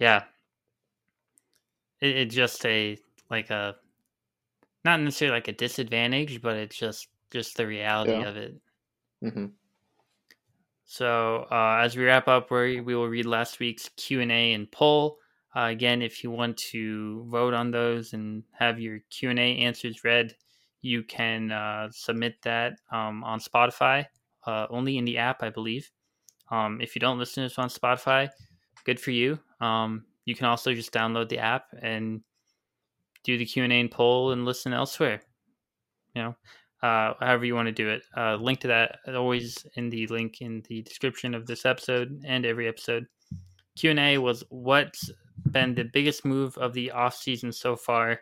yeah, 0.00 0.24
it, 2.00 2.16
it's 2.16 2.34
just 2.34 2.66
a 2.66 2.98
like 3.30 3.50
a 3.50 3.76
not 4.84 5.00
necessarily 5.00 5.36
like 5.36 5.46
a 5.46 5.52
disadvantage, 5.52 6.42
but 6.42 6.56
it's 6.56 6.76
just 6.76 7.06
just 7.30 7.56
the 7.56 7.66
reality 7.68 8.10
Yeah. 8.12 8.28
of 8.28 8.36
it. 8.36 8.54
hmm 9.22 9.46
So 10.86 11.46
uh, 11.52 11.78
as 11.84 11.96
we 11.96 12.04
wrap 12.04 12.26
up, 12.26 12.50
we 12.50 12.80
we 12.80 12.96
will 12.96 13.06
read 13.06 13.26
last 13.26 13.60
week's 13.60 13.88
Q 13.96 14.20
and 14.22 14.32
A 14.32 14.52
and 14.54 14.68
poll. 14.72 15.19
Uh, 15.56 15.66
again, 15.70 16.00
if 16.00 16.22
you 16.22 16.30
want 16.30 16.56
to 16.56 17.24
vote 17.28 17.54
on 17.54 17.70
those 17.70 18.12
and 18.12 18.44
have 18.52 18.78
your 18.78 19.00
Q 19.10 19.30
and 19.30 19.38
A 19.38 19.56
answers 19.58 20.04
read, 20.04 20.34
you 20.82 21.02
can 21.02 21.50
uh, 21.50 21.88
submit 21.90 22.36
that 22.42 22.74
um, 22.92 23.24
on 23.24 23.40
Spotify, 23.40 24.06
uh, 24.46 24.66
only 24.70 24.96
in 24.96 25.04
the 25.04 25.18
app, 25.18 25.42
I 25.42 25.50
believe. 25.50 25.90
Um, 26.50 26.80
if 26.80 26.94
you 26.94 27.00
don't 27.00 27.18
listen 27.18 27.42
to 27.42 27.46
us 27.46 27.58
on 27.58 27.68
Spotify, 27.68 28.28
good 28.84 29.00
for 29.00 29.10
you. 29.10 29.38
Um, 29.60 30.04
you 30.24 30.34
can 30.34 30.46
also 30.46 30.72
just 30.72 30.92
download 30.92 31.28
the 31.28 31.38
app 31.38 31.66
and 31.82 32.22
do 33.24 33.36
the 33.36 33.44
Q 33.44 33.64
and 33.64 33.72
A 33.72 33.80
and 33.80 33.90
poll 33.90 34.32
and 34.32 34.44
listen 34.44 34.72
elsewhere. 34.72 35.20
You 36.14 36.22
know, 36.22 36.36
uh, 36.82 37.14
however 37.20 37.44
you 37.44 37.54
want 37.54 37.66
to 37.66 37.72
do 37.72 37.88
it. 37.88 38.02
Uh, 38.16 38.36
link 38.36 38.60
to 38.60 38.68
that 38.68 38.98
always 39.14 39.66
in 39.74 39.90
the 39.90 40.06
link 40.06 40.40
in 40.40 40.62
the 40.68 40.82
description 40.82 41.34
of 41.34 41.46
this 41.46 41.66
episode 41.66 42.22
and 42.24 42.46
every 42.46 42.68
episode. 42.68 43.06
Q 43.76 43.90
and 43.90 44.00
A 44.00 44.18
was 44.18 44.44
what's 44.50 45.10
been 45.50 45.74
the 45.74 45.84
biggest 45.84 46.24
move 46.24 46.56
of 46.58 46.72
the 46.72 46.90
off 46.90 47.16
season 47.16 47.52
so 47.52 47.76
far. 47.76 48.20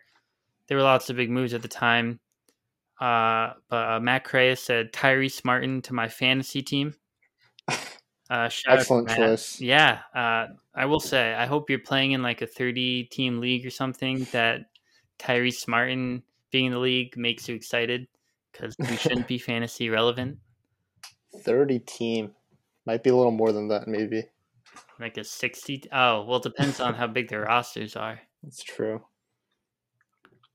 There 0.66 0.76
were 0.76 0.82
lots 0.82 1.10
of 1.10 1.16
big 1.16 1.30
moves 1.30 1.54
at 1.54 1.62
the 1.62 1.68
time. 1.68 2.20
Uh, 3.00 3.52
but 3.68 3.90
uh, 3.90 4.00
Matt 4.00 4.24
Crea 4.24 4.54
said 4.56 4.92
Tyrese 4.92 5.44
Martin 5.44 5.82
to 5.82 5.94
my 5.94 6.08
fantasy 6.08 6.62
team. 6.62 6.94
Uh, 8.30 8.50
Excellent 8.68 9.08
choice. 9.08 9.58
Yeah, 9.58 10.00
uh, 10.14 10.48
I 10.74 10.84
will 10.84 11.00
say, 11.00 11.32
I 11.32 11.46
hope 11.46 11.70
you're 11.70 11.78
playing 11.78 12.12
in 12.12 12.22
like 12.22 12.42
a 12.42 12.46
30 12.46 13.04
team 13.04 13.40
league 13.40 13.64
or 13.64 13.70
something 13.70 14.26
that 14.32 14.66
Tyrese 15.18 15.66
Martin 15.66 16.22
being 16.50 16.66
in 16.66 16.72
the 16.72 16.78
league 16.78 17.16
makes 17.16 17.48
you 17.48 17.54
excited 17.54 18.06
because 18.52 18.76
we 18.78 18.96
shouldn't 18.96 19.28
be 19.28 19.38
fantasy 19.38 19.88
relevant. 19.88 20.36
30 21.38 21.78
team. 21.80 22.32
Might 22.84 23.02
be 23.02 23.08
a 23.08 23.16
little 23.16 23.32
more 23.32 23.52
than 23.52 23.68
that, 23.68 23.88
maybe. 23.88 24.24
Like 25.00 25.16
a 25.16 25.24
60. 25.24 25.84
Oh, 25.92 26.24
well, 26.24 26.38
it 26.38 26.42
depends 26.42 26.80
on 26.80 26.94
how 26.94 27.06
big 27.06 27.28
their 27.28 27.42
rosters 27.42 27.96
are. 27.96 28.20
That's 28.42 28.62
true. 28.62 29.02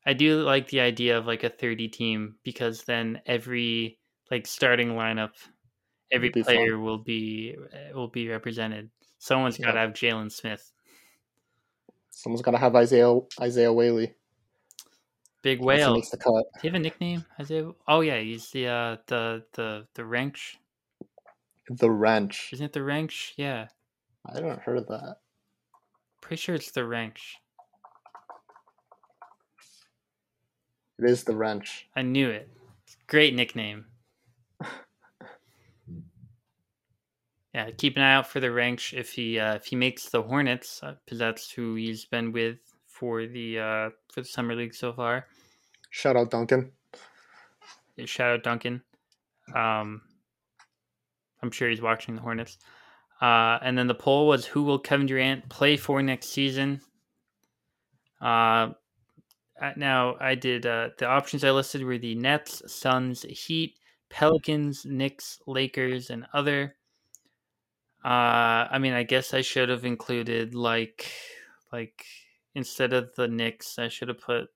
I 0.05 0.13
do 0.13 0.41
like 0.41 0.67
the 0.67 0.81
idea 0.81 1.17
of 1.17 1.25
like 1.25 1.43
a 1.43 1.49
30 1.49 1.87
team 1.87 2.35
because 2.43 2.83
then 2.83 3.21
every 3.25 3.99
like 4.29 4.47
starting 4.47 4.89
lineup, 4.89 5.31
every 6.11 6.29
be 6.29 6.43
fun. 6.43 6.55
player 6.55 6.77
will 6.77 6.97
be 6.97 7.55
uh, 7.73 7.95
will 7.95 8.09
be 8.09 8.27
represented. 8.27 8.89
Someone's 9.19 9.57
got 9.57 9.71
to 9.71 9.79
have 9.79 9.91
Jalen 9.91 10.31
Smith. 10.31 10.71
Someone's 12.09 12.41
got 12.41 12.51
to 12.51 12.57
have 12.57 12.75
Isaiah 12.75 13.17
Isaiah 13.39 13.71
Whaley. 13.71 14.13
Big 15.41 15.61
whale. 15.61 15.93
makes 15.93 16.09
the 16.09 16.17
cut. 16.17 16.33
Do 16.33 16.59
you 16.63 16.69
have 16.69 16.75
a 16.75 16.79
nickname? 16.79 17.25
Isaiah? 17.39 17.71
Oh 17.87 18.01
yeah, 18.01 18.19
he's 18.19 18.49
the 18.51 18.67
uh 18.67 18.97
the 19.07 19.43
the 19.53 19.87
the 19.93 20.05
wrench. 20.05 20.57
The 21.69 21.89
wrench. 21.89 22.49
Isn't 22.51 22.65
it 22.65 22.73
the 22.73 22.83
wrench? 22.83 23.33
Yeah, 23.37 23.67
I 24.25 24.35
haven't 24.35 24.61
heard 24.61 24.77
of 24.77 24.87
that. 24.87 25.17
pretty 26.21 26.39
sure 26.39 26.55
it's 26.55 26.71
the 26.71 26.85
wrench. 26.85 27.37
It 30.99 31.05
is 31.05 31.23
the 31.23 31.35
wrench. 31.35 31.87
I 31.95 32.01
knew 32.03 32.29
it. 32.29 32.49
Great 33.07 33.33
nickname. 33.35 33.85
Yeah, 37.53 37.69
keep 37.69 37.95
an 37.97 38.01
eye 38.01 38.15
out 38.15 38.25
for 38.25 38.39
the 38.39 38.51
wrench 38.51 38.95
if 38.95 39.11
he 39.11 39.37
uh, 39.37 39.53
if 39.53 39.65
he 39.67 39.75
makes 39.75 40.09
the 40.09 40.23
Hornets 40.23 40.81
because 41.05 41.19
that's 41.19 41.51
who 41.51 41.75
he's 41.75 42.03
been 42.03 42.31
with 42.31 42.57
for 42.87 43.27
the 43.27 43.59
uh, 43.59 43.89
for 44.11 44.21
the 44.21 44.27
summer 44.27 44.55
league 44.55 44.73
so 44.73 44.91
far. 44.91 45.27
Shout 45.91 46.15
out 46.17 46.31
Duncan. 46.31 46.71
Shout 48.05 48.31
out 48.33 48.43
Duncan. 48.43 48.81
Um, 49.53 50.01
I'm 51.43 51.51
sure 51.51 51.69
he's 51.69 51.79
watching 51.79 52.15
the 52.15 52.21
Hornets. 52.21 52.57
Uh, 53.21 53.57
and 53.61 53.77
then 53.77 53.87
the 53.87 53.95
poll 53.95 54.27
was 54.27 54.45
who 54.45 54.63
will 54.63 54.79
Kevin 54.79 55.05
Durant 55.05 55.47
play 55.49 55.77
for 55.77 56.01
next 56.01 56.29
season? 56.29 56.81
Uh, 58.21 58.71
uh, 59.61 59.71
now 59.77 60.15
I 60.19 60.35
did 60.35 60.65
uh, 60.65 60.89
the 60.97 61.07
options 61.07 61.43
I 61.43 61.51
listed 61.51 61.83
were 61.83 61.97
the 61.97 62.15
Nets, 62.15 62.61
Suns, 62.71 63.23
Heat, 63.23 63.77
Pelicans, 64.09 64.85
Knicks, 64.85 65.39
Lakers, 65.47 66.09
and 66.09 66.25
other. 66.33 66.75
Uh, 68.03 68.67
I 68.69 68.79
mean, 68.79 68.93
I 68.93 69.03
guess 69.03 69.33
I 69.33 69.41
should 69.41 69.69
have 69.69 69.85
included 69.85 70.53
like 70.55 71.09
like 71.71 72.05
instead 72.55 72.93
of 72.93 73.15
the 73.15 73.27
Knicks, 73.27 73.79
I 73.79 73.87
should 73.87 74.09
have 74.09 74.19
put 74.19 74.49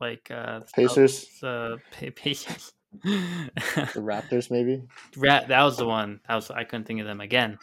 like 0.00 0.30
uh, 0.30 0.60
Pacers. 0.74 1.26
the 1.40 1.78
Pa- 1.98 2.06
Pacers. 2.14 2.72
The 3.02 3.50
Raptors, 3.96 4.50
maybe. 4.50 4.82
Ra- 5.16 5.46
that 5.46 5.62
was 5.62 5.78
the 5.78 5.86
one. 5.86 6.20
I 6.28 6.34
was 6.34 6.50
I 6.50 6.64
couldn't 6.64 6.86
think 6.86 7.00
of 7.00 7.06
them 7.06 7.20
again. 7.20 7.58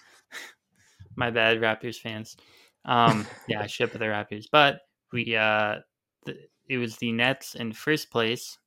My 1.18 1.30
bad, 1.30 1.58
Raptors 1.60 1.98
fans. 1.98 2.38
Um, 2.86 3.28
yeah, 3.50 3.62
I 3.62 3.68
should 3.68 3.92
put 3.92 4.00
the 4.00 4.06
Raptors, 4.06 4.46
but 4.52 4.80
we 5.12 5.36
uh, 5.36 5.78
the, 6.26 6.38
it 6.70 6.78
was 6.78 6.96
the 6.98 7.12
Nets 7.12 7.56
in 7.56 7.74
first 7.74 8.10
place, 8.10 8.58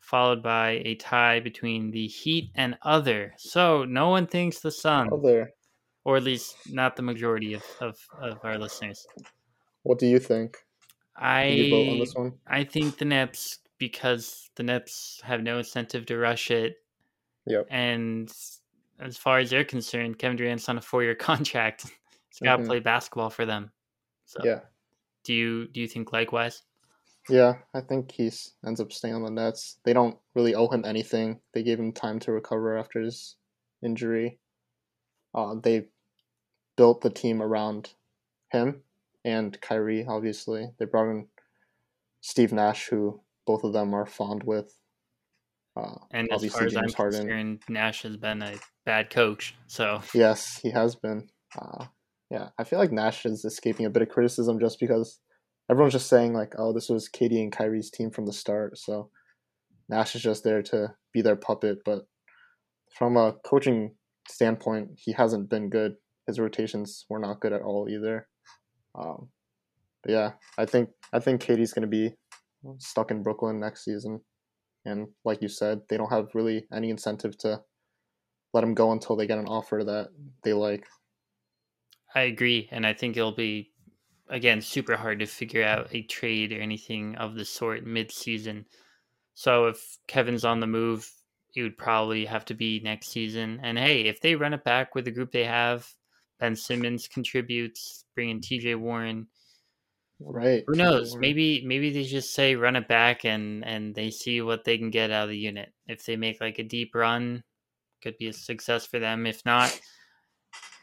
followed 0.00 0.42
by 0.42 0.82
a 0.84 0.94
tie 0.94 1.40
between 1.40 1.90
the 1.90 2.06
Heat 2.06 2.50
and 2.54 2.78
other. 2.82 3.34
So 3.36 3.84
no 3.84 4.08
one 4.08 4.26
thinks 4.26 4.60
the 4.60 4.70
Sun, 4.70 5.10
Other. 5.12 5.50
or 6.04 6.16
at 6.16 6.22
least 6.22 6.56
not 6.70 6.96
the 6.96 7.02
majority 7.02 7.54
of 7.54 7.64
of, 7.80 7.96
of 8.20 8.38
our 8.42 8.58
listeners. 8.58 9.06
What 9.82 9.98
do 9.98 10.06
you 10.06 10.18
think? 10.18 10.56
Did 11.20 11.56
you 11.56 11.70
vote 11.70 11.88
on 11.88 11.96
I 11.96 11.98
this 11.98 12.14
one? 12.14 12.32
I 12.46 12.64
think 12.64 12.98
the 12.98 13.04
Nets 13.04 13.58
because 13.78 14.50
the 14.56 14.62
Nets 14.62 15.20
have 15.24 15.42
no 15.42 15.58
incentive 15.58 16.06
to 16.06 16.18
rush 16.18 16.50
it. 16.50 16.76
Yep. 17.46 17.66
And 17.70 18.30
as 19.00 19.16
far 19.16 19.38
as 19.38 19.50
they're 19.50 19.64
concerned, 19.64 20.18
Kevin 20.18 20.36
Durant's 20.36 20.68
on 20.68 20.78
a 20.78 20.82
four 20.82 21.02
year 21.02 21.14
contract. 21.28 21.84
He's 22.30 22.40
got 22.42 22.56
to 22.56 22.62
Mhm. 22.62 22.66
play 22.66 22.80
basketball 22.80 23.30
for 23.30 23.46
them. 23.46 23.72
So 24.26 24.40
Yeah. 24.44 24.60
do 25.24 25.32
you 25.34 25.68
do 25.68 25.80
you 25.80 25.88
think 25.88 26.12
likewise? 26.12 26.62
Yeah, 27.28 27.58
I 27.74 27.80
think 27.82 28.12
he 28.12 28.30
ends 28.66 28.80
up 28.80 28.90
staying 28.92 29.14
on 29.14 29.22
the 29.22 29.30
Nets. 29.30 29.78
They 29.84 29.92
don't 29.92 30.18
really 30.34 30.54
owe 30.54 30.68
him 30.68 30.84
anything. 30.86 31.40
They 31.52 31.62
gave 31.62 31.78
him 31.78 31.92
time 31.92 32.18
to 32.20 32.32
recover 32.32 32.76
after 32.78 33.00
his 33.00 33.36
injury. 33.82 34.38
Uh, 35.34 35.54
they 35.56 35.88
built 36.76 37.02
the 37.02 37.10
team 37.10 37.42
around 37.42 37.92
him 38.50 38.82
and 39.26 39.60
Kyrie, 39.60 40.06
obviously. 40.06 40.72
They 40.78 40.86
brought 40.86 41.10
in 41.10 41.28
Steve 42.22 42.52
Nash, 42.52 42.88
who 42.88 43.20
both 43.44 43.62
of 43.62 43.74
them 43.74 43.92
are 43.94 44.06
fond 44.06 44.42
with. 44.44 44.74
Uh, 45.76 45.98
And 46.10 46.32
as 46.32 46.50
far 46.50 46.64
as 46.64 46.74
I'm 46.76 46.84
James 46.84 46.94
Harden. 46.94 47.20
concerned, 47.20 47.62
Nash 47.68 48.02
has 48.02 48.16
been 48.16 48.40
a 48.42 48.56
bad 48.88 49.10
coach. 49.10 49.54
So 49.66 50.00
Yes, 50.14 50.58
he 50.62 50.70
has 50.70 50.96
been. 50.96 51.28
Uh, 51.60 51.84
yeah, 52.30 52.48
I 52.58 52.64
feel 52.64 52.78
like 52.78 52.90
Nash 52.90 53.26
is 53.26 53.44
escaping 53.44 53.84
a 53.84 53.90
bit 53.90 54.00
of 54.00 54.08
criticism 54.08 54.58
just 54.58 54.80
because 54.80 55.20
everyone's 55.70 55.92
just 55.92 56.08
saying 56.08 56.32
like, 56.32 56.54
oh, 56.56 56.72
this 56.72 56.88
was 56.88 57.10
KD 57.14 57.38
and 57.42 57.52
Kyrie's 57.52 57.90
team 57.90 58.10
from 58.10 58.24
the 58.24 58.32
start, 58.32 58.78
so 58.78 59.10
Nash 59.90 60.16
is 60.16 60.22
just 60.22 60.42
there 60.42 60.62
to 60.62 60.94
be 61.12 61.20
their 61.20 61.36
puppet. 61.36 61.78
But 61.84 62.06
from 62.96 63.18
a 63.18 63.34
coaching 63.44 63.94
standpoint, 64.26 64.92
he 64.96 65.12
hasn't 65.12 65.50
been 65.50 65.68
good. 65.68 65.96
His 66.26 66.40
rotations 66.40 67.04
were 67.10 67.18
not 67.18 67.40
good 67.40 67.52
at 67.52 67.62
all 67.62 67.88
either. 67.90 68.26
Um, 68.98 69.28
but 70.02 70.12
yeah, 70.12 70.30
I 70.56 70.64
think 70.64 70.88
I 71.12 71.18
think 71.18 71.42
KD's 71.42 71.74
going 71.74 71.82
to 71.82 71.88
be 71.88 72.14
stuck 72.78 73.10
in 73.10 73.22
Brooklyn 73.22 73.60
next 73.60 73.84
season, 73.84 74.20
and 74.86 75.08
like 75.26 75.42
you 75.42 75.48
said, 75.48 75.80
they 75.90 75.98
don't 75.98 76.12
have 76.12 76.28
really 76.34 76.66
any 76.72 76.88
incentive 76.88 77.36
to 77.38 77.60
let 78.52 78.62
them 78.62 78.74
go 78.74 78.92
until 78.92 79.16
they 79.16 79.26
get 79.26 79.38
an 79.38 79.46
offer 79.46 79.82
that 79.84 80.08
they 80.42 80.52
like. 80.52 80.84
I 82.14 82.22
agree, 82.22 82.68
and 82.70 82.86
I 82.86 82.94
think 82.94 83.16
it'll 83.16 83.32
be 83.32 83.70
again 84.30 84.60
super 84.60 84.96
hard 84.96 85.18
to 85.20 85.26
figure 85.26 85.64
out 85.64 85.88
a 85.92 86.02
trade 86.02 86.52
or 86.52 86.60
anything 86.60 87.16
of 87.16 87.34
the 87.34 87.44
sort 87.44 87.84
mid-season. 87.84 88.66
So 89.34 89.66
if 89.66 89.98
Kevin's 90.06 90.44
on 90.44 90.60
the 90.60 90.66
move, 90.66 91.10
it 91.54 91.62
would 91.62 91.78
probably 91.78 92.24
have 92.24 92.44
to 92.46 92.54
be 92.54 92.80
next 92.80 93.08
season. 93.08 93.60
And 93.62 93.78
hey, 93.78 94.02
if 94.02 94.20
they 94.20 94.34
run 94.34 94.54
it 94.54 94.64
back 94.64 94.94
with 94.94 95.04
the 95.04 95.10
group 95.10 95.32
they 95.32 95.44
have, 95.44 95.88
Ben 96.40 96.56
Simmons 96.56 97.08
contributes, 97.08 98.04
bring 98.14 98.30
in 98.30 98.40
TJ 98.40 98.76
Warren. 98.76 99.26
Right. 100.20 100.64
Who 100.66 100.74
knows? 100.74 101.16
Maybe 101.16 101.64
maybe 101.64 101.92
they 101.92 102.02
just 102.02 102.34
say 102.34 102.56
run 102.56 102.74
it 102.74 102.88
back 102.88 103.24
and 103.24 103.64
and 103.64 103.94
they 103.94 104.10
see 104.10 104.40
what 104.40 104.64
they 104.64 104.76
can 104.76 104.90
get 104.90 105.10
out 105.10 105.24
of 105.24 105.30
the 105.30 105.38
unit. 105.38 105.72
If 105.86 106.04
they 106.04 106.16
make 106.16 106.40
like 106.40 106.58
a 106.58 106.64
deep 106.64 106.94
run, 106.94 107.44
could 108.02 108.16
be 108.18 108.28
a 108.28 108.32
success 108.32 108.86
for 108.86 108.98
them. 108.98 109.26
If 109.26 109.44
not, 109.44 109.78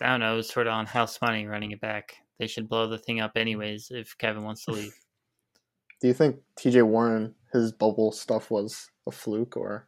I 0.02 0.08
don't 0.08 0.20
know, 0.20 0.42
sort 0.42 0.68
of 0.68 0.74
on 0.74 0.86
house 0.86 1.20
money 1.22 1.46
running 1.48 1.72
it 1.72 1.82
back. 1.82 2.16
They 2.40 2.48
should 2.48 2.70
blow 2.70 2.88
the 2.88 2.98
thing 2.98 3.22
up 3.22 3.32
anyways 3.36 3.88
if 3.92 4.18
Kevin 4.18 4.44
wants 4.44 4.66
to 4.66 4.72
leave. 4.72 4.94
Do 6.02 6.10
you 6.10 6.14
think 6.14 6.38
TJ 6.60 6.84
Warren 6.84 7.34
his 7.56 7.72
bubble 7.72 8.12
stuff 8.12 8.52
was 8.52 8.90
a 9.08 9.12
fluke 9.12 9.56
or 9.56 9.88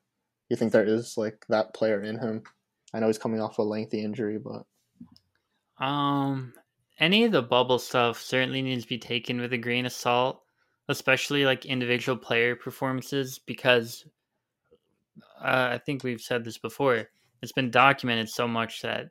do 0.49 0.53
you 0.53 0.57
think 0.57 0.71
there 0.71 0.85
is 0.85 1.17
like 1.17 1.45
that 1.49 1.73
player 1.73 2.01
in 2.01 2.17
him? 2.17 2.43
I 2.93 2.99
know 2.99 3.07
he's 3.07 3.17
coming 3.17 3.41
off 3.41 3.57
a 3.57 3.61
lengthy 3.61 4.03
injury, 4.03 4.39
but 4.39 5.85
um 5.85 6.53
any 6.99 7.25
of 7.25 7.31
the 7.31 7.43
bubble 7.43 7.77
stuff 7.77 8.21
certainly 8.21 8.61
needs 8.61 8.83
to 8.83 8.89
be 8.89 8.97
taken 8.97 9.39
with 9.39 9.53
a 9.53 9.57
grain 9.57 9.85
of 9.85 9.91
salt, 9.91 10.41
especially 10.87 11.45
like 11.45 11.65
individual 11.65 12.17
player 12.17 12.55
performances 12.55 13.39
because 13.45 14.05
uh, 15.41 15.69
I 15.73 15.79
think 15.85 16.03
we've 16.03 16.21
said 16.21 16.43
this 16.43 16.57
before. 16.57 17.09
It's 17.41 17.51
been 17.51 17.71
documented 17.71 18.29
so 18.29 18.47
much 18.47 18.81
that 18.81 19.09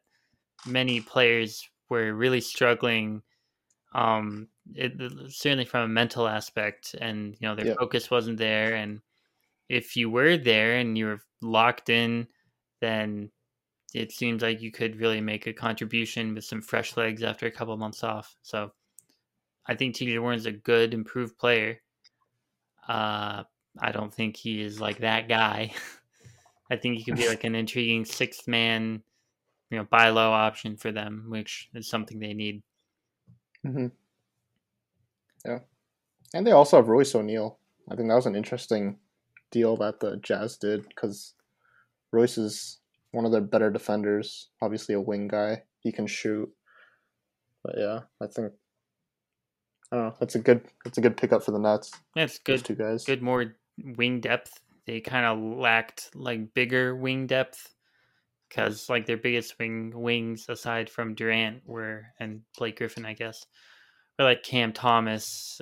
many 0.67 1.01
players 1.01 1.69
were 1.89 2.13
really 2.15 2.41
struggling 2.41 3.23
um 3.95 4.49
it, 4.75 4.93
certainly 5.29 5.65
from 5.65 5.83
a 5.83 5.89
mental 5.89 6.27
aspect 6.27 6.95
and 7.01 7.37
you 7.41 7.49
know 7.49 7.55
their 7.55 7.69
yeah. 7.69 7.75
focus 7.79 8.11
wasn't 8.11 8.37
there 8.37 8.75
and 8.75 9.01
if 9.69 9.97
you 9.97 10.11
were 10.11 10.37
there 10.37 10.77
and 10.77 10.99
you 10.99 11.07
were 11.07 11.21
locked 11.41 11.89
in 11.89 12.27
then 12.81 13.31
it 13.95 14.13
seems 14.13 14.43
like 14.43 14.61
you 14.61 14.71
could 14.71 15.01
really 15.01 15.21
make 15.21 15.47
a 15.47 15.53
contribution 15.53 16.35
with 16.35 16.45
some 16.45 16.61
fresh 16.61 16.97
legs 16.97 17.23
after 17.23 17.47
a 17.47 17.51
couple 17.51 17.73
of 17.73 17.81
months 17.81 18.03
off 18.03 18.37
so 18.43 18.73
i 19.67 19.75
think 19.75 19.95
tj 19.95 20.21
warren's 20.21 20.47
a 20.47 20.53
good 20.53 20.93
improved 20.93 21.39
player 21.39 21.81
uh 22.89 23.45
i 23.81 23.93
don't 23.93 24.13
think 24.13 24.37
he 24.37 24.61
is 24.61 24.81
like 24.81 24.99
that 24.99 25.29
guy 25.29 25.73
i 26.71 26.77
think 26.77 26.97
he 26.97 27.05
could 27.05 27.17
be 27.17 27.29
like 27.29 27.45
an 27.45 27.55
intriguing 27.55 28.05
sixth 28.05 28.47
man 28.49 29.03
you 29.71 29.79
know 29.79 29.85
buy 29.85 30.11
low 30.11 30.31
option 30.31 30.77
for 30.77 30.93
them, 30.93 31.27
which 31.29 31.69
is 31.75 31.89
something 31.89 32.19
they 32.19 32.35
need. 32.35 32.63
Mm-hmm. 33.67 33.87
Yeah, 35.45 35.59
and 36.35 36.47
they 36.47 36.53
also 36.53 36.77
have 36.77 36.89
Royce 36.89 37.15
O'Neale. 37.15 37.59
I 37.91 37.97
think 37.97 38.09
that 38.09 38.15
was 38.17 38.27
an 38.27 38.37
interesting 38.37 38.99
deal 39.51 39.77
that 39.77 40.01
the 40.01 40.17
Jazz 40.17 40.57
did 40.57 40.89
because 40.89 41.35
Royce 42.13 42.39
is 42.39 42.79
one 43.13 43.25
of 43.25 43.33
their 43.33 43.41
better 43.41 43.71
defenders. 43.71 44.49
Obviously, 44.61 44.95
a 44.95 45.01
wing 45.01 45.29
guy. 45.29 45.63
He 45.81 45.93
can 45.93 46.07
shoot. 46.07 46.49
But 47.63 47.77
yeah, 47.79 48.01
I 48.21 48.27
think 48.27 48.53
I 49.93 49.97
don't 49.97 50.05
know. 50.07 50.15
That's 50.21 50.35
a 50.35 50.41
good. 50.41 50.63
That's 50.85 50.99
a 50.99 51.03
good 51.03 51.17
pickup 51.17 51.43
for 51.43 51.51
the 51.51 51.59
Nets. 51.59 51.93
That's 52.15 52.39
good. 52.39 52.65
two 52.65 52.75
guys. 52.75 53.05
Good 53.05 53.23
more 53.23 53.57
wing 53.83 54.21
depth. 54.21 54.61
They 54.87 55.01
kind 55.01 55.27
of 55.27 55.59
lacked 55.59 56.11
like 56.15 56.55
bigger 56.55 56.95
wing 56.95 57.27
depth 57.27 57.75
because 58.49 58.89
like 58.89 59.07
their 59.07 59.17
biggest 59.17 59.59
wing 59.59 59.93
wings 59.95 60.47
aside 60.49 60.89
from 60.89 61.15
Durant 61.15 61.63
were 61.67 62.07
and 62.21 62.43
Blake 62.57 62.79
Griffin, 62.79 63.05
I 63.05 63.15
guess, 63.15 63.45
were 64.19 64.25
like 64.25 64.43
Cam 64.43 64.73
Thomas 64.73 65.61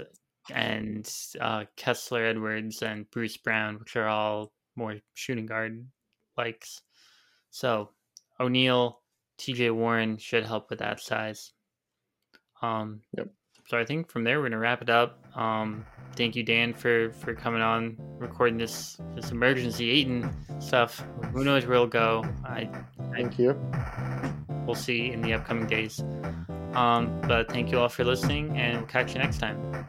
and 0.52 1.10
uh, 1.40 1.64
Kessler 1.76 2.24
Edwards 2.26 2.82
and 2.82 3.10
Bruce 3.10 3.36
Brown, 3.36 3.78
which 3.78 3.96
are 3.96 4.08
all 4.08 4.52
more 4.76 4.96
shooting 5.14 5.46
guard 5.46 5.86
likes. 6.36 6.82
So 7.50 7.90
O'Neale, 8.38 9.00
T.J. 9.38 9.70
Warren 9.70 10.18
should 10.18 10.44
help 10.44 10.70
with 10.70 10.80
that 10.80 11.00
size. 11.00 11.52
Um, 12.60 13.00
yep. 13.16 13.28
So 13.66 13.78
I 13.78 13.84
think 13.84 14.10
from 14.10 14.24
there 14.24 14.40
we're 14.40 14.48
gonna 14.48 14.58
wrap 14.58 14.82
it 14.82 14.90
up. 14.90 15.18
Um, 15.36 15.84
thank 16.16 16.36
you, 16.36 16.42
Dan, 16.42 16.74
for 16.74 17.10
for 17.12 17.34
coming 17.34 17.62
on, 17.62 17.96
recording 18.18 18.58
this 18.58 18.98
this 19.14 19.30
emergency 19.30 19.86
eating 19.86 20.28
stuff. 20.60 21.04
Who 21.32 21.44
knows 21.44 21.64
where 21.66 21.74
it'll 21.74 21.86
go? 21.86 22.24
I, 22.44 22.68
I 23.00 23.04
thank 23.12 23.38
you. 23.38 23.58
We'll 24.66 24.74
see 24.74 25.12
in 25.12 25.22
the 25.22 25.34
upcoming 25.34 25.66
days. 25.66 26.02
Um, 26.74 27.20
but 27.28 27.50
thank 27.50 27.70
you 27.70 27.78
all 27.78 27.88
for 27.88 28.04
listening, 28.04 28.56
and 28.58 28.78
we'll 28.78 28.86
catch 28.86 29.14
you 29.14 29.20
next 29.20 29.38
time. 29.38 29.86